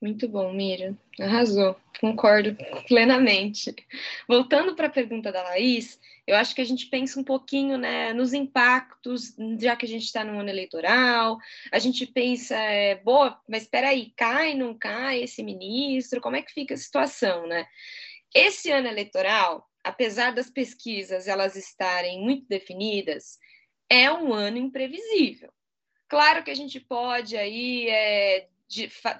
Muito 0.00 0.26
bom, 0.26 0.52
Miriam. 0.52 0.96
Arrasou. 1.20 1.76
Concordo 2.00 2.56
plenamente. 2.88 3.74
Voltando 4.26 4.74
para 4.74 4.86
a 4.86 4.90
pergunta 4.90 5.30
da 5.30 5.42
Laís, 5.42 6.00
eu 6.30 6.36
acho 6.36 6.54
que 6.54 6.60
a 6.60 6.64
gente 6.64 6.86
pensa 6.86 7.18
um 7.18 7.24
pouquinho 7.24 7.76
né, 7.76 8.12
nos 8.12 8.32
impactos, 8.32 9.34
já 9.58 9.74
que 9.74 9.84
a 9.84 9.88
gente 9.88 10.04
está 10.04 10.22
no 10.22 10.38
ano 10.38 10.48
eleitoral, 10.48 11.38
a 11.72 11.78
gente 11.80 12.06
pensa, 12.06 12.54
é, 12.54 12.94
boa, 12.94 13.40
mas 13.48 13.62
espera 13.62 13.88
aí, 13.88 14.12
cai, 14.16 14.54
não 14.54 14.72
cai 14.72 15.24
esse 15.24 15.42
ministro, 15.42 16.20
como 16.20 16.36
é 16.36 16.42
que 16.42 16.52
fica 16.52 16.74
a 16.74 16.76
situação, 16.76 17.48
né? 17.48 17.66
Esse 18.32 18.70
ano 18.70 18.86
eleitoral, 18.86 19.68
apesar 19.82 20.32
das 20.32 20.48
pesquisas 20.48 21.26
elas 21.26 21.56
estarem 21.56 22.20
muito 22.20 22.46
definidas, 22.48 23.36
é 23.88 24.12
um 24.12 24.32
ano 24.32 24.58
imprevisível. 24.58 25.52
Claro 26.08 26.44
que 26.44 26.50
a 26.52 26.56
gente 26.56 26.78
pode 26.78 27.36
aí 27.36 27.88
é, 27.88 28.46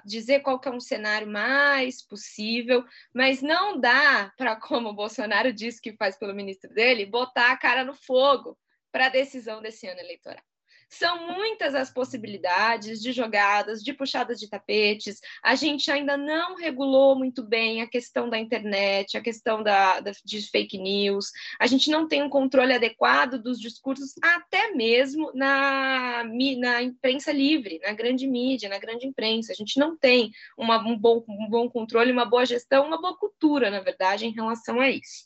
dizer 0.05 0.39
qual 0.39 0.59
que 0.59 0.67
é 0.67 0.71
um 0.71 0.79
cenário 0.79 1.27
mais 1.27 2.01
possível, 2.01 2.83
mas 3.13 3.41
não 3.41 3.79
dá 3.79 4.31
para, 4.37 4.55
como 4.59 4.89
o 4.89 4.95
Bolsonaro 4.95 5.51
disse 5.51 5.81
que 5.81 5.95
faz 5.95 6.17
pelo 6.17 6.33
ministro 6.33 6.73
dele, 6.73 7.05
botar 7.05 7.51
a 7.51 7.57
cara 7.57 7.83
no 7.83 7.93
fogo 7.93 8.57
para 8.91 9.07
a 9.07 9.09
decisão 9.09 9.61
desse 9.61 9.87
ano 9.87 9.99
eleitoral. 9.99 10.43
São 10.91 11.25
muitas 11.25 11.73
as 11.73 11.89
possibilidades 11.89 13.01
de 13.01 13.13
jogadas, 13.13 13.81
de 13.81 13.93
puxadas 13.93 14.37
de 14.37 14.49
tapetes. 14.49 15.21
A 15.41 15.55
gente 15.55 15.89
ainda 15.89 16.17
não 16.17 16.55
regulou 16.55 17.17
muito 17.17 17.41
bem 17.41 17.81
a 17.81 17.87
questão 17.87 18.29
da 18.29 18.37
internet, 18.37 19.15
a 19.15 19.21
questão 19.21 19.63
da, 19.63 20.01
da, 20.01 20.11
de 20.25 20.41
fake 20.49 20.77
news. 20.77 21.31
A 21.57 21.65
gente 21.65 21.89
não 21.89 22.09
tem 22.09 22.21
um 22.21 22.29
controle 22.29 22.73
adequado 22.73 23.41
dos 23.41 23.57
discursos, 23.57 24.11
até 24.21 24.71
mesmo 24.71 25.31
na, 25.33 26.25
na 26.59 26.81
imprensa 26.81 27.31
livre, 27.31 27.79
na 27.79 27.93
grande 27.93 28.27
mídia, 28.27 28.67
na 28.67 28.77
grande 28.77 29.07
imprensa. 29.07 29.53
A 29.53 29.55
gente 29.55 29.79
não 29.79 29.97
tem 29.97 30.29
uma, 30.57 30.77
um, 30.85 30.97
bom, 30.97 31.23
um 31.29 31.49
bom 31.49 31.69
controle, 31.69 32.11
uma 32.11 32.25
boa 32.25 32.45
gestão, 32.45 32.85
uma 32.85 32.99
boa 32.99 33.17
cultura, 33.17 33.71
na 33.71 33.79
verdade, 33.79 34.25
em 34.25 34.33
relação 34.33 34.81
a 34.81 34.89
isso. 34.89 35.25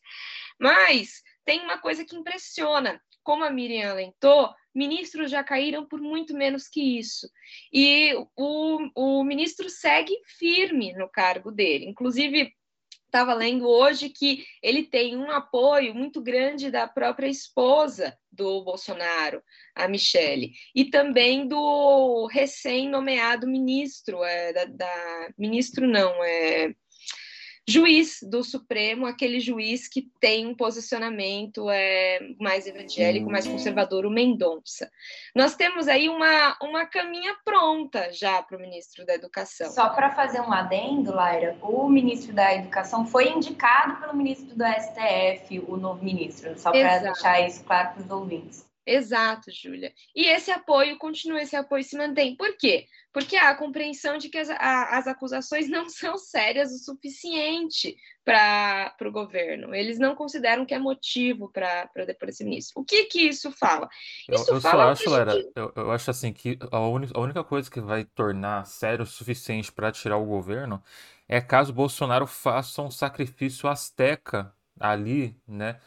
Mas 0.59 1.23
tem 1.43 1.61
uma 1.61 1.79
coisa 1.79 2.05
que 2.05 2.15
impressiona. 2.15 3.01
Como 3.25 3.43
a 3.43 3.49
Miriam 3.49 3.89
alentou, 3.89 4.53
ministros 4.73 5.31
já 5.31 5.43
caíram 5.43 5.83
por 5.85 5.99
muito 5.99 6.35
menos 6.35 6.67
que 6.69 6.99
isso. 6.99 7.27
E 7.73 8.13
o, 8.37 8.77
o 8.95 9.23
ministro 9.23 9.67
segue 9.67 10.15
firme 10.37 10.93
no 10.93 11.09
cargo 11.09 11.51
dele. 11.51 11.87
Inclusive, 11.87 12.53
estava 13.05 13.33
lendo 13.33 13.67
hoje 13.67 14.09
que 14.09 14.45
ele 14.61 14.83
tem 14.83 15.17
um 15.17 15.31
apoio 15.31 15.95
muito 15.95 16.21
grande 16.21 16.69
da 16.69 16.87
própria 16.87 17.27
esposa 17.27 18.15
do 18.31 18.63
Bolsonaro, 18.63 19.41
a 19.73 19.87
Michele, 19.87 20.51
e 20.75 20.85
também 20.85 21.47
do 21.47 22.27
recém-nomeado 22.27 23.47
ministro, 23.47 24.23
é, 24.23 24.53
da, 24.53 24.65
da, 24.65 25.29
ministro 25.35 25.87
não, 25.87 26.23
é 26.23 26.75
juiz 27.67 28.19
do 28.21 28.43
Supremo, 28.43 29.05
aquele 29.05 29.39
juiz 29.39 29.87
que 29.87 30.03
tem 30.19 30.45
um 30.45 30.55
posicionamento 30.55 31.69
é, 31.69 32.19
mais 32.39 32.67
evangélico, 32.67 33.29
mais 33.29 33.47
conservador, 33.47 34.05
o 34.05 34.11
Mendonça. 34.11 34.89
Nós 35.35 35.55
temos 35.55 35.87
aí 35.87 36.07
uma, 36.07 36.55
uma 36.61 36.85
caminha 36.85 37.35
pronta 37.43 38.11
já 38.13 38.41
para 38.43 38.57
o 38.57 38.61
ministro 38.61 39.05
da 39.05 39.15
Educação. 39.15 39.71
Só 39.71 39.89
para 39.89 40.11
fazer 40.11 40.41
um 40.41 40.53
adendo, 40.53 41.13
Laira, 41.13 41.57
o 41.61 41.89
ministro 41.89 42.33
da 42.33 42.53
Educação 42.53 43.05
foi 43.05 43.29
indicado 43.29 43.99
pelo 43.99 44.15
ministro 44.15 44.55
do 44.55 44.63
STF, 44.63 45.59
o 45.67 45.75
novo 45.75 46.03
ministro, 46.03 46.57
só 46.59 46.71
para 46.71 46.99
deixar 46.99 47.41
isso 47.41 47.63
claro 47.63 47.93
para 47.93 48.03
os 48.03 48.11
ouvintes. 48.11 48.74
Exato, 48.85 49.51
Júlia. 49.51 49.91
E 50.15 50.25
esse 50.25 50.51
apoio 50.51 50.97
continua, 50.97 51.41
esse 51.41 51.55
apoio 51.55 51.83
se 51.83 51.97
mantém. 51.97 52.35
Por 52.35 52.55
quê? 52.55 52.85
Porque 53.11 53.35
há 53.35 53.49
a 53.49 53.55
compreensão 53.55 54.17
de 54.17 54.29
que 54.29 54.37
as, 54.37 54.49
a, 54.49 54.97
as 54.97 55.07
acusações 55.07 55.67
não 55.69 55.89
são 55.89 56.17
sérias 56.17 56.71
o 56.71 56.77
suficiente 56.77 57.97
para 58.23 58.95
o 59.01 59.11
governo. 59.11 59.73
Eles 59.73 59.97
não 59.97 60.15
consideram 60.15 60.65
que 60.65 60.73
é 60.73 60.79
motivo 60.79 61.49
para 61.49 61.89
depor 62.05 62.29
esse 62.29 62.43
ministro. 62.43 62.81
O 62.81 62.85
que 62.85 63.05
que 63.05 63.21
isso 63.21 63.51
fala? 63.51 63.89
Isso 64.29 64.49
eu, 64.49 64.55
eu 64.55 64.61
fala 64.61 64.95
só 64.95 65.21
acho, 65.21 65.31
gente... 65.31 65.51
eu, 65.55 65.73
eu, 65.75 65.91
acho 65.91 66.11
assim 66.11 66.31
que 66.31 66.57
a 66.71 66.79
única, 66.79 67.17
a 67.17 67.21
única 67.21 67.43
coisa 67.43 67.69
que 67.69 67.81
vai 67.81 68.03
tornar 68.03 68.65
sério 68.65 69.03
o 69.03 69.07
suficiente 69.07 69.71
para 69.71 69.91
tirar 69.91 70.17
o 70.17 70.25
governo 70.25 70.81
é 71.27 71.41
caso 71.41 71.73
Bolsonaro 71.73 72.27
faça 72.27 72.81
um 72.81 72.91
sacrifício 72.91 73.67
asteca 73.67 74.53
ali, 74.79 75.39
né, 75.47 75.79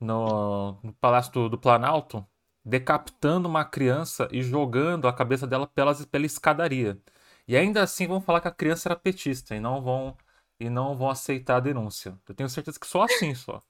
no, 0.00 0.78
no 0.82 0.92
Palácio 0.94 1.32
do, 1.32 1.48
do 1.48 1.58
Planalto, 1.58 2.26
decapitando 2.66 3.48
uma 3.48 3.64
criança 3.64 4.28
e 4.32 4.42
jogando 4.42 5.06
a 5.06 5.12
cabeça 5.12 5.46
dela 5.46 5.68
pelas, 5.68 6.04
pela 6.04 6.26
escadaria. 6.26 6.98
E 7.46 7.56
ainda 7.56 7.80
assim 7.80 8.08
vão 8.08 8.20
falar 8.20 8.40
que 8.40 8.48
a 8.48 8.54
criança 8.54 8.88
era 8.88 8.96
petista 8.96 9.54
e 9.54 9.60
não 9.60 9.80
vão 9.80 10.16
e 10.58 10.68
não 10.68 10.96
vão 10.96 11.08
aceitar 11.08 11.56
a 11.56 11.60
denúncia. 11.60 12.18
Eu 12.28 12.34
tenho 12.34 12.48
certeza 12.48 12.80
que 12.80 12.86
só 12.86 13.02
assim 13.04 13.34
só. 13.36 13.62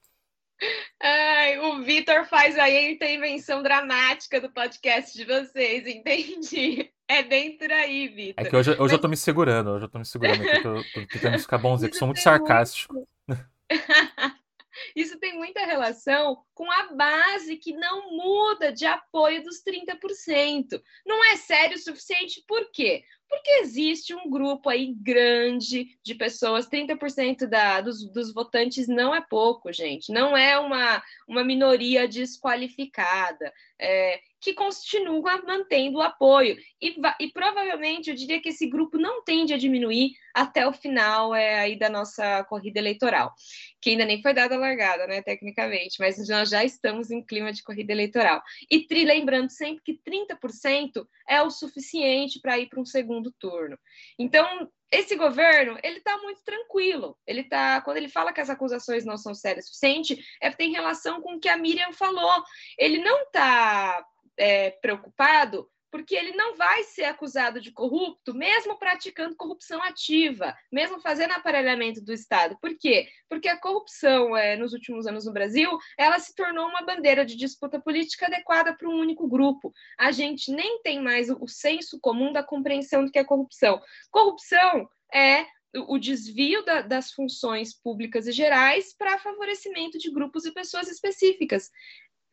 Ai, 0.99 1.59
o 1.59 1.83
Vitor 1.83 2.25
faz 2.25 2.57
aí 2.57 2.75
a 2.75 2.91
intervenção 2.91 3.61
dramática 3.61 4.41
do 4.41 4.49
podcast 4.49 5.15
de 5.15 5.25
vocês, 5.25 5.85
entendi. 5.85 6.91
É 7.09 7.23
bem 7.23 7.57
por 7.57 7.71
aí, 7.71 8.09
Vitor. 8.09 8.45
É 8.45 8.49
que 8.49 8.53
hoje, 8.53 8.71
hoje 8.71 8.79
Mas... 8.81 8.91
eu 8.91 8.99
tô 8.99 9.07
me 9.07 9.15
segurando, 9.15 9.69
hoje 9.69 9.85
eu 9.85 9.89
tô 9.89 9.97
me 9.97 10.03
segurando 10.03 10.41
aqui, 10.41 10.61
tô, 10.61 10.73
tô 10.93 11.07
tentando 11.07 11.39
ficar 11.39 11.57
bonzinho, 11.57 11.89
que 11.89 11.95
sou 11.95 12.05
muito 12.05 12.19
sarcástico. 12.19 13.07
Isso 14.95 15.19
tem 15.19 15.35
muita 15.35 15.65
relação 15.65 16.43
com 16.53 16.71
a 16.71 16.93
base 16.93 17.57
que 17.57 17.73
não 17.73 18.11
muda 18.11 18.71
de 18.71 18.85
apoio 18.85 19.43
dos 19.43 19.63
30%. 19.63 20.81
Não 21.05 21.23
é 21.23 21.35
sério 21.35 21.75
o 21.75 21.79
suficiente, 21.79 22.43
por 22.47 22.71
quê? 22.71 23.03
Porque 23.29 23.49
existe 23.61 24.15
um 24.15 24.29
grupo 24.29 24.69
aí 24.69 24.93
grande 24.93 25.97
de 26.01 26.15
pessoas, 26.15 26.67
30% 26.69 27.45
da, 27.45 27.81
dos, 27.81 28.09
dos 28.11 28.33
votantes 28.33 28.87
não 28.87 29.13
é 29.13 29.21
pouco, 29.21 29.71
gente, 29.73 30.11
não 30.13 30.35
é 30.35 30.57
uma, 30.57 31.03
uma 31.27 31.43
minoria 31.43 32.07
desqualificada. 32.07 33.53
É, 33.79 34.21
que 34.39 34.53
continua 34.53 35.41
mantendo 35.45 35.97
o 35.97 36.01
apoio. 36.01 36.57
E, 36.81 36.95
e, 37.19 37.31
provavelmente 37.31 38.09
eu 38.09 38.15
diria 38.15 38.41
que 38.41 38.49
esse 38.49 38.67
grupo 38.67 38.97
não 38.97 39.23
tende 39.23 39.53
a 39.53 39.57
diminuir 39.57 40.11
até 40.33 40.67
o 40.67 40.73
final 40.73 41.33
é, 41.33 41.59
aí 41.59 41.77
da 41.77 41.89
nossa 41.89 42.43
corrida 42.43 42.79
eleitoral, 42.79 43.33
que 43.81 43.91
ainda 43.91 44.05
nem 44.05 44.21
foi 44.21 44.33
dada 44.33 44.55
a 44.55 44.59
largada, 44.59 45.07
né, 45.07 45.21
tecnicamente, 45.21 45.97
mas 45.99 46.27
nós 46.27 46.49
já 46.49 46.63
estamos 46.63 47.09
em 47.09 47.23
clima 47.23 47.51
de 47.51 47.63
corrida 47.63 47.91
eleitoral. 47.91 48.41
E 48.69 48.85
tri, 48.85 49.03
lembrando 49.03 49.49
sempre 49.49 49.83
que 49.83 49.99
30% 49.99 51.07
é 51.27 51.41
o 51.41 51.49
suficiente 51.49 52.39
para 52.39 52.59
ir 52.59 52.67
para 52.67 52.79
um 52.79 52.85
segundo 52.85 53.31
turno. 53.39 53.77
Então, 54.19 54.69
esse 54.91 55.15
governo 55.15 55.77
ele 55.83 55.97
está 55.97 56.17
muito 56.19 56.41
tranquilo. 56.43 57.17
Ele 57.25 57.43
tá, 57.43 57.81
quando 57.81 57.97
ele 57.97 58.07
fala 58.07 58.31
que 58.31 58.39
as 58.39 58.49
acusações 58.49 59.03
não 59.03 59.17
são 59.17 59.33
sérias 59.33 59.65
o 59.65 59.67
suficiente, 59.67 60.23
é 60.41 60.49
tem 60.49 60.71
relação 60.71 61.21
com 61.21 61.35
o 61.35 61.39
que 61.39 61.49
a 61.49 61.57
Miriam 61.57 61.91
falou. 61.91 62.43
Ele 62.77 62.99
não 62.99 63.23
está 63.23 64.05
é, 64.37 64.71
preocupado 64.71 65.67
porque 65.91 66.15
ele 66.15 66.33
não 66.33 66.55
vai 66.55 66.83
ser 66.83 67.05
acusado 67.05 67.61
de 67.61 67.71
corrupto, 67.71 68.33
mesmo 68.33 68.77
praticando 68.77 69.35
corrupção 69.35 69.81
ativa, 69.81 70.55
mesmo 70.71 70.99
fazendo 70.99 71.31
aparelhamento 71.31 72.01
do 72.01 72.13
Estado. 72.13 72.57
Por 72.61 72.77
quê? 72.77 73.07
Porque 73.29 73.47
a 73.47 73.59
corrupção, 73.59 74.35
é, 74.35 74.55
nos 74.55 74.73
últimos 74.73 75.07
anos 75.07 75.25
no 75.25 75.33
Brasil, 75.33 75.69
ela 75.97 76.19
se 76.19 76.35
tornou 76.35 76.67
uma 76.67 76.83
bandeira 76.83 77.25
de 77.25 77.35
disputa 77.35 77.79
política 77.79 78.27
adequada 78.27 78.75
para 78.75 78.89
um 78.89 78.99
único 78.99 79.27
grupo. 79.27 79.73
A 79.97 80.11
gente 80.11 80.51
nem 80.51 80.81
tem 80.81 81.01
mais 81.01 81.29
o, 81.29 81.47
senso 81.47 81.99
comum 81.99 82.33
da 82.33 82.43
compreensão 82.43 83.05
do 83.05 83.11
que 83.11 83.19
é 83.19 83.23
corrupção. 83.23 83.81
Corrupção 84.11 84.87
é 85.13 85.45
o 85.87 85.97
desvio 85.97 86.63
da, 86.65 86.81
das 86.81 87.11
funções 87.11 87.73
públicas 87.73 88.27
e 88.27 88.31
gerais 88.31 88.95
para 88.95 89.19
favorecimento 89.19 89.97
de 89.97 90.11
grupos 90.11 90.45
e 90.45 90.53
pessoas 90.53 90.87
específicas 90.87 91.69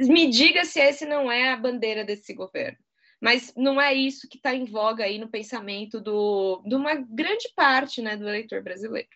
me 0.01 0.29
diga 0.29 0.65
se 0.65 0.81
esse 0.81 1.05
não 1.07 1.31
é 1.31 1.53
a 1.53 1.57
bandeira 1.57 2.05
desse 2.05 2.35
governo. 2.35 2.79
Mas 3.21 3.53
não 3.57 3.81
é 3.81 3.95
isso 3.95 4.29
que 4.29 4.37
está 4.37 4.55
em 4.55 4.65
voga 4.65 5.05
aí 5.05 5.19
no 5.19 5.29
pensamento 5.29 6.01
do, 6.01 6.63
de 6.67 6.75
uma 6.75 6.95
grande 6.95 7.51
parte 7.57 8.03
né, 8.03 8.17
do 8.17 8.29
eleitor 8.29 8.63
brasileiro. 8.63 9.09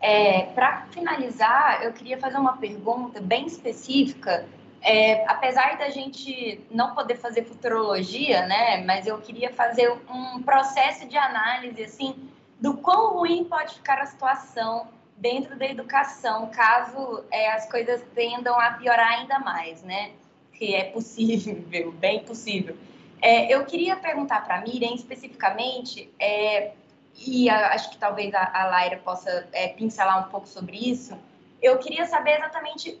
É, 0.00 0.46
Para 0.46 0.86
finalizar, 0.90 1.82
eu 1.84 1.92
queria 1.92 2.18
fazer 2.18 2.36
uma 2.38 2.56
pergunta 2.56 3.20
bem 3.20 3.46
específica. 3.46 4.46
É, 4.82 5.24
apesar 5.26 5.78
da 5.78 5.88
gente 5.88 6.60
não 6.70 6.94
poder 6.94 7.16
fazer 7.16 7.44
futurologia, 7.44 8.46
né, 8.46 8.84
mas 8.84 9.06
eu 9.06 9.18
queria 9.18 9.50
fazer 9.50 9.90
um 10.10 10.42
processo 10.42 11.08
de 11.08 11.16
análise 11.16 11.82
assim 11.82 12.28
do 12.60 12.76
quão 12.76 13.14
ruim 13.14 13.44
pode 13.44 13.74
ficar 13.74 13.98
a 13.98 14.06
situação 14.06 14.88
dentro 15.16 15.56
da 15.56 15.66
educação, 15.66 16.48
caso 16.48 17.24
é, 17.30 17.52
as 17.52 17.70
coisas 17.70 18.02
tendam 18.14 18.58
a 18.58 18.72
piorar 18.72 19.20
ainda 19.20 19.38
mais, 19.38 19.82
né? 19.82 20.12
Que 20.52 20.74
é 20.74 20.84
possível, 20.84 21.92
bem 21.98 22.24
possível. 22.24 22.76
É, 23.20 23.52
eu 23.52 23.64
queria 23.64 23.96
perguntar 23.96 24.44
para 24.44 24.56
a 24.56 24.60
Miriam 24.60 24.94
especificamente, 24.94 26.12
é, 26.18 26.72
e 27.26 27.48
a, 27.48 27.72
acho 27.74 27.90
que 27.90 27.96
talvez 27.96 28.34
a, 28.34 28.50
a 28.52 28.66
Laira 28.66 28.98
possa 28.98 29.48
é, 29.52 29.68
pincelar 29.68 30.26
um 30.26 30.30
pouco 30.30 30.46
sobre 30.46 30.76
isso. 30.76 31.16
Eu 31.62 31.78
queria 31.78 32.06
saber 32.06 32.38
exatamente 32.38 33.00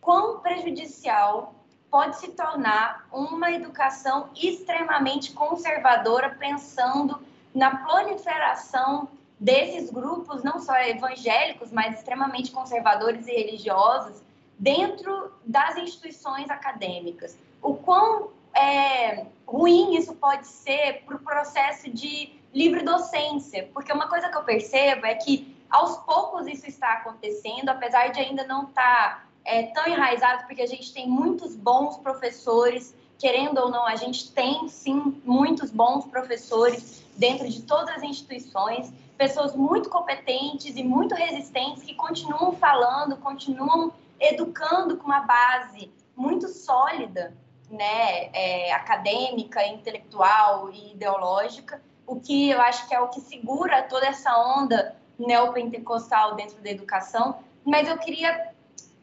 quão 0.00 0.40
prejudicial 0.40 1.54
pode 1.90 2.16
se 2.18 2.28
tornar 2.32 3.08
uma 3.10 3.50
educação 3.50 4.28
extremamente 4.36 5.32
conservadora, 5.32 6.30
pensando 6.30 7.20
na 7.54 7.78
proliferação 7.78 9.08
desses 9.38 9.90
grupos, 9.90 10.42
não 10.42 10.58
só 10.58 10.74
evangélicos, 10.76 11.70
mas 11.70 11.96
extremamente 11.96 12.50
conservadores 12.50 13.26
e 13.26 13.32
religiosos, 13.32 14.22
dentro 14.58 15.32
das 15.44 15.76
instituições 15.76 16.48
acadêmicas. 16.48 17.36
O 17.62 17.74
quão 17.74 18.30
é, 18.54 19.26
ruim 19.46 19.96
isso 19.96 20.14
pode 20.14 20.46
ser 20.46 21.02
para 21.04 21.16
o 21.16 21.18
processo 21.18 21.90
de 21.90 22.32
livre 22.54 22.82
docência, 22.82 23.68
porque 23.74 23.92
uma 23.92 24.08
coisa 24.08 24.30
que 24.30 24.36
eu 24.36 24.42
percebo 24.42 25.04
é 25.04 25.14
que 25.14 25.54
aos 25.68 25.98
poucos 25.98 26.46
isso 26.46 26.66
está 26.66 26.94
acontecendo, 26.94 27.68
apesar 27.68 28.08
de 28.08 28.20
ainda 28.20 28.46
não 28.46 28.64
estar 28.64 28.74
tá, 28.82 29.26
é, 29.44 29.64
tão 29.64 29.86
enraizado, 29.86 30.46
porque 30.46 30.62
a 30.62 30.66
gente 30.66 30.92
tem 30.92 31.06
muitos 31.06 31.54
bons 31.54 31.98
professores, 31.98 32.94
querendo 33.18 33.58
ou 33.58 33.70
não, 33.70 33.86
a 33.86 33.96
gente 33.96 34.32
tem 34.32 34.68
sim 34.68 35.20
muitos 35.24 35.70
bons 35.70 36.06
professores 36.06 37.04
dentro 37.16 37.48
de 37.48 37.62
todas 37.62 37.96
as 37.96 38.02
instituições, 38.02 38.92
pessoas 39.16 39.54
muito 39.54 39.88
competentes 39.88 40.76
e 40.76 40.84
muito 40.84 41.14
resistentes 41.14 41.82
que 41.82 41.94
continuam 41.94 42.52
falando, 42.52 43.16
continuam 43.16 43.92
educando 44.20 44.96
com 44.96 45.06
uma 45.06 45.20
base 45.20 45.90
muito 46.14 46.48
sólida, 46.48 47.34
né, 47.70 48.30
é, 48.32 48.72
acadêmica, 48.72 49.66
intelectual 49.66 50.70
e 50.70 50.92
ideológica, 50.92 51.82
o 52.06 52.20
que 52.20 52.50
eu 52.50 52.60
acho 52.60 52.86
que 52.86 52.94
é 52.94 53.00
o 53.00 53.08
que 53.08 53.20
segura 53.20 53.82
toda 53.82 54.06
essa 54.06 54.36
onda 54.38 54.96
neopentecostal 55.18 56.36
dentro 56.36 56.62
da 56.62 56.70
educação. 56.70 57.40
Mas 57.64 57.88
eu 57.88 57.98
queria 57.98 58.52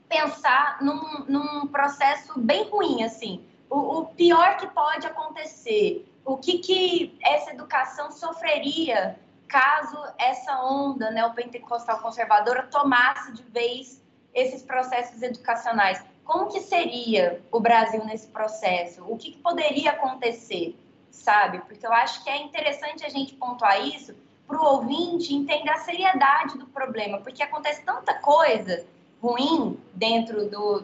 pensar 0.07 0.77
num, 0.81 1.25
num 1.27 1.67
processo 1.67 2.39
bem 2.39 2.69
ruim, 2.69 3.03
assim, 3.03 3.43
o, 3.69 3.99
o 3.99 4.05
pior 4.05 4.57
que 4.57 4.67
pode 4.67 5.05
acontecer, 5.05 6.07
o 6.23 6.37
que, 6.37 6.59
que 6.59 7.17
essa 7.21 7.51
educação 7.51 8.11
sofreria 8.11 9.19
caso 9.53 9.95
essa 10.17 10.63
onda 10.63 11.11
neopentecostal 11.11 11.99
conservadora 11.99 12.63
tomasse 12.63 13.31
de 13.33 13.43
vez 13.43 14.01
esses 14.33 14.63
processos 14.63 15.21
educacionais. 15.21 16.03
Como 16.25 16.51
que 16.51 16.59
seria 16.59 17.39
o 17.51 17.59
Brasil 17.59 18.03
nesse 18.03 18.25
processo? 18.29 19.05
O 19.07 19.15
que, 19.15 19.33
que 19.33 19.37
poderia 19.37 19.91
acontecer, 19.91 20.75
sabe? 21.11 21.59
Porque 21.67 21.85
eu 21.85 21.93
acho 21.93 22.23
que 22.23 22.31
é 22.31 22.41
interessante 22.41 23.05
a 23.05 23.09
gente 23.09 23.35
pontuar 23.35 23.79
isso 23.85 24.15
para 24.47 24.59
o 24.59 24.65
ouvinte 24.65 25.35
entender 25.35 25.69
a 25.69 25.77
seriedade 25.77 26.57
do 26.57 26.65
problema, 26.65 27.19
porque 27.19 27.43
acontece 27.43 27.83
tanta 27.83 28.15
coisa 28.15 28.83
ruim 29.21 29.79
dentro 29.93 30.49
do, 30.49 30.83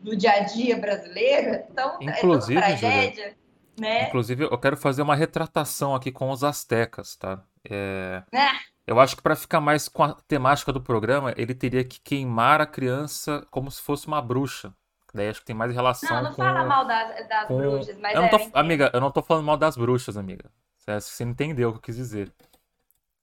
do 0.00 0.16
dia 0.16 0.34
a 0.34 0.40
dia 0.40 0.78
brasileiro, 0.78 1.64
então 1.68 1.98
Inclusive, 2.00 2.58
é 2.60 2.62
tragédia. 2.62 3.24
Julia, 3.24 3.36
né? 3.76 4.06
Inclusive, 4.06 4.44
eu 4.44 4.58
quero 4.58 4.76
fazer 4.76 5.02
uma 5.02 5.16
retratação 5.16 5.96
aqui 5.96 6.12
com 6.12 6.30
os 6.30 6.44
astecas, 6.44 7.16
tá? 7.16 7.42
É... 7.68 8.22
é. 8.32 8.50
Eu 8.86 9.00
acho 9.00 9.16
que 9.16 9.22
para 9.22 9.34
ficar 9.34 9.60
mais 9.60 9.88
com 9.88 10.02
a 10.02 10.14
temática 10.28 10.72
do 10.72 10.80
programa, 10.80 11.32
ele 11.36 11.54
teria 11.54 11.82
que 11.82 11.98
queimar 12.00 12.60
a 12.60 12.66
criança 12.66 13.46
como 13.50 13.70
se 13.70 13.80
fosse 13.80 14.06
uma 14.06 14.20
bruxa. 14.20 14.74
Daí 15.14 15.28
acho 15.28 15.40
que 15.40 15.46
tem 15.46 15.56
mais 15.56 15.72
relação. 15.72 16.16
Não, 16.16 16.24
não 16.24 16.30
com... 16.34 16.42
fala 16.42 16.64
mal 16.64 16.84
das, 16.84 17.28
das 17.28 17.46
com... 17.46 17.56
bruxas, 17.56 17.96
mas... 17.98 18.14
Eu 18.14 18.22
não 18.22 18.28
tô... 18.28 18.36
é, 18.36 18.50
amiga, 18.52 18.90
eu 18.92 19.00
não 19.00 19.10
tô 19.10 19.22
falando 19.22 19.44
mal 19.44 19.56
das 19.56 19.76
bruxas, 19.76 20.16
amiga. 20.16 20.50
Você 20.76 21.24
entendeu 21.24 21.70
o 21.70 21.72
que 21.72 21.78
eu 21.78 21.82
quis 21.82 21.96
dizer. 21.96 22.32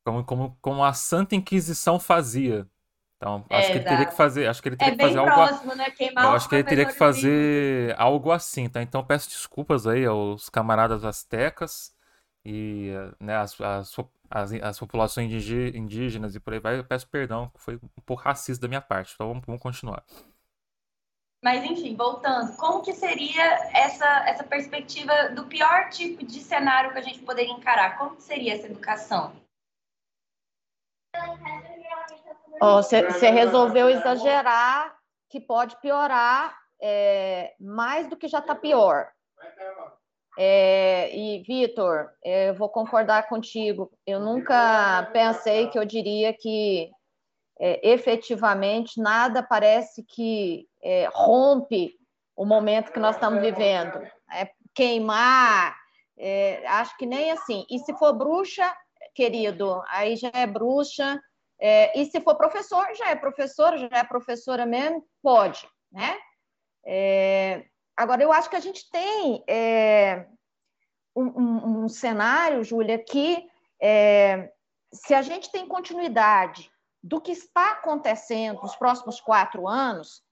Como, 0.03 0.23
como, 0.23 0.57
como 0.61 0.83
a 0.83 0.93
Santa 0.93 1.35
Inquisição 1.35 1.99
fazia. 1.99 2.67
Então, 3.17 3.45
acho 3.51 3.67
é, 3.67 3.71
que 3.71 3.77
ele 3.77 3.85
teria 3.85 4.05
que 4.07 4.15
fazer, 4.15 4.47
acho 4.47 4.63
que 4.63 4.69
ele 4.69 4.77
teria 4.77 4.93
é 4.93 4.97
que 4.97 5.03
fazer 5.03 5.19
algo. 5.19 5.31
Próximo, 5.31 5.75
né? 5.75 5.91
Queimar 5.91 6.23
eu 6.23 6.31
acho 6.31 6.49
que 6.49 6.55
ele 6.55 6.63
teria 6.63 6.85
que 6.85 6.93
fazer 6.93 7.93
algo 7.99 8.31
assim, 8.31 8.67
tá? 8.67 8.81
Então 8.81 9.03
peço 9.03 9.29
desculpas 9.29 9.85
aí 9.85 10.03
aos 10.05 10.49
camaradas 10.49 11.05
astecas 11.05 11.93
e 12.43 12.89
né, 13.19 13.35
as, 13.35 13.61
as, 13.61 13.95
as, 14.31 14.53
as 14.53 14.79
populações 14.79 15.31
indígenas 15.31 16.35
e 16.35 16.39
por 16.39 16.53
aí 16.53 16.59
vai. 16.59 16.79
Eu 16.79 16.85
peço 16.85 17.07
perdão, 17.07 17.51
foi 17.55 17.75
um 17.75 18.01
pouco 18.05 18.23
racista 18.23 18.61
da 18.61 18.67
minha 18.67 18.81
parte. 18.81 19.13
Então 19.13 19.27
vamos, 19.27 19.45
vamos 19.45 19.61
continuar. 19.61 20.03
Mas 21.43 21.63
enfim, 21.63 21.95
voltando, 21.95 22.55
como 22.55 22.83
que 22.83 22.93
seria 22.93 23.43
essa, 23.75 24.29
essa 24.29 24.43
perspectiva 24.43 25.29
do 25.29 25.47
pior 25.47 25.89
tipo 25.89 26.23
de 26.23 26.39
cenário 26.39 26.91
que 26.93 26.99
a 26.99 27.03
gente 27.03 27.19
poderia 27.19 27.51
encarar? 27.51 27.97
Como 27.97 28.15
que 28.15 28.23
seria 28.23 28.53
essa 28.53 28.67
educação? 28.67 29.33
Você 32.59 33.27
oh, 33.27 33.33
resolveu 33.33 33.89
exagerar 33.89 34.95
que 35.29 35.39
pode 35.39 35.75
piorar 35.81 36.55
é, 36.79 37.55
mais 37.59 38.07
do 38.07 38.15
que 38.15 38.27
já 38.27 38.39
está 38.39 38.53
pior. 38.53 39.11
É, 40.37 41.15
e, 41.15 41.43
Vitor, 41.43 42.09
eu 42.23 42.53
vou 42.55 42.69
concordar 42.69 43.27
contigo. 43.27 43.91
Eu 44.05 44.19
nunca 44.19 45.09
pensei 45.11 45.67
que 45.67 45.77
eu 45.77 45.85
diria 45.85 46.33
que 46.33 46.89
é, 47.59 47.89
efetivamente 47.91 48.99
nada 48.99 49.43
parece 49.43 50.03
que 50.03 50.67
é, 50.81 51.09
rompe 51.13 51.95
o 52.35 52.45
momento 52.45 52.91
que 52.91 52.99
nós 52.99 53.15
estamos 53.15 53.41
vivendo. 53.41 54.01
É, 54.33 54.49
queimar, 54.73 55.75
é, 56.17 56.65
acho 56.67 56.97
que 56.97 57.05
nem 57.05 57.31
assim. 57.31 57.65
E 57.69 57.79
se 57.79 57.93
for 57.97 58.13
bruxa, 58.13 58.73
querido, 59.13 59.81
aí 59.89 60.15
já 60.15 60.31
é 60.33 60.47
bruxa. 60.47 61.21
É, 61.59 61.99
e 61.99 62.05
se 62.05 62.19
for 62.21 62.35
professor, 62.35 62.87
já 62.95 63.09
é 63.09 63.15
professor, 63.15 63.77
já 63.77 63.89
é 63.91 64.03
professora 64.03 64.65
mesmo, 64.65 65.05
pode, 65.21 65.67
né? 65.91 66.17
É, 66.83 67.63
agora, 67.95 68.21
eu 68.23 68.31
acho 68.31 68.49
que 68.49 68.55
a 68.55 68.61
gente 68.61 68.89
tem 68.89 69.43
é, 69.47 70.27
um, 71.15 71.23
um, 71.23 71.83
um, 71.83 71.89
cenário, 71.89 72.63
Júlia, 72.63 72.97
que 72.97 73.47
é, 73.81 74.51
se 74.93 75.13
a 75.13 75.21
gente 75.21 75.51
tem 75.51 75.67
continuidade 75.67 76.71
do 77.03 77.19
que 77.19 77.31
está 77.31 77.71
acontecendo 77.71 78.61
nos 78.61 78.75
próximos 78.75 79.19
quatro 79.19 79.67
anos, 79.67 80.23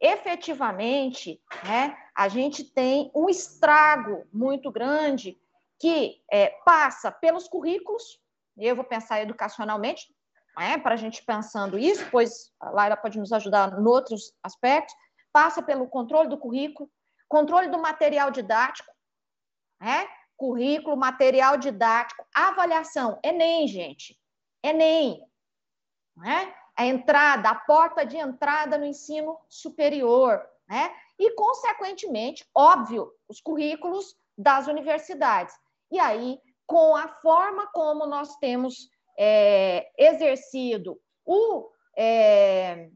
efetivamente, 0.00 1.40
né, 1.64 1.96
a 2.14 2.28
gente 2.28 2.64
tem 2.64 3.10
um 3.14 3.28
estrago 3.28 4.26
muito 4.32 4.70
grande 4.70 5.38
que 5.78 6.22
é, 6.30 6.48
passa 6.64 7.10
pelos 7.10 7.48
currículos, 7.48 8.20
eu 8.56 8.76
vou 8.76 8.84
pensar 8.84 9.20
educacionalmente, 9.20 10.14
né, 10.56 10.78
para 10.78 10.94
a 10.94 10.96
gente 10.96 11.24
pensando 11.24 11.78
isso, 11.78 12.06
pois 12.10 12.52
a 12.60 12.70
Laila 12.70 12.96
pode 12.96 13.18
nos 13.18 13.32
ajudar 13.32 13.78
em 13.78 13.84
outros 13.84 14.32
aspectos, 14.42 14.94
passa 15.32 15.62
pelo 15.62 15.88
controle 15.88 16.28
do 16.28 16.38
currículo, 16.38 16.88
controle 17.34 17.66
do 17.68 17.78
material 17.78 18.30
didático, 18.30 18.92
né, 19.80 20.08
currículo, 20.36 20.96
material 20.96 21.56
didático, 21.56 22.24
avaliação, 22.32 23.18
Enem, 23.24 23.66
gente, 23.66 24.16
Enem, 24.62 25.20
né? 26.16 26.54
a 26.76 26.86
entrada, 26.86 27.50
a 27.50 27.54
porta 27.56 28.06
de 28.06 28.16
entrada 28.16 28.78
no 28.78 28.84
ensino 28.84 29.36
superior, 29.48 30.44
né? 30.68 30.94
E, 31.18 31.32
consequentemente, 31.34 32.44
óbvio, 32.54 33.12
os 33.28 33.40
currículos 33.40 34.16
das 34.36 34.66
universidades. 34.66 35.54
E 35.90 35.98
aí, 35.98 36.40
com 36.66 36.96
a 36.96 37.08
forma 37.20 37.68
como 37.68 38.06
nós 38.06 38.36
temos 38.36 38.88
é, 39.16 39.88
exercido 39.96 41.00
o 41.24 41.70
é, 41.96 42.90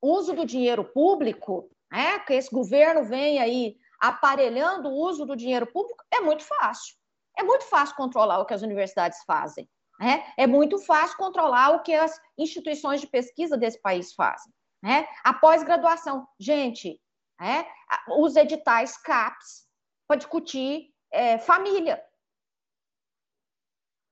uso 0.00 0.32
do 0.32 0.44
dinheiro 0.44 0.84
público, 0.84 1.71
né? 1.92 2.18
que 2.20 2.32
esse 2.32 2.50
governo 2.50 3.04
vem 3.04 3.38
aí 3.38 3.76
aparelhando 4.00 4.88
o 4.88 4.94
uso 4.94 5.26
do 5.26 5.36
dinheiro 5.36 5.66
público, 5.66 6.02
é 6.10 6.20
muito 6.20 6.42
fácil. 6.42 6.96
É 7.38 7.42
muito 7.42 7.64
fácil 7.66 7.94
controlar 7.94 8.40
o 8.40 8.46
que 8.46 8.54
as 8.54 8.62
universidades 8.62 9.22
fazem. 9.24 9.68
Né? 10.00 10.26
É 10.36 10.46
muito 10.46 10.78
fácil 10.78 11.16
controlar 11.16 11.70
o 11.70 11.82
que 11.82 11.94
as 11.94 12.18
instituições 12.36 13.00
de 13.00 13.06
pesquisa 13.06 13.56
desse 13.56 13.80
país 13.80 14.12
fazem. 14.14 14.52
Né? 14.82 15.06
A 15.22 15.34
pós-graduação, 15.34 16.26
gente, 16.40 17.00
né? 17.38 17.66
os 18.18 18.34
editais 18.34 18.96
CAPES 18.96 19.68
para 20.08 20.16
discutir 20.16 20.92
é, 21.12 21.38
família. 21.38 22.02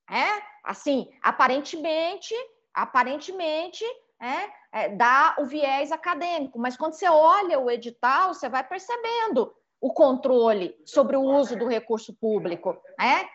É? 0.09 0.41
Assim, 0.63 1.11
aparentemente, 1.21 2.33
aparentemente, 2.73 3.83
é, 4.21 4.49
é, 4.71 4.89
dá 4.89 5.35
o 5.39 5.45
viés 5.45 5.91
acadêmico, 5.91 6.59
mas 6.59 6.77
quando 6.77 6.93
você 6.93 7.09
olha 7.09 7.59
o 7.59 7.69
edital, 7.69 8.33
você 8.33 8.47
vai 8.47 8.63
percebendo 8.63 9.53
o 9.81 9.91
controle 9.91 10.75
sobre 10.85 11.17
o 11.17 11.23
uso 11.23 11.55
do 11.57 11.67
recurso 11.67 12.13
público. 12.13 12.79
É? 12.99 13.27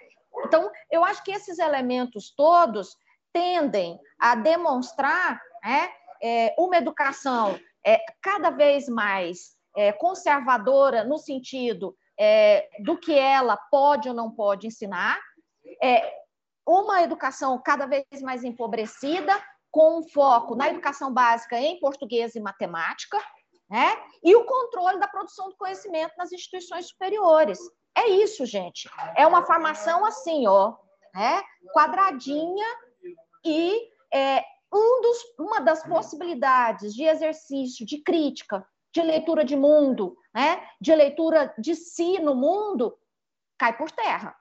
Então, 0.45 0.71
eu 0.89 1.05
acho 1.05 1.25
que 1.25 1.33
esses 1.33 1.59
elementos 1.59 2.31
todos 2.31 2.97
tendem 3.33 3.99
a 4.19 4.37
demonstrar 4.37 5.43
né, 5.63 5.91
é, 6.23 6.55
uma 6.57 6.77
educação 6.77 7.59
é, 7.85 8.01
cada 8.23 8.51
vez 8.51 8.89
mais 8.89 9.57
é, 9.77 9.93
conservadora 9.93 11.05
no 11.05 11.19
sentido 11.19 11.97
é, 12.19 12.69
do 12.79 12.97
que 12.97 13.13
ela 13.13 13.57
pode 13.57 14.09
ou 14.09 14.15
não 14.15 14.31
pode 14.31 14.69
ensinar, 14.69 15.21
uma 16.67 17.03
educação 17.03 17.61
cada 17.63 17.87
vez 17.87 18.05
mais 18.23 18.43
empobrecida, 18.43 19.33
com 19.77 19.99
um 19.99 20.03
foco 20.03 20.55
na 20.55 20.71
educação 20.71 21.13
básica 21.13 21.61
em 21.61 21.79
português 21.79 22.35
e 22.35 22.41
matemática, 22.41 23.19
né? 23.69 23.95
e 24.25 24.35
o 24.35 24.47
controle 24.47 24.99
da 24.99 25.07
produção 25.07 25.51
do 25.51 25.57
conhecimento 25.57 26.15
nas 26.17 26.33
instituições 26.33 26.89
superiores. 26.89 27.59
É 27.95 28.09
isso, 28.09 28.47
gente. 28.47 28.89
É 29.15 29.27
uma 29.27 29.45
formação 29.45 30.03
assim, 30.07 30.47
ó, 30.47 30.75
né? 31.15 31.43
quadradinha 31.75 32.67
e 33.45 33.87
é, 34.15 34.43
um 34.73 35.03
dos, 35.03 35.19
uma 35.39 35.61
das 35.61 35.87
possibilidades 35.87 36.95
de 36.95 37.05
exercício 37.05 37.85
de 37.85 37.99
crítica, 37.99 38.67
de 38.95 39.03
leitura 39.03 39.45
de 39.45 39.57
mundo, 39.57 40.17
né? 40.35 40.67
de 40.81 40.95
leitura 40.95 41.55
de 41.59 41.75
si 41.75 42.19
no 42.19 42.35
mundo, 42.35 42.99
cai 43.59 43.77
por 43.77 43.91
terra. 43.91 44.35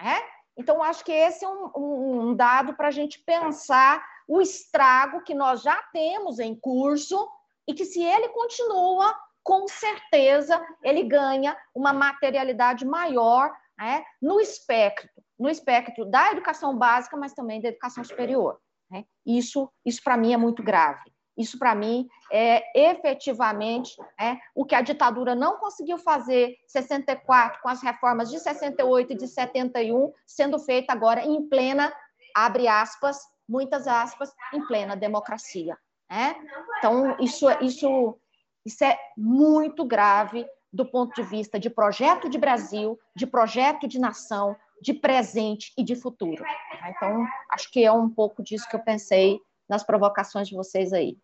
Né? 0.00 0.20
Então, 0.56 0.82
acho 0.82 1.04
que 1.04 1.12
esse 1.12 1.44
é 1.44 1.48
um, 1.48 1.70
um, 1.76 2.20
um 2.20 2.34
dado 2.34 2.74
para 2.74 2.88
a 2.88 2.90
gente 2.92 3.20
pensar 3.20 4.04
o 4.28 4.40
estrago 4.40 5.22
que 5.22 5.34
nós 5.34 5.62
já 5.62 5.76
temos 5.92 6.38
em 6.38 6.54
curso 6.54 7.28
e 7.66 7.74
que, 7.74 7.84
se 7.84 8.02
ele 8.02 8.28
continua, 8.28 9.14
com 9.42 9.66
certeza 9.66 10.64
ele 10.82 11.02
ganha 11.04 11.56
uma 11.74 11.92
materialidade 11.92 12.84
maior 12.84 13.52
né, 13.78 14.04
no 14.20 14.40
espectro, 14.40 15.08
no 15.38 15.48
espectro 15.48 16.04
da 16.04 16.30
educação 16.30 16.76
básica, 16.76 17.16
mas 17.16 17.34
também 17.34 17.60
da 17.60 17.68
educação 17.68 18.04
superior. 18.04 18.58
Né? 18.90 19.04
Isso, 19.26 19.70
isso 19.84 20.02
para 20.02 20.16
mim 20.16 20.32
é 20.32 20.36
muito 20.36 20.62
grave. 20.62 21.12
Isso, 21.36 21.58
para 21.58 21.74
mim, 21.74 22.06
é 22.30 22.62
efetivamente 22.90 23.96
é, 24.20 24.36
o 24.54 24.66
que 24.66 24.74
a 24.74 24.82
ditadura 24.82 25.34
não 25.34 25.56
conseguiu 25.56 25.96
fazer 25.96 26.56
64, 26.66 27.62
com 27.62 27.68
as 27.68 27.82
reformas 27.82 28.30
de 28.30 28.38
68 28.38 29.12
e 29.14 29.16
de 29.16 29.26
71, 29.26 30.12
sendo 30.26 30.58
feita 30.58 30.92
agora 30.92 31.24
em 31.24 31.48
plena, 31.48 31.92
abre 32.36 32.68
aspas, 32.68 33.18
muitas 33.52 33.86
aspas, 33.86 34.32
em 34.52 34.66
plena 34.66 34.96
democracia. 34.96 35.76
Né? 36.10 36.34
Então, 36.78 37.16
isso, 37.20 37.46
isso 37.60 38.18
isso 38.64 38.84
é 38.84 38.98
muito 39.16 39.84
grave 39.84 40.46
do 40.72 40.86
ponto 40.86 41.14
de 41.14 41.28
vista 41.28 41.58
de 41.58 41.68
projeto 41.68 42.28
de 42.28 42.38
Brasil, 42.38 42.98
de 43.14 43.26
projeto 43.26 43.86
de 43.86 43.98
nação, 43.98 44.56
de 44.80 44.94
presente 44.94 45.72
e 45.76 45.84
de 45.84 45.94
futuro. 45.94 46.42
Então, 46.88 47.26
acho 47.50 47.70
que 47.70 47.84
é 47.84 47.92
um 47.92 48.08
pouco 48.08 48.42
disso 48.42 48.68
que 48.68 48.76
eu 48.76 48.82
pensei 48.82 49.38
nas 49.68 49.84
provocações 49.84 50.48
de 50.48 50.54
vocês 50.54 50.92
aí. 50.92 51.16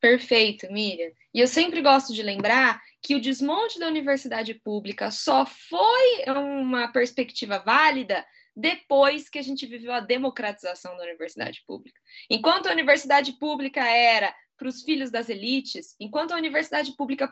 Perfeito, 0.00 0.70
Miriam. 0.70 1.10
E 1.32 1.40
eu 1.40 1.46
sempre 1.46 1.80
gosto 1.80 2.12
de 2.12 2.22
lembrar 2.22 2.80
que 3.00 3.14
o 3.14 3.20
desmonte 3.20 3.78
da 3.78 3.86
universidade 3.86 4.54
pública 4.54 5.10
só 5.10 5.46
foi 5.46 6.24
uma 6.26 6.88
perspectiva 6.88 7.60
válida 7.60 8.24
depois 8.54 9.28
que 9.28 9.38
a 9.38 9.42
gente 9.42 9.66
viveu 9.66 9.92
a 9.92 10.00
democratização 10.00 10.96
da 10.96 11.04
universidade 11.04 11.62
pública. 11.66 12.00
Enquanto 12.30 12.66
a 12.66 12.72
universidade 12.72 13.32
pública 13.38 13.80
era 13.86 14.34
para 14.56 14.68
os 14.68 14.82
filhos 14.82 15.10
das 15.10 15.28
elites, 15.28 15.96
enquanto 15.98 16.32
a 16.32 16.36
universidade 16.36 16.94
pública 16.96 17.30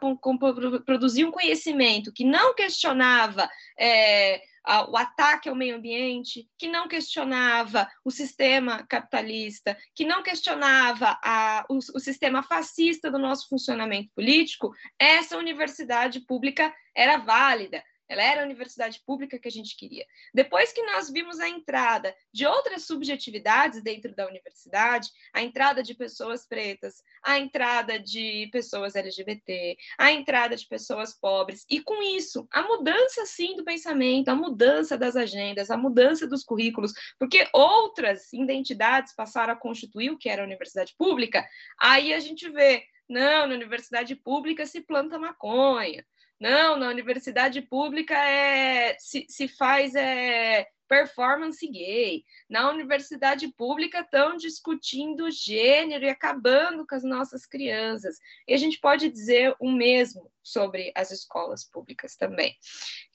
produzia 0.85 1.27
um 1.27 1.31
conhecimento 1.31 2.13
que 2.13 2.25
não 2.25 2.55
questionava 2.55 3.49
é, 3.79 4.43
o 4.89 4.97
ataque 4.97 5.49
ao 5.49 5.55
meio 5.55 5.77
ambiente, 5.77 6.49
que 6.59 6.69
não 6.69 6.89
questionava 6.89 7.89
o 8.05 8.11
sistema 8.11 8.85
capitalista, 8.89 9.77
que 9.95 10.05
não 10.05 10.23
questionava 10.23 11.19
a, 11.23 11.65
o, 11.69 11.79
o 11.79 12.01
sistema 12.01 12.43
fascista 12.43 13.11
do 13.11 13.19
nosso 13.19 13.49
funcionamento 13.49 14.11
político, 14.15 14.73
essa 14.99 15.39
universidade 15.39 16.21
pública 16.21 16.75
era 16.95 17.17
válida. 17.17 17.83
Ela 18.11 18.25
era 18.25 18.43
a 18.43 18.45
universidade 18.45 19.01
pública 19.07 19.39
que 19.39 19.47
a 19.47 19.53
gente 19.53 19.77
queria. 19.77 20.05
Depois 20.35 20.73
que 20.73 20.83
nós 20.83 21.09
vimos 21.09 21.39
a 21.39 21.49
entrada 21.49 22.13
de 22.33 22.45
outras 22.45 22.83
subjetividades 22.83 23.81
dentro 23.83 24.13
da 24.17 24.27
universidade, 24.27 25.09
a 25.33 25.41
entrada 25.41 25.81
de 25.81 25.95
pessoas 25.95 26.45
pretas, 26.45 27.05
a 27.23 27.39
entrada 27.39 28.01
de 28.01 28.49
pessoas 28.51 28.97
LGBT, 28.97 29.77
a 29.97 30.11
entrada 30.11 30.57
de 30.57 30.67
pessoas 30.67 31.15
pobres, 31.15 31.65
e 31.71 31.81
com 31.81 32.03
isso, 32.03 32.49
a 32.51 32.65
mudança 32.65 33.25
sim 33.27 33.55
do 33.55 33.63
pensamento, 33.63 34.29
a 34.29 34.35
mudança 34.35 34.99
das 34.99 35.15
agendas, 35.15 35.71
a 35.71 35.77
mudança 35.77 36.27
dos 36.27 36.43
currículos, 36.43 36.93
porque 37.17 37.49
outras 37.53 38.33
identidades 38.33 39.15
passaram 39.15 39.53
a 39.53 39.57
constituir 39.57 40.11
o 40.11 40.19
que 40.19 40.29
era 40.29 40.43
a 40.43 40.47
universidade 40.47 40.97
pública, 40.99 41.49
aí 41.79 42.13
a 42.13 42.19
gente 42.19 42.51
vê, 42.51 42.83
não, 43.09 43.47
na 43.47 43.55
universidade 43.55 44.17
pública 44.17 44.67
se 44.67 44.81
planta 44.81 45.17
maconha, 45.17 46.05
não, 46.41 46.77
na 46.77 46.89
universidade 46.89 47.61
pública 47.61 48.15
é, 48.15 48.97
se, 48.99 49.27
se 49.29 49.47
faz 49.47 49.95
é, 49.95 50.67
performance 50.89 51.65
gay. 51.69 52.25
Na 52.49 52.71
universidade 52.71 53.47
pública 53.49 54.01
estão 54.01 54.37
discutindo 54.37 55.31
gênero 55.31 56.05
e 56.05 56.09
acabando 56.09 56.87
com 56.87 56.95
as 56.95 57.05
nossas 57.05 57.45
crianças. 57.45 58.19
E 58.49 58.55
a 58.55 58.57
gente 58.57 58.81
pode 58.81 59.11
dizer 59.11 59.55
o 59.61 59.71
mesmo 59.71 60.33
sobre 60.43 60.91
as 60.97 61.11
escolas 61.11 61.63
públicas 61.63 62.17
também, 62.17 62.57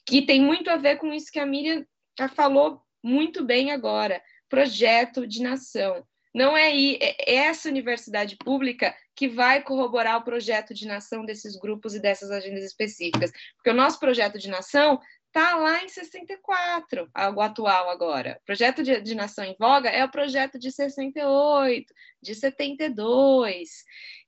que 0.06 0.22
tem 0.22 0.40
muito 0.40 0.70
a 0.70 0.76
ver 0.76 0.96
com 0.96 1.12
isso 1.12 1.30
que 1.30 1.40
a 1.40 1.44
Miriam 1.44 1.84
já 2.16 2.28
falou 2.28 2.80
muito 3.02 3.44
bem 3.44 3.72
agora, 3.72 4.22
projeto 4.48 5.26
de 5.26 5.42
nação. 5.42 6.06
Não 6.36 6.54
é, 6.54 6.70
é 6.70 7.34
essa 7.34 7.66
universidade 7.66 8.36
pública 8.36 8.94
que 9.14 9.26
vai 9.26 9.62
corroborar 9.62 10.18
o 10.18 10.22
projeto 10.22 10.74
de 10.74 10.86
nação 10.86 11.24
desses 11.24 11.56
grupos 11.56 11.94
e 11.94 11.98
dessas 11.98 12.30
agendas 12.30 12.62
específicas, 12.62 13.32
porque 13.56 13.70
o 13.70 13.74
nosso 13.74 13.98
projeto 13.98 14.38
de 14.38 14.50
nação 14.50 15.00
está 15.28 15.56
lá 15.56 15.82
em 15.82 15.88
64, 15.88 17.10
o 17.34 17.40
atual 17.40 17.88
agora. 17.88 18.38
O 18.42 18.44
projeto 18.44 18.82
de, 18.82 19.00
de 19.00 19.14
nação 19.14 19.44
em 19.44 19.56
voga 19.58 19.88
é 19.88 20.04
o 20.04 20.10
projeto 20.10 20.58
de 20.58 20.70
68, 20.70 21.90
de 22.20 22.34
72, 22.34 23.70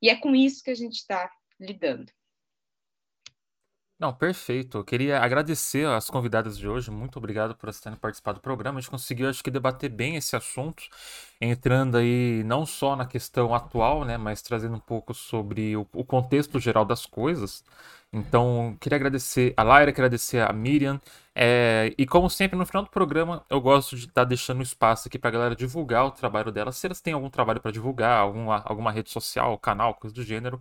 e 0.01 0.09
é 0.09 0.17
com 0.17 0.35
isso 0.35 0.65
que 0.65 0.71
a 0.71 0.75
gente 0.75 0.95
está 0.95 1.31
lidando. 1.61 2.11
Não, 3.99 4.15
perfeito. 4.15 4.79
Eu 4.79 4.85
queria 4.85 5.19
agradecer 5.21 5.85
as 5.89 6.09
convidadas 6.09 6.57
de 6.57 6.69
hoje. 6.69 6.89
Muito 6.89 7.17
obrigado 7.19 7.57
por 7.57 7.69
terem 7.75 7.99
participado 7.99 8.39
do 8.39 8.43
programa. 8.43 8.79
A 8.79 8.81
gente 8.81 8.91
conseguiu, 8.91 9.29
acho 9.29 9.43
que, 9.43 9.51
debater 9.51 9.91
bem 9.91 10.15
esse 10.15 10.37
assunto, 10.37 10.85
entrando 11.41 11.97
aí 11.97 12.45
não 12.45 12.65
só 12.65 12.95
na 12.95 13.05
questão 13.07 13.53
atual, 13.53 14.05
né, 14.05 14.17
mas 14.17 14.41
trazendo 14.41 14.77
um 14.77 14.81
pouco 14.81 15.13
sobre 15.13 15.77
o, 15.77 15.85
o 15.93 16.05
contexto 16.05 16.61
geral 16.61 16.85
das 16.85 17.07
coisas. 17.07 17.65
Então, 18.11 18.75
queria 18.81 18.97
agradecer 18.97 19.53
a 19.55 19.63
Laira, 19.63 19.93
queria 19.93 20.07
agradecer 20.07 20.41
a 20.41 20.51
Miriam. 20.53 20.99
É, 21.35 21.95
e 21.99 22.07
como 22.07 22.31
sempre, 22.31 22.59
no 22.59 22.65
final 22.65 22.83
do 22.83 22.89
programa, 22.91 23.45
eu 23.51 23.61
gosto 23.61 23.95
de 23.97 24.07
estar 24.07 24.23
tá 24.23 24.25
deixando 24.25 24.63
espaço 24.63 25.09
aqui 25.09 25.19
para 25.19 25.29
a 25.29 25.33
galera 25.33 25.55
divulgar 25.55 26.07
o 26.07 26.11
trabalho 26.11 26.51
dela. 26.51 26.73
Se 26.73 26.87
elas 26.87 27.03
têm 27.03 27.13
algum 27.13 27.29
trabalho 27.29 27.61
para 27.61 27.71
divulgar, 27.71 28.19
alguma, 28.19 28.63
alguma 28.65 28.91
rede 28.91 29.11
social, 29.11 29.59
canal, 29.59 29.95
coisa 29.95 30.15
do 30.15 30.23
gênero, 30.23 30.59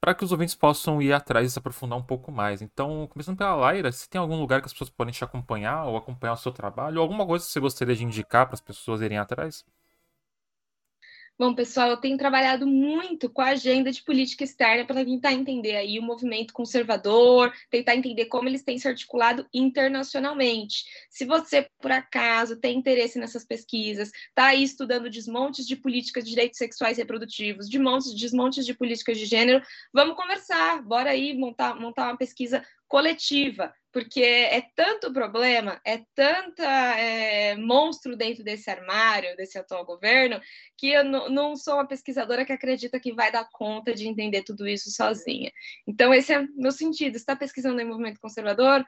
para 0.00 0.14
que 0.14 0.24
os 0.24 0.32
ouvintes 0.32 0.54
possam 0.54 1.00
ir 1.02 1.12
atrás 1.12 1.46
e 1.46 1.50
se 1.50 1.58
aprofundar 1.58 1.98
um 1.98 2.02
pouco 2.02 2.32
mais. 2.32 2.62
Então, 2.62 3.06
começando 3.08 3.36
pela 3.36 3.54
Laira, 3.54 3.92
se 3.92 4.08
tem 4.08 4.18
algum 4.20 4.40
lugar 4.40 4.60
que 4.62 4.66
as 4.66 4.72
pessoas 4.72 4.90
podem 4.90 5.12
te 5.12 5.22
acompanhar 5.22 5.84
ou 5.84 5.96
acompanhar 5.98 6.32
o 6.32 6.36
seu 6.36 6.52
trabalho, 6.52 7.00
alguma 7.00 7.26
coisa 7.26 7.44
que 7.44 7.52
você 7.52 7.60
gostaria 7.60 7.94
de 7.94 8.04
indicar 8.04 8.46
para 8.46 8.54
as 8.54 8.60
pessoas 8.60 9.02
irem 9.02 9.18
atrás? 9.18 9.64
Bom, 11.38 11.54
pessoal, 11.54 11.90
eu 11.90 11.98
tenho 11.98 12.16
trabalhado 12.16 12.66
muito 12.66 13.28
com 13.28 13.42
a 13.42 13.48
agenda 13.48 13.92
de 13.92 14.02
política 14.02 14.42
externa 14.42 14.86
para 14.86 15.04
tentar 15.04 15.34
entender 15.34 15.76
aí 15.76 15.98
o 15.98 16.02
movimento 16.02 16.54
conservador, 16.54 17.52
tentar 17.68 17.94
entender 17.94 18.24
como 18.24 18.48
eles 18.48 18.62
têm 18.62 18.78
se 18.78 18.88
articulado 18.88 19.46
internacionalmente. 19.52 20.86
Se 21.10 21.26
você, 21.26 21.68
por 21.78 21.92
acaso, 21.92 22.56
tem 22.56 22.78
interesse 22.78 23.18
nessas 23.18 23.44
pesquisas, 23.44 24.10
está 24.28 24.46
aí 24.46 24.62
estudando 24.62 25.10
desmontes 25.10 25.66
de 25.66 25.76
políticas 25.76 26.24
de 26.24 26.30
direitos 26.30 26.56
sexuais 26.56 26.96
e 26.96 27.02
reprodutivos, 27.02 27.68
desmontes, 27.68 28.14
desmontes 28.14 28.64
de 28.64 28.72
políticas 28.72 29.18
de 29.18 29.26
gênero, 29.26 29.62
vamos 29.92 30.16
conversar, 30.16 30.80
bora 30.80 31.10
aí 31.10 31.36
montar, 31.36 31.78
montar 31.78 32.04
uma 32.08 32.16
pesquisa 32.16 32.64
coletiva, 32.88 33.74
porque 33.96 34.20
é 34.20 34.60
tanto 34.74 35.10
problema, 35.10 35.80
é 35.82 36.02
tanta 36.14 36.62
é, 37.00 37.56
monstro 37.56 38.14
dentro 38.14 38.44
desse 38.44 38.68
armário, 38.68 39.34
desse 39.38 39.58
atual 39.58 39.86
governo, 39.86 40.38
que 40.76 40.90
eu 40.90 41.02
não 41.02 41.56
sou 41.56 41.76
uma 41.76 41.88
pesquisadora 41.88 42.44
que 42.44 42.52
acredita 42.52 43.00
que 43.00 43.14
vai 43.14 43.32
dar 43.32 43.48
conta 43.50 43.94
de 43.94 44.06
entender 44.06 44.42
tudo 44.42 44.68
isso 44.68 44.90
sozinha. 44.90 45.50
Então, 45.86 46.12
esse 46.12 46.34
é 46.34 46.46
meu 46.56 46.72
sentido. 46.72 47.16
Está 47.16 47.34
pesquisando 47.34 47.80
em 47.80 47.86
movimento 47.86 48.20
conservador? 48.20 48.84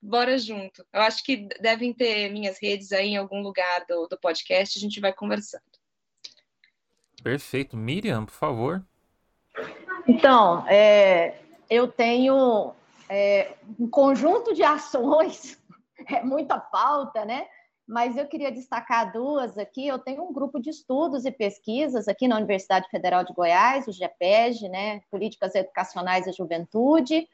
Bora 0.00 0.38
junto. 0.38 0.86
Eu 0.92 1.00
acho 1.00 1.24
que 1.24 1.48
devem 1.60 1.92
ter 1.92 2.30
minhas 2.30 2.56
redes 2.62 2.92
aí 2.92 3.08
em 3.08 3.16
algum 3.16 3.42
lugar 3.42 3.84
do, 3.88 4.06
do 4.06 4.16
podcast, 4.16 4.78
a 4.78 4.80
gente 4.80 5.00
vai 5.00 5.12
conversando. 5.12 5.64
Perfeito. 7.20 7.76
Miriam, 7.76 8.24
por 8.26 8.34
favor. 8.34 8.86
Então, 10.06 10.64
é, 10.68 11.40
eu 11.68 11.88
tenho 11.88 12.76
é, 13.12 13.54
um 13.78 13.86
conjunto 13.88 14.54
de 14.54 14.62
ações, 14.62 15.60
é 16.08 16.22
muita 16.22 16.58
pauta, 16.58 17.26
né? 17.26 17.46
Mas 17.86 18.16
eu 18.16 18.26
queria 18.26 18.50
destacar 18.50 19.12
duas 19.12 19.58
aqui. 19.58 19.86
Eu 19.86 19.98
tenho 19.98 20.22
um 20.22 20.32
grupo 20.32 20.58
de 20.58 20.70
estudos 20.70 21.26
e 21.26 21.30
pesquisas 21.30 22.08
aqui 22.08 22.26
na 22.26 22.36
Universidade 22.36 22.88
Federal 22.88 23.22
de 23.22 23.34
Goiás, 23.34 23.86
o 23.86 23.92
GEPEG, 23.92 24.66
né? 24.70 25.02
Políticas 25.10 25.54
Educacionais 25.54 26.26
e 26.26 26.32
Juventude. 26.32 27.28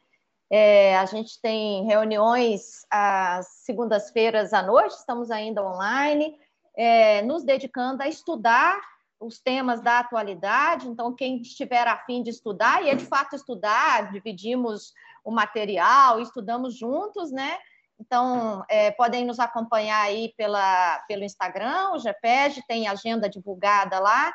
É, 0.51 0.97
a 0.97 1.05
gente 1.05 1.41
tem 1.41 1.85
reuniões 1.85 2.85
às 2.91 3.47
segundas-feiras 3.65 4.53
à 4.53 4.63
noite, 4.63 4.95
estamos 4.95 5.31
ainda 5.31 5.63
online, 5.63 6.35
é, 6.75 7.23
nos 7.23 7.45
dedicando 7.45 8.03
a 8.03 8.09
estudar 8.09 8.81
os 9.21 9.39
temas 9.39 9.81
da 9.81 9.99
atualidade. 10.01 10.89
Então, 10.89 11.15
quem 11.15 11.41
estiver 11.41 11.87
afim 11.87 12.23
de 12.23 12.31
estudar, 12.31 12.83
e 12.83 12.89
é 12.89 12.95
de 12.95 13.05
fato 13.05 13.37
estudar, 13.37 14.11
dividimos 14.11 14.93
o 15.29 15.31
material, 15.31 16.21
estudamos 16.21 16.75
juntos, 16.75 17.31
né? 17.31 17.59
Então, 18.01 18.65
é, 18.67 18.91
podem 18.93 19.27
nos 19.27 19.39
acompanhar 19.39 20.01
aí 20.01 20.33
pela, 20.39 20.99
pelo 21.07 21.23
Instagram, 21.23 21.91
o 21.91 21.99
GPEG 21.99 22.63
tem 22.67 22.89
agenda 22.89 23.29
divulgada 23.29 23.99
lá. 23.99 24.33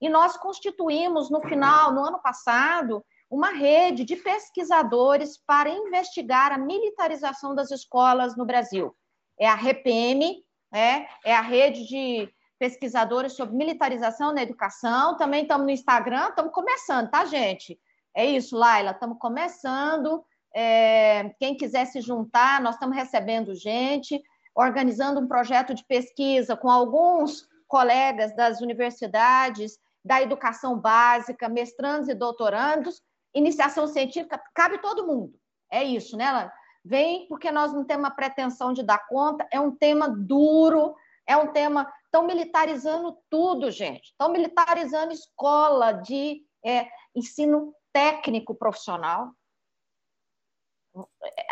E 0.00 0.08
nós 0.08 0.36
constituímos, 0.36 1.30
no 1.30 1.40
final, 1.40 1.92
no 1.92 2.04
ano 2.04 2.22
passado, 2.22 3.04
uma 3.28 3.50
rede 3.50 4.04
de 4.04 4.14
pesquisadores 4.14 5.36
para 5.44 5.68
investigar 5.68 6.52
a 6.52 6.58
militarização 6.58 7.52
das 7.52 7.72
escolas 7.72 8.36
no 8.36 8.46
Brasil. 8.46 8.94
É 9.40 9.48
a 9.48 9.54
REPM, 9.56 10.44
é, 10.72 11.06
é 11.24 11.34
a 11.34 11.40
rede 11.40 11.88
de 11.88 12.28
pesquisadores 12.56 13.32
sobre 13.32 13.56
militarização 13.56 14.32
na 14.32 14.42
educação. 14.42 15.16
Também 15.16 15.42
estamos 15.42 15.66
no 15.66 15.72
Instagram, 15.72 16.28
estamos 16.28 16.52
começando, 16.52 17.10
tá, 17.10 17.24
gente? 17.24 17.76
É 18.14 18.24
isso, 18.24 18.56
Laila, 18.56 18.92
estamos 18.92 19.18
começando. 19.18 20.24
É, 20.58 21.34
quem 21.38 21.54
quiser 21.54 21.84
se 21.84 22.00
juntar, 22.00 22.62
nós 22.62 22.76
estamos 22.76 22.96
recebendo 22.96 23.54
gente, 23.54 24.22
organizando 24.54 25.20
um 25.20 25.28
projeto 25.28 25.74
de 25.74 25.84
pesquisa 25.84 26.56
com 26.56 26.70
alguns 26.70 27.46
colegas 27.68 28.34
das 28.34 28.62
universidades, 28.62 29.78
da 30.02 30.22
educação 30.22 30.78
básica, 30.78 31.46
mestrandos 31.46 32.08
e 32.08 32.14
doutorandos, 32.14 33.02
iniciação 33.34 33.86
científica, 33.86 34.40
cabe 34.54 34.78
todo 34.78 35.06
mundo. 35.06 35.38
É 35.70 35.84
isso, 35.84 36.16
né, 36.16 36.50
Vem 36.82 37.26
porque 37.28 37.50
nós 37.50 37.74
não 37.74 37.84
temos 37.84 38.04
uma 38.04 38.14
pretensão 38.14 38.72
de 38.72 38.82
dar 38.82 39.06
conta, 39.08 39.46
é 39.52 39.60
um 39.60 39.72
tema 39.72 40.08
duro, 40.08 40.94
é 41.26 41.36
um 41.36 41.52
tema. 41.52 41.92
Estão 42.04 42.24
militarizando 42.24 43.18
tudo, 43.28 43.70
gente. 43.70 44.04
Estão 44.04 44.30
militarizando 44.30 45.12
escola 45.12 45.92
de 45.92 46.42
é, 46.64 46.86
ensino 47.14 47.74
técnico 47.92 48.54
profissional. 48.54 49.32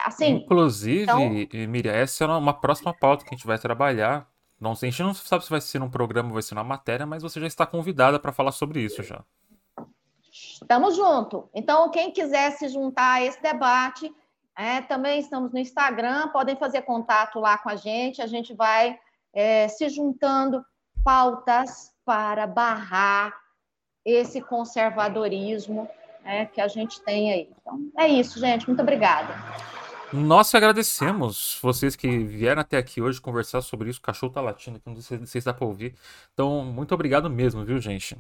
Assim, 0.05 0.35
Inclusive, 0.35 1.05
então... 1.05 1.67
Miriam, 1.67 1.93
essa 1.93 2.25
é 2.25 2.27
uma 2.27 2.53
próxima 2.53 2.93
pauta 2.93 3.25
que 3.25 3.35
a 3.35 3.37
gente 3.37 3.47
vai 3.47 3.59
trabalhar. 3.59 4.29
Não 4.61 4.75
sei, 4.75 4.91
a 4.91 4.93
gente 4.93 5.03
não 5.03 5.15
sabe 5.15 5.45
se 5.45 5.51
vai 5.51 5.63
ser 5.63 5.79
num 5.79 5.89
programa 5.91 6.29
ou 6.29 6.35
vai 6.35 6.43
ser 6.43 6.55
numa 6.55 6.63
matéria, 6.63 7.07
mas 7.07 7.23
você 7.23 7.41
já 7.41 7.47
está 7.47 7.67
convidada 7.67 8.19
para 8.19 8.31
falar 8.31 8.53
sobre 8.53 8.81
isso 8.81 9.03
já. 9.03 9.25
Estamos 10.31 10.95
junto. 10.95 11.49
Então, 11.55 11.91
quem 11.91 12.11
quiser 12.11 12.53
se 12.53 12.69
juntar 12.69 13.15
a 13.15 13.23
esse 13.23 13.41
debate, 13.43 14.15
é, 14.57 14.83
também 14.83 15.21
estamos 15.21 15.53
no 15.53 15.59
Instagram, 15.59 16.29
podem 16.29 16.57
fazer 16.57 16.83
contato 16.83 17.41
lá 17.41 17.57
com 17.57 17.71
a 17.71 17.77
gente, 17.77 18.21
a 18.21 18.27
gente 18.27 18.53
vai 18.53 18.99
é, 19.33 19.69
se 19.69 19.89
juntando 19.89 20.65
pautas 21.03 21.93
para 22.05 22.47
barrar 22.47 23.35
esse 24.05 24.41
conservadorismo 24.43 25.89
né, 26.23 26.47
que 26.47 26.61
a 26.61 26.69
gente 26.69 27.01
tem 27.03 27.33
aí. 27.33 27.51
Então, 27.61 27.91
é 27.99 28.07
isso, 28.07 28.39
gente. 28.39 28.67
Muito 28.67 28.83
obrigada. 28.83 29.35
Nós 30.15 30.49
que 30.49 30.57
agradecemos 30.57 31.59
vocês 31.61 31.97
que 31.97 32.19
vieram 32.19 32.61
até 32.61 32.79
aqui 32.79 33.03
hoje 33.03 33.21
conversar 33.21 33.63
sobre 33.63 33.91
isso. 33.91 33.99
O 33.99 34.03
cachorro 34.03 34.33
tá 34.33 34.41
latindo 34.41 34.77
aqui, 34.77 34.89
não 34.89 35.01
sei 35.03 35.27
se 35.27 35.41
dá 35.41 35.53
para 35.53 35.67
ouvir. 35.67 35.95
Então, 36.33 36.65
muito 36.65 36.95
obrigado 36.95 37.29
mesmo, 37.29 37.65
viu, 37.65 37.81
gente? 37.81 38.17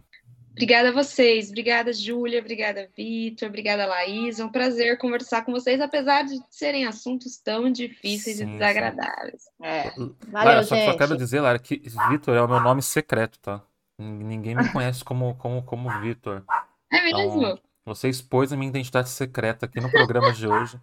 Obrigada 0.50 0.88
a 0.88 0.92
vocês, 0.92 1.50
obrigada 1.50 1.92
Júlia, 1.92 2.40
obrigada 2.40 2.88
Vitor, 2.96 3.48
obrigada 3.48 3.86
Laís. 3.86 4.40
É 4.40 4.44
um 4.44 4.48
prazer 4.48 4.98
conversar 4.98 5.44
com 5.44 5.52
vocês, 5.52 5.80
apesar 5.80 6.22
de 6.22 6.40
serem 6.50 6.84
assuntos 6.84 7.36
tão 7.36 7.70
difíceis 7.70 8.38
sim, 8.38 8.44
e 8.44 8.46
desagradáveis. 8.46 9.44
É. 9.62 9.90
Valeu, 9.90 10.14
Lara, 10.32 10.62
só, 10.64 10.76
só 10.76 10.96
quero 10.96 11.16
dizer, 11.16 11.40
Lara, 11.40 11.58
que 11.60 11.80
Vitor 12.10 12.36
é 12.36 12.42
o 12.42 12.48
meu 12.48 12.60
nome 12.60 12.82
secreto, 12.82 13.38
tá? 13.38 13.62
Ninguém 13.96 14.56
me 14.56 14.68
conhece 14.72 15.04
como, 15.04 15.36
como, 15.36 15.62
como 15.62 16.00
Vitor. 16.00 16.42
É 16.92 17.02
mesmo? 17.02 17.46
Então, 17.46 17.58
você 17.84 18.08
expôs 18.08 18.52
a 18.52 18.56
minha 18.56 18.70
identidade 18.70 19.10
secreta 19.10 19.66
aqui 19.66 19.80
no 19.80 19.90
programa 19.90 20.32
de 20.32 20.46
hoje. 20.46 20.80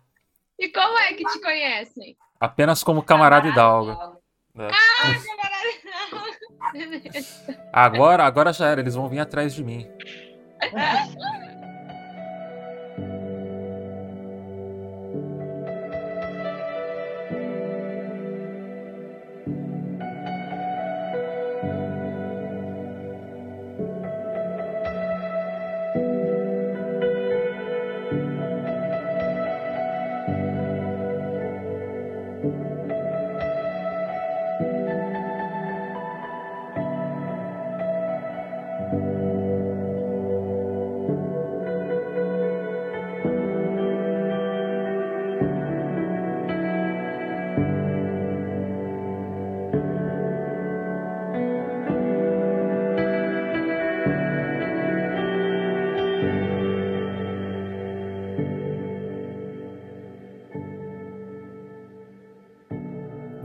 E 0.62 0.70
como 0.70 0.96
é 1.00 1.14
que 1.14 1.26
te 1.26 1.42
conhecem? 1.42 2.16
Apenas 2.40 2.84
como 2.84 3.02
camarada 3.02 3.48
Hidalgo. 3.48 4.22
É. 4.56 4.68
Ah, 4.68 5.16
camarada! 5.26 5.42
Agora, 7.74 8.24
agora 8.26 8.54
já 8.54 8.68
era, 8.68 8.80
eles 8.80 8.94
vão 8.94 9.10
vir 9.10 9.20
atrás 9.20 9.56
de 9.56 9.64
mim. 9.64 9.88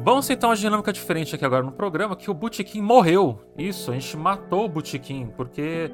Vamos 0.06 0.30
então 0.30 0.52
a 0.52 0.54
dinâmica 0.54 0.92
diferente 0.92 1.34
aqui 1.34 1.44
agora 1.44 1.64
no 1.64 1.72
programa, 1.72 2.14
que 2.14 2.30
o 2.30 2.34
Butiquim 2.34 2.80
morreu. 2.80 3.40
Isso, 3.58 3.90
a 3.90 3.94
gente 3.94 4.16
matou 4.16 4.64
o 4.64 4.68
Butiquim, 4.68 5.26
porque. 5.36 5.90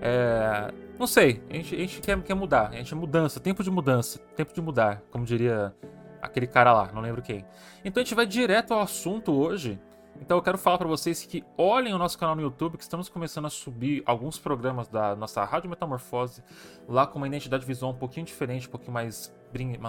É, 0.00 0.72
não 0.96 1.04
sei, 1.04 1.42
a 1.50 1.54
gente, 1.54 1.74
a 1.74 1.78
gente 1.78 2.00
quer, 2.00 2.22
quer 2.22 2.34
mudar. 2.34 2.68
A 2.68 2.76
gente 2.76 2.94
é 2.94 2.96
mudança, 2.96 3.40
tempo 3.40 3.64
de 3.64 3.70
mudança, 3.72 4.20
tempo 4.36 4.54
de 4.54 4.62
mudar, 4.62 5.02
como 5.10 5.24
diria 5.24 5.74
aquele 6.22 6.46
cara 6.46 6.72
lá, 6.72 6.92
não 6.94 7.02
lembro 7.02 7.20
quem. 7.20 7.44
Então 7.84 8.00
a 8.00 8.04
gente 8.04 8.14
vai 8.14 8.24
direto 8.24 8.72
ao 8.72 8.82
assunto 8.82 9.32
hoje. 9.32 9.80
Então 10.20 10.36
eu 10.36 10.42
quero 10.44 10.58
falar 10.58 10.78
para 10.78 10.86
vocês 10.86 11.24
que 11.24 11.42
olhem 11.58 11.92
o 11.92 11.98
nosso 11.98 12.16
canal 12.16 12.36
no 12.36 12.42
YouTube, 12.42 12.76
que 12.76 12.84
estamos 12.84 13.08
começando 13.08 13.46
a 13.46 13.50
subir 13.50 14.00
alguns 14.06 14.38
programas 14.38 14.86
da 14.86 15.16
nossa 15.16 15.42
Rádio 15.42 15.68
Metamorfose, 15.68 16.40
lá 16.88 17.04
com 17.04 17.18
uma 17.18 17.26
identidade 17.26 17.66
visual 17.66 17.90
um 17.90 17.96
pouquinho 17.96 18.26
diferente, 18.26 18.68
um 18.68 18.70
pouquinho 18.70 18.92
mais 18.92 19.34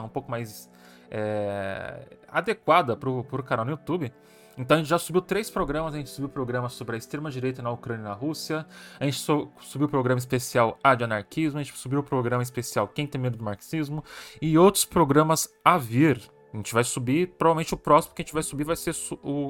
um 0.03 0.09
pouco 0.09 0.31
mais 0.31 0.67
é, 1.09 2.17
adequada 2.27 2.95
para 2.95 3.09
o 3.09 3.43
canal 3.43 3.65
no 3.65 3.71
YouTube. 3.71 4.11
Então 4.57 4.75
a 4.75 4.79
gente 4.79 4.89
já 4.89 4.97
subiu 4.97 5.21
três 5.21 5.51
programas, 5.51 5.93
a 5.93 5.97
gente 5.97 6.09
subiu 6.09 6.29
programa 6.29 6.67
sobre 6.67 6.95
a 6.95 6.97
extrema-direita 6.97 7.61
na 7.61 7.69
Ucrânia 7.69 8.01
e 8.01 8.05
na 8.05 8.13
Rússia, 8.13 8.65
a 8.99 9.05
gente 9.05 9.19
subiu 9.19 9.85
o 9.85 9.89
programa 9.89 10.17
especial 10.17 10.79
A 10.83 10.95
de 10.95 11.03
anarquismo, 11.03 11.59
a 11.59 11.63
gente 11.63 11.77
subiu 11.77 11.99
o 11.99 12.03
programa 12.03 12.41
especial 12.41 12.87
Quem 12.87 13.05
tem 13.05 13.21
medo 13.21 13.37
do 13.37 13.43
marxismo 13.43 14.03
e 14.41 14.57
outros 14.57 14.83
programas 14.83 15.47
a 15.63 15.77
vir. 15.77 16.19
A 16.51 16.57
gente 16.57 16.73
vai 16.73 16.83
subir, 16.83 17.27
provavelmente 17.37 17.73
o 17.73 17.77
próximo 17.77 18.15
que 18.15 18.21
a 18.23 18.25
gente 18.25 18.33
vai 18.33 18.41
subir 18.41 18.63
vai 18.63 18.75
ser 18.75 18.95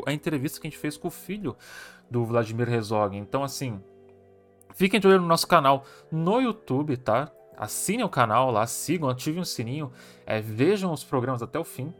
a 0.05 0.12
entrevista 0.12 0.60
que 0.60 0.68
a 0.68 0.70
gente 0.70 0.80
fez 0.80 0.97
com 0.97 1.08
o 1.08 1.12
filho 1.12 1.55
do 2.12 2.26
Vladimir 2.26 2.68
Herzog. 2.68 3.16
Então, 3.16 3.45
assim, 3.45 3.82
fiquem 4.76 4.99
de 4.99 5.08
olho 5.08 5.22
no 5.22 5.28
nosso 5.28 5.47
canal 5.47 5.86
no 6.12 6.41
YouTube, 6.41 6.97
tá? 6.97 7.32
Assinem 7.58 8.05
o 8.05 8.10
canal 8.10 8.51
lá, 8.51 8.68
sigam, 8.68 9.10
ativem 9.10 9.41
o 9.41 9.45
sininho, 9.45 9.91
é, 10.26 10.39
vejam 10.39 10.93
os 10.93 11.03
programas 11.03 11.41
até 11.41 11.58
o 11.58 11.64
fim. 11.64 11.91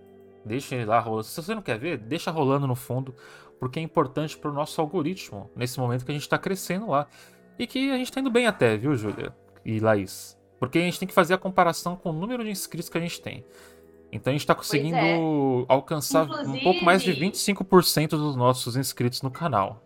Deixem 0.46 0.86
lá 0.86 1.00
rolando. 1.00 1.24
Se 1.24 1.42
você 1.42 1.56
não 1.56 1.62
quer 1.62 1.80
ver, 1.80 1.98
deixa 1.98 2.30
rolando 2.30 2.68
no 2.68 2.76
fundo, 2.76 3.14
porque 3.60 3.80
é 3.80 3.82
importante 3.82 4.38
para 4.38 4.52
o 4.52 4.54
nosso 4.54 4.80
algoritmo 4.80 5.50
nesse 5.56 5.80
momento 5.80 6.06
que 6.06 6.12
a 6.12 6.14
gente 6.14 6.22
está 6.22 6.38
crescendo 6.38 6.88
lá. 6.88 7.08
E 7.58 7.66
que 7.66 7.90
a 7.90 7.98
gente 7.98 8.10
está 8.10 8.22
indo 8.22 8.30
bem 8.30 8.46
até, 8.46 8.78
viu, 8.78 8.96
Júlia 8.96 9.36
e 9.66 9.80
Laís? 9.80 10.38
Porque 10.60 10.78
a 10.78 10.82
gente 10.82 11.00
tem 11.00 11.08
que 11.08 11.14
fazer 11.14 11.34
a 11.34 11.38
comparação 11.38 11.96
com 11.96 12.12
o 12.12 12.14
número 12.14 12.44
de 12.44 12.52
inscritos 12.52 12.88
que 12.88 12.98
a 12.98 13.02
gente 13.02 13.20
tem. 13.20 13.44
Então 14.12 14.32
a 14.32 14.34
gente 14.34 14.42
está 14.42 14.56
conseguindo 14.56 14.96
é. 14.96 15.66
alcançar 15.68 16.26
Inclusive... 16.26 16.58
um 16.58 16.64
pouco 16.64 16.86
mais 16.86 17.02
de 17.02 17.14
25% 17.14 18.10
dos 18.10 18.36
nossos 18.36 18.78
inscritos 18.78 19.22
no 19.22 19.32
canal. 19.32 19.84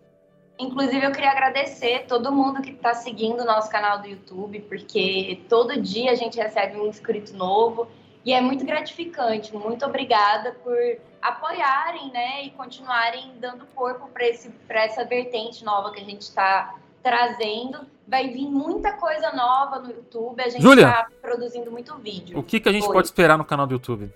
Inclusive, 0.62 1.04
eu 1.04 1.10
queria 1.10 1.32
agradecer 1.32 2.06
todo 2.06 2.30
mundo 2.30 2.62
que 2.62 2.70
está 2.70 2.94
seguindo 2.94 3.40
o 3.40 3.44
nosso 3.44 3.68
canal 3.68 3.98
do 3.98 4.06
YouTube, 4.06 4.60
porque 4.60 5.40
todo 5.48 5.80
dia 5.80 6.12
a 6.12 6.14
gente 6.14 6.38
recebe 6.38 6.78
um 6.78 6.86
inscrito 6.86 7.36
novo 7.36 7.88
e 8.24 8.32
é 8.32 8.40
muito 8.40 8.64
gratificante. 8.64 9.52
Muito 9.56 9.84
obrigada 9.84 10.52
por 10.62 10.78
apoiarem 11.20 12.12
né, 12.12 12.44
e 12.44 12.50
continuarem 12.50 13.32
dando 13.40 13.66
corpo 13.74 14.08
para 14.08 14.84
essa 14.84 15.04
vertente 15.04 15.64
nova 15.64 15.90
que 15.90 16.00
a 16.00 16.04
gente 16.04 16.22
está 16.22 16.76
trazendo. 17.02 17.84
Vai 18.06 18.28
vir 18.28 18.48
muita 18.48 18.92
coisa 18.92 19.32
nova 19.32 19.80
no 19.80 19.90
YouTube. 19.90 20.40
A 20.40 20.48
gente 20.48 20.64
está 20.64 21.08
produzindo 21.20 21.72
muito 21.72 21.96
vídeo. 21.96 22.38
O 22.38 22.42
que, 22.42 22.60
que 22.60 22.68
a 22.68 22.72
gente 22.72 22.86
pode 22.86 23.08
esperar 23.08 23.36
no 23.36 23.44
canal 23.44 23.66
do 23.66 23.74
YouTube? 23.74 24.12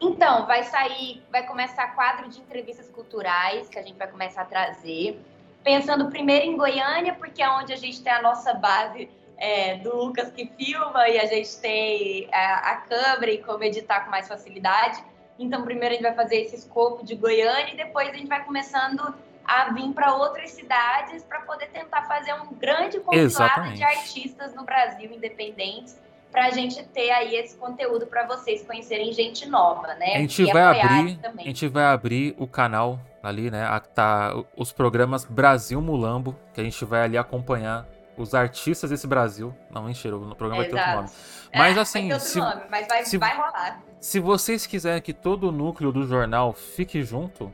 Então, 0.00 0.46
vai 0.46 0.64
sair, 0.64 1.22
vai 1.30 1.46
começar 1.46 1.94
quadro 1.94 2.28
de 2.30 2.40
entrevistas 2.40 2.88
culturais 2.88 3.68
que 3.68 3.78
a 3.78 3.82
gente 3.82 3.96
vai 3.96 4.08
começar 4.08 4.42
a 4.42 4.46
trazer 4.46 5.20
pensando 5.64 6.10
primeiro 6.10 6.44
em 6.44 6.56
Goiânia, 6.56 7.14
porque 7.14 7.42
é 7.42 7.48
onde 7.48 7.72
a 7.72 7.76
gente 7.76 8.02
tem 8.02 8.12
a 8.12 8.22
nossa 8.22 8.52
base 8.52 9.08
é, 9.38 9.78
do 9.78 9.96
Lucas 9.96 10.30
que 10.30 10.46
filma 10.46 11.08
e 11.08 11.18
a 11.18 11.26
gente 11.26 11.56
tem 11.58 12.28
a, 12.32 12.72
a, 12.72 12.76
câmera 12.76 13.32
e 13.32 13.38
como 13.38 13.64
editar 13.64 14.04
com 14.04 14.10
mais 14.10 14.28
facilidade. 14.28 15.02
Então, 15.38 15.64
primeiro 15.64 15.94
a 15.94 15.96
gente 15.96 16.02
vai 16.02 16.14
fazer 16.14 16.36
esse 16.36 16.54
escopo 16.54 17.04
de 17.04 17.16
Goiânia 17.16 17.72
e 17.72 17.76
depois 17.76 18.10
a 18.10 18.12
gente 18.12 18.28
vai 18.28 18.44
começando 18.44 19.14
a 19.44 19.72
vir 19.72 19.92
para 19.92 20.14
outras 20.14 20.50
cidades 20.50 21.24
para 21.24 21.40
poder 21.40 21.66
tentar 21.68 22.02
fazer 22.02 22.32
um 22.34 22.54
grande 22.54 23.00
compilado 23.00 23.72
de 23.72 23.82
artistas 23.82 24.54
no 24.54 24.64
Brasil 24.64 25.10
independentes 25.12 25.98
para 26.30 26.46
a 26.46 26.50
gente 26.50 26.82
ter 26.84 27.10
aí 27.10 27.36
esse 27.36 27.56
conteúdo 27.56 28.06
para 28.06 28.26
vocês 28.26 28.64
conhecerem 28.64 29.12
gente 29.12 29.46
nova, 29.48 29.94
né? 29.94 30.16
A 30.16 30.18
gente 30.18 30.44
vai 30.46 30.62
abrir, 30.62 31.16
também. 31.18 31.44
a 31.44 31.48
gente 31.48 31.68
vai 31.68 31.84
abrir 31.84 32.34
o 32.38 32.46
canal 32.46 32.98
ali, 33.28 33.50
né? 33.50 33.66
Tá 33.94 34.34
os 34.56 34.72
programas 34.72 35.24
Brasil 35.24 35.80
Mulambo, 35.80 36.36
que 36.52 36.60
a 36.60 36.64
gente 36.64 36.84
vai 36.84 37.02
ali 37.02 37.18
acompanhar 37.18 37.86
os 38.16 38.34
artistas 38.34 38.90
desse 38.90 39.06
Brasil. 39.06 39.54
Não, 39.70 39.84
mentira, 39.84 40.16
o 40.16 40.34
programa 40.34 40.62
vai 40.62 40.70
ter 40.70 40.76
outro 40.76 40.96
nome. 40.96 41.08
Mas 41.54 41.76
é, 41.76 41.80
assim, 41.80 42.08
vai 42.08 42.20
se, 42.20 42.38
nome, 42.38 42.62
mas 42.70 42.88
vai, 42.88 43.04
se, 43.04 43.18
vai 43.18 43.36
rolar. 43.36 43.82
Se 44.00 44.20
vocês 44.20 44.66
quiserem 44.66 45.00
que 45.00 45.12
todo 45.12 45.48
o 45.48 45.52
núcleo 45.52 45.92
do 45.92 46.06
jornal 46.06 46.52
fique 46.52 47.02
junto, 47.02 47.52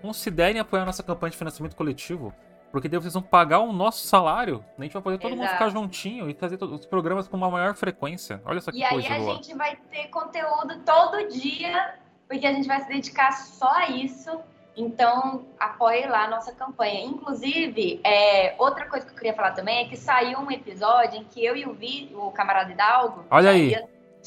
considerem 0.00 0.60
apoiar 0.60 0.84
nossa 0.84 1.02
campanha 1.02 1.30
de 1.30 1.36
financiamento 1.36 1.76
coletivo. 1.76 2.34
Porque 2.70 2.88
daí 2.88 2.98
vocês 2.98 3.14
vão 3.14 3.22
pagar 3.22 3.60
o 3.60 3.72
nosso 3.72 4.04
salário. 4.04 4.64
A 4.76 4.82
gente 4.82 4.92
vai 4.92 5.02
poder 5.02 5.18
todo 5.18 5.32
Exato. 5.32 5.42
mundo 5.42 5.52
ficar 5.52 5.68
juntinho 5.68 6.28
e 6.28 6.34
fazer 6.34 6.60
os 6.60 6.84
programas 6.84 7.28
com 7.28 7.36
uma 7.36 7.48
maior 7.48 7.72
frequência. 7.74 8.42
Olha 8.44 8.60
só 8.60 8.72
que 8.72 8.82
e 8.82 8.88
coisa 8.88 9.08
boa. 9.08 9.20
E 9.20 9.22
aí 9.22 9.30
a 9.30 9.34
gente 9.34 9.54
vai 9.54 9.76
ter 9.76 10.08
conteúdo 10.08 10.80
todo 10.80 11.28
dia, 11.28 11.94
porque 12.28 12.44
a 12.44 12.52
gente 12.52 12.66
vai 12.66 12.80
se 12.80 12.88
dedicar 12.88 13.30
só 13.30 13.70
a 13.70 13.90
isso. 13.90 14.28
Então, 14.76 15.44
apoie 15.58 16.06
lá 16.06 16.24
a 16.24 16.28
nossa 16.28 16.52
campanha. 16.52 17.04
Inclusive, 17.04 18.00
é, 18.02 18.54
outra 18.58 18.86
coisa 18.86 19.06
que 19.06 19.12
eu 19.12 19.16
queria 19.16 19.34
falar 19.34 19.52
também 19.52 19.84
é 19.84 19.88
que 19.88 19.96
saiu 19.96 20.40
um 20.40 20.50
episódio 20.50 21.20
em 21.20 21.24
que 21.24 21.44
eu 21.44 21.56
e 21.56 21.64
o, 21.64 21.72
Vi, 21.72 22.10
o 22.14 22.30
camarada 22.32 22.72
Hidalgo... 22.72 23.24
Olha 23.30 23.50
aí. 23.50 23.76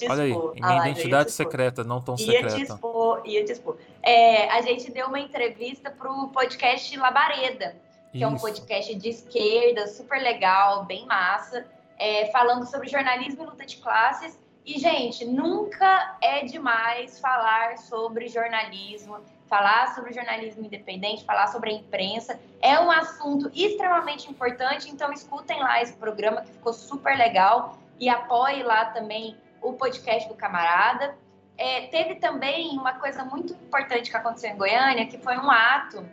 Olha 0.10 0.24
aí, 0.24 0.34
minha 0.54 0.78
identidade 0.78 1.32
secreta, 1.32 1.84
não 1.84 2.00
tão 2.00 2.16
secreta. 2.16 2.50
Ia 2.50 2.66
te 2.66 2.72
expor, 2.72 3.22
ia 3.26 3.44
te 3.44 3.52
expor. 3.52 3.78
É, 4.04 4.48
a 4.52 4.62
gente 4.62 4.92
deu 4.92 5.08
uma 5.08 5.20
entrevista 5.20 5.90
para 5.90 6.12
o 6.12 6.28
podcast 6.28 6.96
Labareda, 6.96 7.76
que 8.12 8.18
Isso. 8.18 8.24
é 8.24 8.28
um 8.28 8.38
podcast 8.38 8.94
de 8.94 9.10
esquerda, 9.10 9.88
super 9.88 10.22
legal, 10.22 10.86
bem 10.86 11.06
massa, 11.08 11.66
é, 11.98 12.28
falando 12.28 12.66
sobre 12.70 12.88
jornalismo 12.88 13.44
e 13.44 13.46
luta 13.48 13.66
de 13.66 13.78
classes. 13.78 14.38
E, 14.64 14.78
gente, 14.78 15.26
nunca 15.26 16.18
é 16.22 16.44
demais 16.44 17.20
falar 17.20 17.80
sobre 17.80 18.28
jornalismo, 18.28 19.18
falar 19.48 19.94
sobre 19.96 20.14
jornalismo 20.14 20.66
independente, 20.66 21.26
falar 21.26 21.48
sobre 21.48 21.72
a 21.72 21.74
imprensa. 21.74 22.40
É 22.62 22.80
um 22.80 22.92
assunto 22.92 23.52
extremamente 23.54 24.30
importante, 24.30 24.90
então 24.90 25.12
escutem 25.12 25.60
lá 25.60 25.82
esse 25.82 25.94
programa 25.94 26.42
que 26.42 26.52
ficou 26.52 26.74
super 26.74 27.18
legal 27.18 27.78
e 28.00 28.10
apoie 28.10 28.64
lá 28.64 28.86
também 28.86 29.38
o 29.62 29.74
podcast 29.74 30.28
do 30.30 30.36
Camarada. 30.36 31.16
É, 31.58 31.88
teve 31.88 32.16
também 32.16 32.78
uma 32.78 32.94
coisa 32.94 33.24
muito 33.24 33.54
importante 33.54 34.12
que 34.12 34.18
aconteceu 34.18 34.52
em 34.52 34.58
Goiânia, 34.58 35.08
que 35.08 35.18
foi 35.18 35.38
um 35.38 35.50
ato 35.50 36.08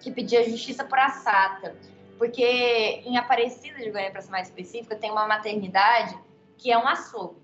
que 0.00 0.10
pedia 0.10 0.48
justiça 0.48 0.84
por 0.84 0.98
assata. 0.98 1.76
Porque 2.16 3.02
em 3.04 3.16
Aparecida 3.16 3.78
de 3.78 3.90
Goiânia, 3.90 4.10
para 4.10 4.22
ser 4.22 4.30
mais 4.30 4.48
específica, 4.48 4.96
tem 4.96 5.10
uma 5.10 5.26
maternidade 5.26 6.18
que 6.56 6.70
é 6.70 6.76
um 6.76 6.86
açougue, 6.86 7.40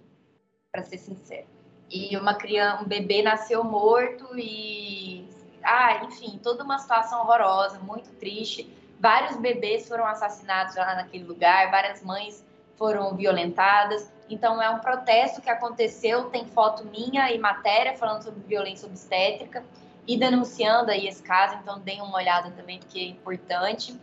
para 0.71 0.83
ser 0.83 0.99
sincero. 0.99 1.56
E 1.91 2.17
uma 2.17 2.35
criança, 2.35 2.83
um 2.83 2.87
bebê 2.87 3.23
nasceu 3.23 3.63
morto 3.63 4.27
e. 4.37 5.29
Ah, 5.63 6.05
enfim, 6.05 6.39
toda 6.43 6.63
uma 6.63 6.79
situação 6.79 7.21
horrorosa, 7.21 7.79
muito 7.79 8.11
triste. 8.19 8.73
Vários 9.01 9.37
bebês 9.37 9.87
foram 9.89 10.07
assassinados 10.07 10.77
lá 10.77 10.95
naquele 10.95 11.25
lugar, 11.25 11.71
várias 11.71 12.03
mães 12.03 12.45
foram 12.77 13.15
violentadas. 13.15 14.13
Então, 14.29 14.61
é 14.61 14.71
um 14.71 14.79
protesto 14.79 15.41
que 15.41 15.51
aconteceu. 15.51 16.25
Tem 16.31 16.47
foto 16.47 16.85
minha 16.85 17.33
e 17.33 17.39
matéria 17.39 17.97
falando 17.97 18.23
sobre 18.23 18.41
violência 18.41 18.87
obstétrica 18.89 19.65
e 20.07 20.17
denunciando 20.17 20.91
aí 20.91 21.09
esse 21.09 21.23
caso, 21.23 21.57
então 21.57 21.81
deem 21.81 22.01
uma 22.01 22.17
olhada 22.17 22.51
também, 22.53 22.79
porque 22.79 22.99
é 22.99 23.07
importante. 23.07 23.99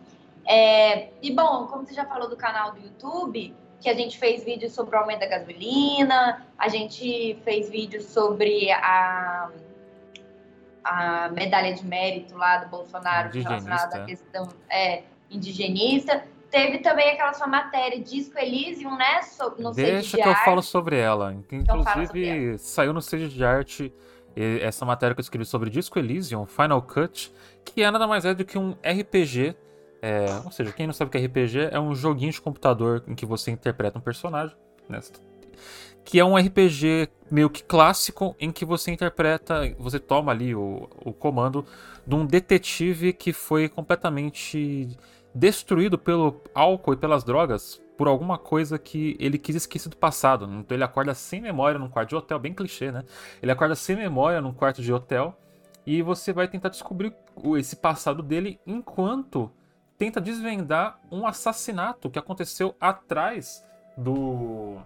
É, 0.45 1.09
e 1.21 1.31
bom, 1.31 1.67
como 1.67 1.85
você 1.85 1.93
já 1.93 2.05
falou 2.05 2.29
do 2.29 2.35
canal 2.35 2.73
do 2.73 2.79
YouTube, 2.81 3.55
que 3.83 3.89
a 3.89 3.93
gente 3.93 4.17
fez 4.17 4.45
vídeo 4.45 4.69
sobre 4.69 4.95
o 4.95 4.99
aumento 4.99 5.19
da 5.19 5.27
gasolina, 5.27 6.47
a 6.57 6.69
gente 6.69 7.37
fez 7.43 7.69
vídeo 7.69 8.01
sobre 8.01 8.71
a, 8.71 9.49
a 10.85 11.29
medalha 11.29 11.73
de 11.73 11.85
mérito 11.85 12.35
lá 12.37 12.59
do 12.59 12.69
Bolsonaro 12.69 13.29
relacionada 13.29 13.97
à 13.97 14.05
questão 14.05 14.47
é, 14.69 15.03
indigenista. 15.29 16.23
Teve 16.49 16.77
também 16.79 17.09
aquela 17.09 17.33
sua 17.33 17.47
matéria 17.47 17.99
Disco 17.99 18.39
Elysium, 18.39 18.95
né? 18.95 19.19
No 19.59 19.73
Deixa 19.73 20.15
que 20.15 20.29
eu 20.29 20.35
falo 20.35 20.61
sobre 20.61 20.97
ela. 20.97 21.35
Então 21.51 21.81
inclusive, 21.81 22.45
então 22.45 22.57
saiu 22.59 22.93
no 22.93 22.99
Stage 22.99 23.27
de 23.27 23.43
Arte 23.43 23.93
essa 24.61 24.85
matéria 24.85 25.13
que 25.13 25.19
eu 25.19 25.23
escrevi 25.23 25.45
sobre 25.45 25.69
Disco 25.69 25.99
Elysium, 25.99 26.45
Final 26.45 26.81
Cut, 26.81 27.31
que 27.65 27.83
é 27.83 27.91
nada 27.91 28.07
mais 28.07 28.23
é 28.23 28.33
do 28.33 28.45
que 28.45 28.57
um 28.57 28.71
RPG. 28.83 29.55
É, 30.05 30.25
ou 30.43 30.51
seja, 30.51 30.73
quem 30.73 30.85
não 30.85 30.93
sabe 30.93 31.07
o 31.07 31.11
que 31.13 31.17
é 31.17 31.25
RPG, 31.25 31.69
é 31.71 31.79
um 31.79 31.95
joguinho 31.95 32.33
de 32.33 32.41
computador 32.41 33.01
em 33.07 33.15
que 33.15 33.25
você 33.25 33.51
interpreta 33.51 33.97
um 33.97 34.01
personagem. 34.01 34.53
Né? 34.89 34.99
Que 36.03 36.19
é 36.19 36.25
um 36.25 36.35
RPG 36.35 37.07
meio 37.31 37.49
que 37.49 37.63
clássico 37.63 38.35
em 38.37 38.51
que 38.51 38.65
você 38.65 38.91
interpreta, 38.91 39.73
você 39.79 39.99
toma 39.99 40.33
ali 40.33 40.53
o, 40.53 40.89
o 41.05 41.13
comando 41.13 41.65
de 42.05 42.15
um 42.15 42.25
detetive 42.25 43.13
que 43.13 43.31
foi 43.31 43.69
completamente 43.69 44.89
destruído 45.33 45.97
pelo 45.97 46.41
álcool 46.53 46.95
e 46.95 46.97
pelas 46.97 47.23
drogas 47.23 47.81
por 47.97 48.09
alguma 48.09 48.37
coisa 48.37 48.77
que 48.77 49.15
ele 49.21 49.37
quis 49.37 49.55
esquecer 49.55 49.87
do 49.87 49.95
passado. 49.95 50.43
Então 50.59 50.75
ele 50.75 50.83
acorda 50.83 51.13
sem 51.13 51.39
memória 51.39 51.79
num 51.79 51.87
quarto 51.87 52.09
de 52.09 52.15
hotel, 52.17 52.37
bem 52.39 52.53
clichê, 52.53 52.91
né? 52.91 53.05
Ele 53.41 53.53
acorda 53.53 53.73
sem 53.73 53.95
memória 53.95 54.41
num 54.41 54.51
quarto 54.51 54.81
de 54.81 54.91
hotel 54.91 55.33
E 55.87 56.01
você 56.01 56.33
vai 56.33 56.49
tentar 56.49 56.67
descobrir 56.67 57.15
esse 57.57 57.77
passado 57.77 58.21
dele 58.21 58.59
enquanto 58.67 59.49
tenta 59.97 60.19
desvendar 60.19 60.99
um 61.11 61.25
assassinato 61.25 62.09
que 62.09 62.19
aconteceu 62.19 62.75
atrás 62.79 63.65
do 63.97 64.77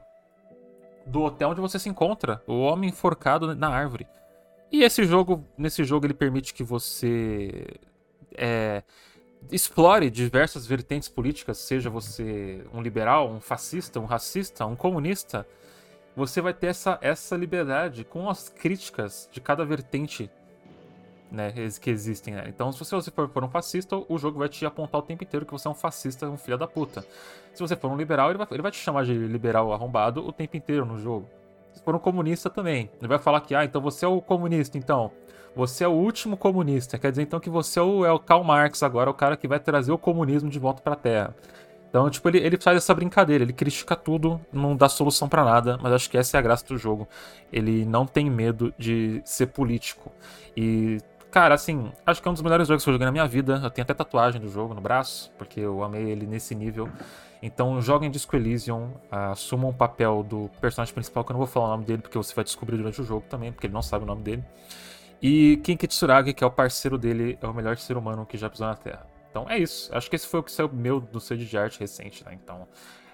do 1.05 1.21
hotel 1.21 1.51
onde 1.51 1.61
você 1.61 1.79
se 1.79 1.87
encontra, 1.87 2.43
o 2.45 2.59
homem 2.59 2.89
enforcado 2.89 3.55
na 3.55 3.69
árvore. 3.69 4.05
E 4.69 4.83
esse 4.83 5.05
jogo, 5.05 5.45
nesse 5.57 5.85
jogo 5.85 6.05
ele 6.05 6.13
permite 6.13 6.53
que 6.53 6.63
você 6.63 7.79
é, 8.33 8.83
explore 9.51 10.09
diversas 10.09 10.67
vertentes 10.67 11.07
políticas, 11.07 11.57
seja 11.57 11.89
você 11.89 12.65
um 12.73 12.81
liberal, 12.81 13.31
um 13.31 13.39
fascista, 13.39 13.99
um 13.99 14.05
racista, 14.05 14.65
um 14.65 14.75
comunista, 14.75 15.47
você 16.15 16.41
vai 16.41 16.53
ter 16.53 16.67
essa, 16.67 16.97
essa 17.01 17.37
liberdade 17.37 18.03
com 18.03 18.29
as 18.29 18.49
críticas 18.49 19.29
de 19.31 19.39
cada 19.39 19.63
vertente 19.63 20.29
né, 21.31 21.53
que 21.79 21.89
existem. 21.89 22.33
Né? 22.33 22.45
Então, 22.47 22.71
se 22.71 22.79
você 22.79 23.11
for, 23.11 23.29
for 23.29 23.43
um 23.43 23.49
fascista, 23.49 23.97
o 24.07 24.17
jogo 24.17 24.39
vai 24.39 24.49
te 24.49 24.65
apontar 24.65 24.99
o 24.99 25.03
tempo 25.03 25.23
inteiro 25.23 25.45
que 25.45 25.51
você 25.51 25.67
é 25.67 25.71
um 25.71 25.75
fascista, 25.75 26.27
um 26.29 26.37
filho 26.37 26.57
da 26.57 26.67
puta. 26.67 27.05
Se 27.53 27.61
você 27.61 27.75
for 27.75 27.91
um 27.91 27.97
liberal, 27.97 28.29
ele 28.29 28.37
vai, 28.37 28.47
ele 28.51 28.61
vai 28.61 28.71
te 28.71 28.77
chamar 28.77 29.05
de 29.05 29.13
liberal 29.13 29.73
arrombado 29.73 30.25
o 30.25 30.31
tempo 30.31 30.55
inteiro 30.57 30.85
no 30.85 30.97
jogo. 30.97 31.27
Se 31.73 31.83
for 31.83 31.95
um 31.95 31.99
comunista 31.99 32.49
também, 32.49 32.89
ele 32.99 33.07
vai 33.07 33.19
falar 33.19 33.41
que, 33.41 33.53
ah, 33.53 33.63
então 33.63 33.81
você 33.81 34.05
é 34.05 34.07
o 34.07 34.21
comunista, 34.21 34.77
então. 34.77 35.11
Você 35.55 35.83
é 35.83 35.87
o 35.87 35.91
último 35.91 36.37
comunista. 36.37 36.99
Quer 36.99 37.09
dizer, 37.09 37.23
então, 37.23 37.39
que 37.39 37.49
você 37.49 37.79
é 37.79 37.81
o, 37.81 38.05
é 38.05 38.11
o 38.11 38.19
Karl 38.19 38.43
Marx 38.43 38.83
agora, 38.83 39.09
o 39.09 39.13
cara 39.13 39.35
que 39.35 39.47
vai 39.47 39.59
trazer 39.59 39.91
o 39.91 39.97
comunismo 39.97 40.49
de 40.49 40.59
volta 40.59 40.81
pra 40.81 40.95
Terra. 40.95 41.35
Então, 41.89 42.09
tipo, 42.09 42.27
ele, 42.29 42.39
ele 42.39 42.57
faz 42.57 42.77
essa 42.77 42.93
brincadeira, 42.93 43.43
ele 43.43 43.53
critica 43.53 43.95
tudo, 43.95 44.39
não 44.51 44.75
dá 44.75 44.89
solução 44.89 45.27
para 45.27 45.43
nada, 45.43 45.79
mas 45.81 45.93
acho 45.93 46.09
que 46.09 46.17
essa 46.17 46.37
é 46.37 46.39
a 46.39 46.41
graça 46.41 46.65
do 46.67 46.77
jogo. 46.77 47.07
Ele 47.51 47.85
não 47.85 48.05
tem 48.05 48.29
medo 48.29 48.73
de 48.77 49.21
ser 49.25 49.47
político. 49.47 50.11
E 50.55 50.99
Cara, 51.29 51.55
assim, 51.55 51.91
acho 52.05 52.21
que 52.21 52.27
é 52.27 52.31
um 52.31 52.33
dos 52.33 52.41
melhores 52.41 52.67
jogos 52.67 52.83
que 52.83 52.89
eu 52.89 52.93
joguei 52.93 53.05
na 53.05 53.11
minha 53.11 53.27
vida. 53.27 53.59
Eu 53.63 53.69
tenho 53.69 53.83
até 53.83 53.93
tatuagem 53.93 54.39
do 54.39 54.49
jogo 54.49 54.73
no 54.73 54.81
braço, 54.81 55.31
porque 55.37 55.59
eu 55.59 55.83
amei 55.83 56.09
ele 56.09 56.25
nesse 56.25 56.55
nível. 56.55 56.89
Então, 57.41 57.79
joguem 57.81 58.09
Disco 58.09 58.35
Elysium, 58.35 58.91
assumam 59.11 59.69
o 59.69 59.73
papel 59.73 60.23
do 60.23 60.49
personagem 60.59 60.93
principal, 60.93 61.23
que 61.23 61.31
eu 61.31 61.33
não 61.33 61.39
vou 61.39 61.47
falar 61.47 61.67
o 61.67 61.69
nome 61.69 61.85
dele, 61.85 62.01
porque 62.01 62.17
você 62.17 62.33
vai 62.33 62.43
descobrir 62.43 62.77
durante 62.77 62.99
o 63.01 63.03
jogo 63.03 63.25
também, 63.29 63.51
porque 63.51 63.67
ele 63.67 63.73
não 63.73 63.81
sabe 63.81 64.03
o 64.03 64.07
nome 64.07 64.23
dele. 64.23 64.43
E 65.21 65.57
Kinki 65.63 65.87
Tsuragi, 65.87 66.33
que 66.33 66.43
é 66.43 66.47
o 66.47 66.51
parceiro 66.51 66.97
dele, 66.97 67.37
é 67.41 67.47
o 67.47 67.53
melhor 67.53 67.77
ser 67.77 67.97
humano 67.97 68.25
que 68.25 68.37
já 68.37 68.49
pisou 68.49 68.67
na 68.67 68.75
Terra. 68.75 69.05
Então 69.29 69.49
é 69.49 69.57
isso. 69.57 69.95
Acho 69.95 70.09
que 70.09 70.15
esse 70.15 70.27
foi 70.27 70.39
o 70.39 70.43
que 70.43 70.51
saiu 70.51 70.69
meu 70.71 70.99
do 70.99 71.19
seu 71.19 71.37
de 71.37 71.57
arte 71.57 71.79
recente, 71.79 72.23
né? 72.25 72.33
Então, 72.33 72.67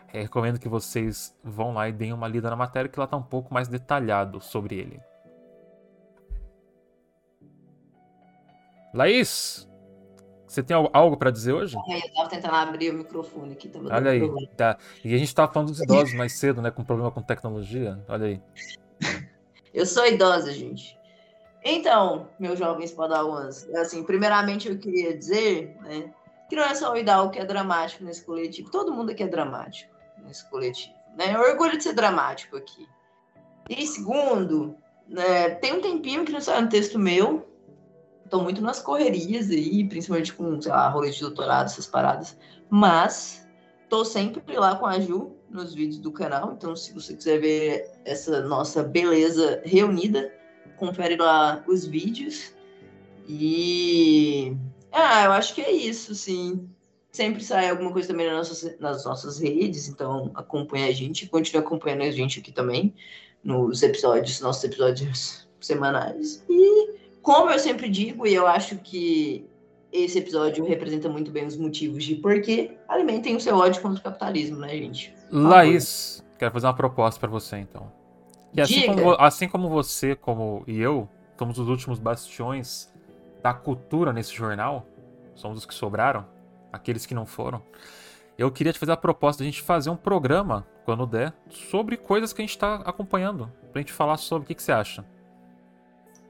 recomendo 0.07 0.59
que 0.59 0.69
vocês 0.69 1.35
vão 1.43 1.73
lá 1.73 1.89
e 1.89 1.91
deem 1.91 2.13
uma 2.13 2.27
lida 2.27 2.49
na 2.49 2.55
matéria, 2.55 2.89
que 2.89 2.99
lá 2.99 3.07
tá 3.07 3.17
um 3.17 3.23
pouco 3.23 3.53
mais 3.53 3.67
detalhado 3.67 4.39
sobre 4.39 4.75
ele. 4.75 5.01
Laís, 8.93 9.67
você 10.53 10.61
tem 10.61 10.77
algo 10.93 11.17
para 11.17 11.31
dizer 11.31 11.53
hoje? 11.53 11.75
É, 11.89 11.97
eu 11.97 12.13
tava 12.13 12.29
tentando 12.29 12.53
abrir 12.53 12.91
o 12.91 12.93
microfone 12.93 13.53
aqui. 13.53 13.67
Tava 13.67 13.93
Olha 13.93 14.11
aí, 14.11 14.47
tá. 14.55 14.77
E 15.03 15.15
a 15.15 15.17
gente 15.17 15.33
tava 15.33 15.51
falando 15.51 15.69
dos 15.69 15.81
idosos 15.81 16.13
mais 16.13 16.33
cedo, 16.33 16.61
né? 16.61 16.69
Com 16.69 16.83
problema 16.83 17.09
com 17.09 17.23
tecnologia. 17.23 17.99
Olha 18.07 18.27
aí. 18.27 18.41
Eu 19.73 19.87
sou 19.87 20.05
idosa, 20.05 20.51
gente. 20.53 20.95
Então, 21.63 22.29
meus 22.37 22.59
jovens 22.59 22.91
padawans, 22.91 23.67
assim, 23.75 24.03
primeiramente 24.03 24.67
eu 24.67 24.77
queria 24.77 25.17
dizer, 25.17 25.75
né, 25.81 26.13
que 26.49 26.55
não 26.55 26.63
é 26.63 26.75
só 26.75 26.91
o 26.91 26.97
Hidalgo 26.97 27.31
que 27.31 27.39
é 27.39 27.45
dramático 27.45 28.03
nesse 28.03 28.23
coletivo, 28.23 28.69
todo 28.69 28.93
mundo 28.93 29.11
aqui 29.11 29.23
é 29.23 29.27
dramático 29.27 29.91
nesse 30.25 30.47
coletivo, 30.49 30.93
né? 31.17 31.33
Eu 31.33 31.39
orgulho 31.39 31.77
de 31.77 31.83
ser 31.83 31.93
dramático 31.93 32.57
aqui. 32.57 32.85
E 33.69 33.87
segundo, 33.87 34.75
né, 35.07 35.51
tem 35.51 35.73
um 35.73 35.81
tempinho 35.81 36.25
que 36.25 36.33
não 36.33 36.41
sai 36.41 36.61
um 36.61 36.67
texto 36.67 36.99
meu, 36.99 37.47
Estou 38.33 38.43
muito 38.43 38.63
nas 38.63 38.79
correrias 38.79 39.51
aí, 39.51 39.87
principalmente 39.87 40.33
com, 40.33 40.59
sei 40.59 40.71
lá, 40.71 40.89
rolê 40.89 41.11
de 41.11 41.19
doutorado, 41.19 41.67
essas 41.67 41.85
paradas. 41.85 42.35
Mas 42.67 43.47
tô 43.87 44.03
sempre 44.03 44.57
lá 44.57 44.75
com 44.75 44.87
a 44.87 44.99
Ju 44.99 45.35
nos 45.51 45.75
vídeos 45.75 45.99
do 45.99 46.11
canal. 46.11 46.51
Então, 46.53 46.75
se 46.75 46.91
você 46.95 47.15
quiser 47.15 47.39
ver 47.39 47.91
essa 48.03 48.41
nossa 48.41 48.81
beleza 48.81 49.61
reunida, 49.63 50.33
confere 50.77 51.15
lá 51.15 51.63
os 51.67 51.85
vídeos. 51.85 52.55
E. 53.29 54.57
Ah, 54.91 55.25
eu 55.25 55.31
acho 55.33 55.53
que 55.53 55.61
é 55.61 55.71
isso, 55.71 56.15
sim. 56.15 56.67
Sempre 57.11 57.43
sai 57.43 57.69
alguma 57.69 57.91
coisa 57.93 58.07
também 58.07 58.25
nas 58.25 58.49
nossas, 58.49 58.79
nas 58.79 59.05
nossas 59.05 59.37
redes, 59.37 59.87
então 59.87 60.31
acompanha 60.33 60.87
a 60.87 60.91
gente, 60.91 61.27
continue 61.27 61.63
acompanhando 61.63 62.01
a 62.01 62.09
gente 62.09 62.39
aqui 62.39 62.51
também, 62.51 62.95
nos 63.43 63.83
episódios, 63.83 64.41
nossos 64.41 64.63
episódios 64.63 65.47
semanais. 65.61 66.43
E 66.49 66.92
como 67.23 67.49
eu 67.49 67.57
sempre 67.57 67.87
digo, 67.89 68.27
e 68.27 68.35
eu 68.35 68.45
acho 68.45 68.75
que 68.75 69.49
esse 69.91 70.19
episódio 70.19 70.65
representa 70.65 71.07
muito 71.07 71.31
bem 71.31 71.45
os 71.45 71.55
motivos 71.55 72.03
de 72.03 72.15
por 72.15 72.41
que 72.41 72.77
alimentem 72.87 73.35
o 73.35 73.39
seu 73.39 73.55
ódio 73.55 73.81
contra 73.81 73.99
o 73.99 74.03
capitalismo, 74.03 74.57
né, 74.57 74.69
gente? 74.69 75.15
Laís, 75.31 76.23
quero 76.37 76.51
fazer 76.51 76.67
uma 76.67 76.75
proposta 76.75 77.19
para 77.19 77.29
você, 77.29 77.57
então. 77.57 77.89
Que 78.53 78.59
assim 78.59 78.85
como, 78.87 79.11
assim 79.13 79.47
como, 79.47 79.69
você, 79.69 80.15
como 80.15 80.63
e 80.67 80.79
eu, 80.79 81.07
somos 81.39 81.57
os 81.57 81.69
últimos 81.69 81.97
bastiões 81.97 82.91
da 83.41 83.53
cultura 83.53 84.11
nesse 84.11 84.33
jornal, 84.33 84.85
somos 85.33 85.59
os 85.59 85.65
que 85.65 85.73
sobraram, 85.73 86.25
aqueles 86.71 87.05
que 87.05 87.15
não 87.15 87.25
foram. 87.25 87.61
Eu 88.37 88.51
queria 88.51 88.73
te 88.73 88.79
fazer 88.79 88.91
a 88.91 88.97
proposta 88.97 89.43
de 89.43 89.47
a 89.47 89.51
gente 89.51 89.61
fazer 89.61 89.89
um 89.89 89.95
programa, 89.95 90.67
quando 90.83 91.05
der, 91.05 91.33
sobre 91.49 91.95
coisas 91.95 92.33
que 92.33 92.41
a 92.41 92.43
gente 92.43 92.55
está 92.55 92.75
acompanhando. 92.75 93.49
Pra 93.71 93.79
gente 93.79 93.93
falar 93.93 94.17
sobre 94.17 94.43
o 94.43 94.47
que, 94.47 94.55
que 94.55 94.63
você 94.63 94.71
acha. 94.71 95.05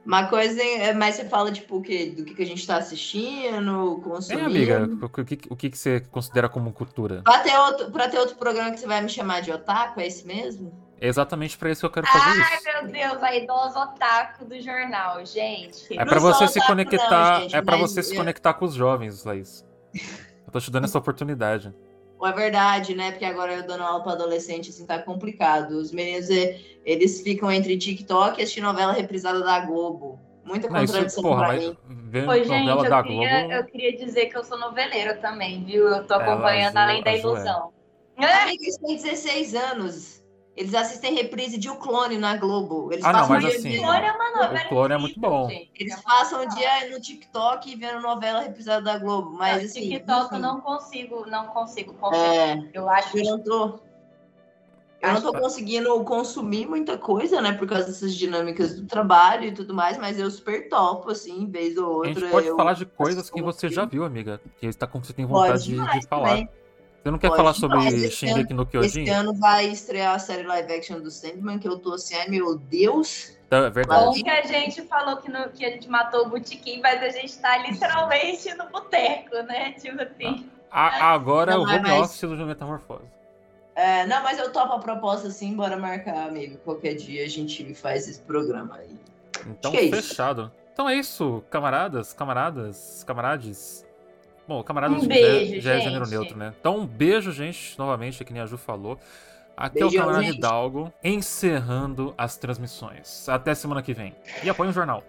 Uma 0.04 0.26
coisa, 0.26 0.62
é, 0.62 0.92
mas 0.92 1.14
você 1.14 1.24
fala, 1.24 1.50
tipo, 1.50 1.76
o 1.76 1.82
quê? 1.82 2.12
do 2.14 2.24
que, 2.24 2.34
que 2.34 2.42
a 2.42 2.46
gente 2.46 2.66
tá 2.66 2.76
assistindo, 2.76 4.00
consumindo. 4.04 4.42
É, 4.42 4.46
amiga, 4.46 4.88
o 5.00 5.24
que, 5.24 5.38
o 5.48 5.56
que, 5.56 5.70
que 5.70 5.78
você 5.78 6.00
considera 6.10 6.48
como 6.48 6.72
cultura? 6.72 7.22
Pra 7.22 7.38
ter, 7.38 7.56
outro, 7.56 7.90
pra 7.90 8.08
ter 8.08 8.18
outro 8.18 8.36
programa 8.36 8.70
que 8.70 8.80
você 8.80 8.86
vai 8.86 9.00
me 9.00 9.08
chamar 9.08 9.40
de 9.40 9.50
otaku, 9.50 10.00
é 10.00 10.06
esse 10.06 10.26
mesmo? 10.26 10.72
É 11.00 11.08
exatamente 11.08 11.56
pra 11.56 11.70
isso 11.70 11.80
que 11.80 11.86
eu 11.86 11.90
quero 11.90 12.06
fazer 12.06 12.24
Ai, 12.24 12.38
isso. 12.38 12.68
Ai, 12.68 12.82
meu 12.82 12.92
Deus, 12.92 13.22
a 13.22 13.36
idosa 13.36 13.80
otaku 13.80 14.44
do 14.44 14.60
jornal, 14.60 15.24
gente. 15.24 15.98
É 15.98 16.04
pra 16.04 16.20
você 16.20 16.48
se 16.48 16.60
conectar, 16.66 17.34
não, 17.34 17.40
gente, 17.42 17.56
é 17.56 17.62
pra 17.62 17.76
você 17.76 18.00
eu... 18.00 18.04
se 18.04 18.14
conectar 18.14 18.54
com 18.54 18.66
os 18.66 18.74
jovens, 18.74 19.24
Laís. 19.24 19.66
Eu 20.46 20.52
tô 20.52 20.60
te 20.60 20.70
dando 20.70 20.84
essa 20.86 20.98
oportunidade 20.98 21.74
é 22.26 22.32
verdade, 22.32 22.94
né? 22.94 23.10
Porque 23.10 23.24
agora 23.24 23.54
eu 23.54 23.66
dando 23.66 23.82
aula 23.82 24.02
para 24.02 24.12
adolescente, 24.12 24.70
assim, 24.70 24.86
tá 24.86 24.98
complicado. 24.98 25.72
Os 25.72 25.92
meninos, 25.92 26.28
eles 26.84 27.20
ficam 27.22 27.50
entre 27.50 27.76
TikTok 27.76 28.38
e 28.38 28.42
assistir 28.42 28.60
novela 28.60 28.92
reprisada 28.92 29.40
da 29.40 29.60
Globo. 29.60 30.18
Muita 30.44 30.68
contradição 30.68 31.22
não, 31.22 31.30
porra, 31.30 31.46
pra 31.46 31.56
mim. 31.56 31.76
Oi, 32.28 32.44
gente, 32.44 32.68
eu 32.68 33.02
queria, 33.02 33.40
Globo... 33.40 33.52
eu 33.54 33.64
queria 33.64 33.96
dizer 33.96 34.26
que 34.26 34.36
eu 34.36 34.44
sou 34.44 34.58
noveleira 34.58 35.14
também, 35.16 35.64
viu? 35.64 35.88
Eu 35.88 36.06
tô 36.06 36.14
acompanhando 36.14 36.76
Além 36.76 37.02
da 37.02 37.16
Ilusão. 37.16 37.72
É. 38.16 38.26
Amiga, 38.26 38.62
eles 38.62 38.76
têm 38.76 38.96
16 38.96 39.54
anos. 39.54 40.23
Eles 40.56 40.72
assistem 40.72 41.14
reprise 41.14 41.58
de 41.58 41.68
O 41.68 41.76
Clone 41.76 42.16
na 42.16 42.36
Globo. 42.36 42.92
Eles 42.92 43.04
ah, 43.04 43.12
não, 43.12 43.28
mas 43.28 43.44
assim, 43.44 43.78
o 43.78 43.82
Clone 43.82 44.06
é 44.06 44.12
uma 44.12 44.30
novela. 44.30 44.66
O 44.66 44.68
Clone 44.68 44.94
é 44.94 44.98
muito 44.98 45.20
bom. 45.20 45.48
Gente. 45.48 45.70
Eles 45.74 46.00
passam 46.00 46.42
o 46.42 46.48
dia 46.48 46.90
no 46.90 47.00
TikTok 47.00 47.74
vendo 47.74 48.00
novela 48.00 48.40
reprisada 48.40 48.82
da 48.82 48.98
Globo. 48.98 49.32
Mas 49.32 49.58
não, 49.58 49.64
assim. 49.64 49.80
TikTok 49.80 50.34
eu 50.34 50.40
não 50.40 50.60
consigo, 50.60 51.26
não 51.26 51.46
consigo 51.48 51.94
É, 52.14 52.68
eu 52.72 52.88
acho 52.88 53.10
que. 53.10 53.20
Eu 53.20 53.24
não 53.24 53.42
tô. 53.42 53.80
Eu 55.02 55.12
não 55.12 55.20
tô 55.20 55.32
conseguindo 55.32 56.02
consumir 56.04 56.66
muita 56.66 56.96
coisa, 56.96 57.40
né? 57.40 57.52
Por 57.52 57.68
causa 57.68 57.86
dessas 57.86 58.14
dinâmicas 58.14 58.80
do 58.80 58.86
trabalho 58.86 59.44
e 59.44 59.52
tudo 59.52 59.74
mais, 59.74 59.98
mas 59.98 60.18
eu 60.18 60.30
super 60.30 60.66
topo, 60.68 61.10
assim, 61.10 61.46
vez 61.46 61.76
ou 61.76 61.96
outra. 61.96 62.10
A 62.10 62.14
gente 62.14 62.30
pode 62.30 62.50
falar 62.56 62.72
de 62.72 62.86
coisas 62.86 63.28
que 63.28 63.42
você 63.42 63.68
já 63.68 63.84
viu, 63.84 64.04
amiga. 64.04 64.40
Que 64.58 64.72
você, 64.72 64.78
tá, 64.78 64.86
você 64.86 65.12
tem 65.12 65.26
vontade 65.26 65.64
de, 65.64 65.76
de, 65.76 66.06
falar. 66.06 66.30
Também. 66.30 66.48
Você 67.04 67.10
não 67.10 67.18
quer 67.18 67.28
Pode, 67.28 67.36
falar 67.36 67.52
sobre 67.52 68.10
Shingeki 68.10 68.54
no 68.54 68.64
Kyojin? 68.64 69.02
Esse 69.02 69.10
ano 69.10 69.34
vai 69.34 69.66
estrear 69.66 70.14
a 70.14 70.18
série 70.18 70.42
live 70.42 70.72
action 70.72 71.00
do 71.00 71.10
Sandman, 71.10 71.58
que 71.58 71.68
eu 71.68 71.78
tô 71.78 71.92
assim, 71.92 72.14
ai 72.14 72.28
meu 72.28 72.56
Deus. 72.56 73.36
Então, 73.46 73.66
é 73.66 73.68
verdade. 73.68 74.06
Bom 74.06 74.12
que 74.14 74.30
a 74.30 74.40
gente 74.40 74.80
falou 74.86 75.18
que, 75.18 75.30
no, 75.30 75.50
que 75.50 75.66
a 75.66 75.70
gente 75.70 75.86
matou 75.86 76.22
o 76.22 76.30
Botequim, 76.30 76.80
mas 76.80 77.02
a 77.02 77.10
gente 77.10 77.38
tá 77.38 77.58
literalmente 77.58 78.54
no 78.54 78.70
boteco, 78.70 79.36
né? 79.42 79.72
Tipo 79.72 80.00
assim. 80.00 80.48
Ah, 80.70 81.12
agora 81.12 81.52
é 81.52 81.58
o 81.58 81.60
home 81.60 81.80
mas... 81.80 82.06
office 82.06 82.20
do 82.22 82.46
Metamorfose. 82.46 83.04
É, 83.76 84.06
não, 84.06 84.22
mas 84.22 84.38
eu 84.38 84.50
topo 84.50 84.72
a 84.72 84.78
proposta 84.78 85.28
assim, 85.28 85.54
bora 85.54 85.76
marcar, 85.76 86.28
amigo. 86.28 86.56
Qualquer 86.64 86.94
dia 86.94 87.22
a 87.22 87.28
gente 87.28 87.74
faz 87.74 88.08
esse 88.08 88.22
programa 88.22 88.76
aí. 88.76 88.98
Então, 89.46 89.74
é 89.74 89.90
fechado. 89.90 90.50
Então 90.72 90.88
é 90.88 90.96
isso, 90.96 91.44
camaradas, 91.50 92.14
camaradas, 92.14 93.04
camarades. 93.06 93.84
Bom, 94.46 94.62
camarada 94.62 94.94
um 94.94 95.06
beijo, 95.06 95.60
já, 95.60 95.72
já 95.72 95.74
é 95.74 95.80
gênero 95.80 96.06
neutro, 96.06 96.36
né? 96.36 96.52
Então, 96.60 96.78
um 96.78 96.86
beijo, 96.86 97.32
gente, 97.32 97.78
novamente, 97.78 98.24
que 98.24 98.32
nem 98.32 98.42
a 98.42 98.46
Ju 98.46 98.58
falou. 98.58 98.98
Aqui 99.56 99.80
é 99.80 99.86
o 99.86 99.92
camarada 99.92 100.24
Hidalgo, 100.24 100.92
encerrando 101.02 102.12
as 102.18 102.36
transmissões. 102.36 103.28
Até 103.28 103.54
semana 103.54 103.82
que 103.82 103.94
vem. 103.94 104.14
E 104.42 104.50
apoie 104.50 104.68
o 104.68 104.72
jornal. 104.72 105.02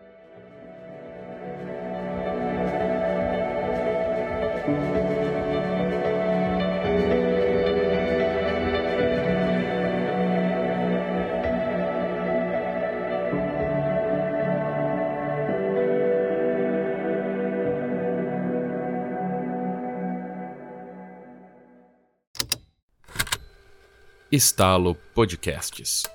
Estalo 24.35 24.97
Podcasts. 25.13 26.14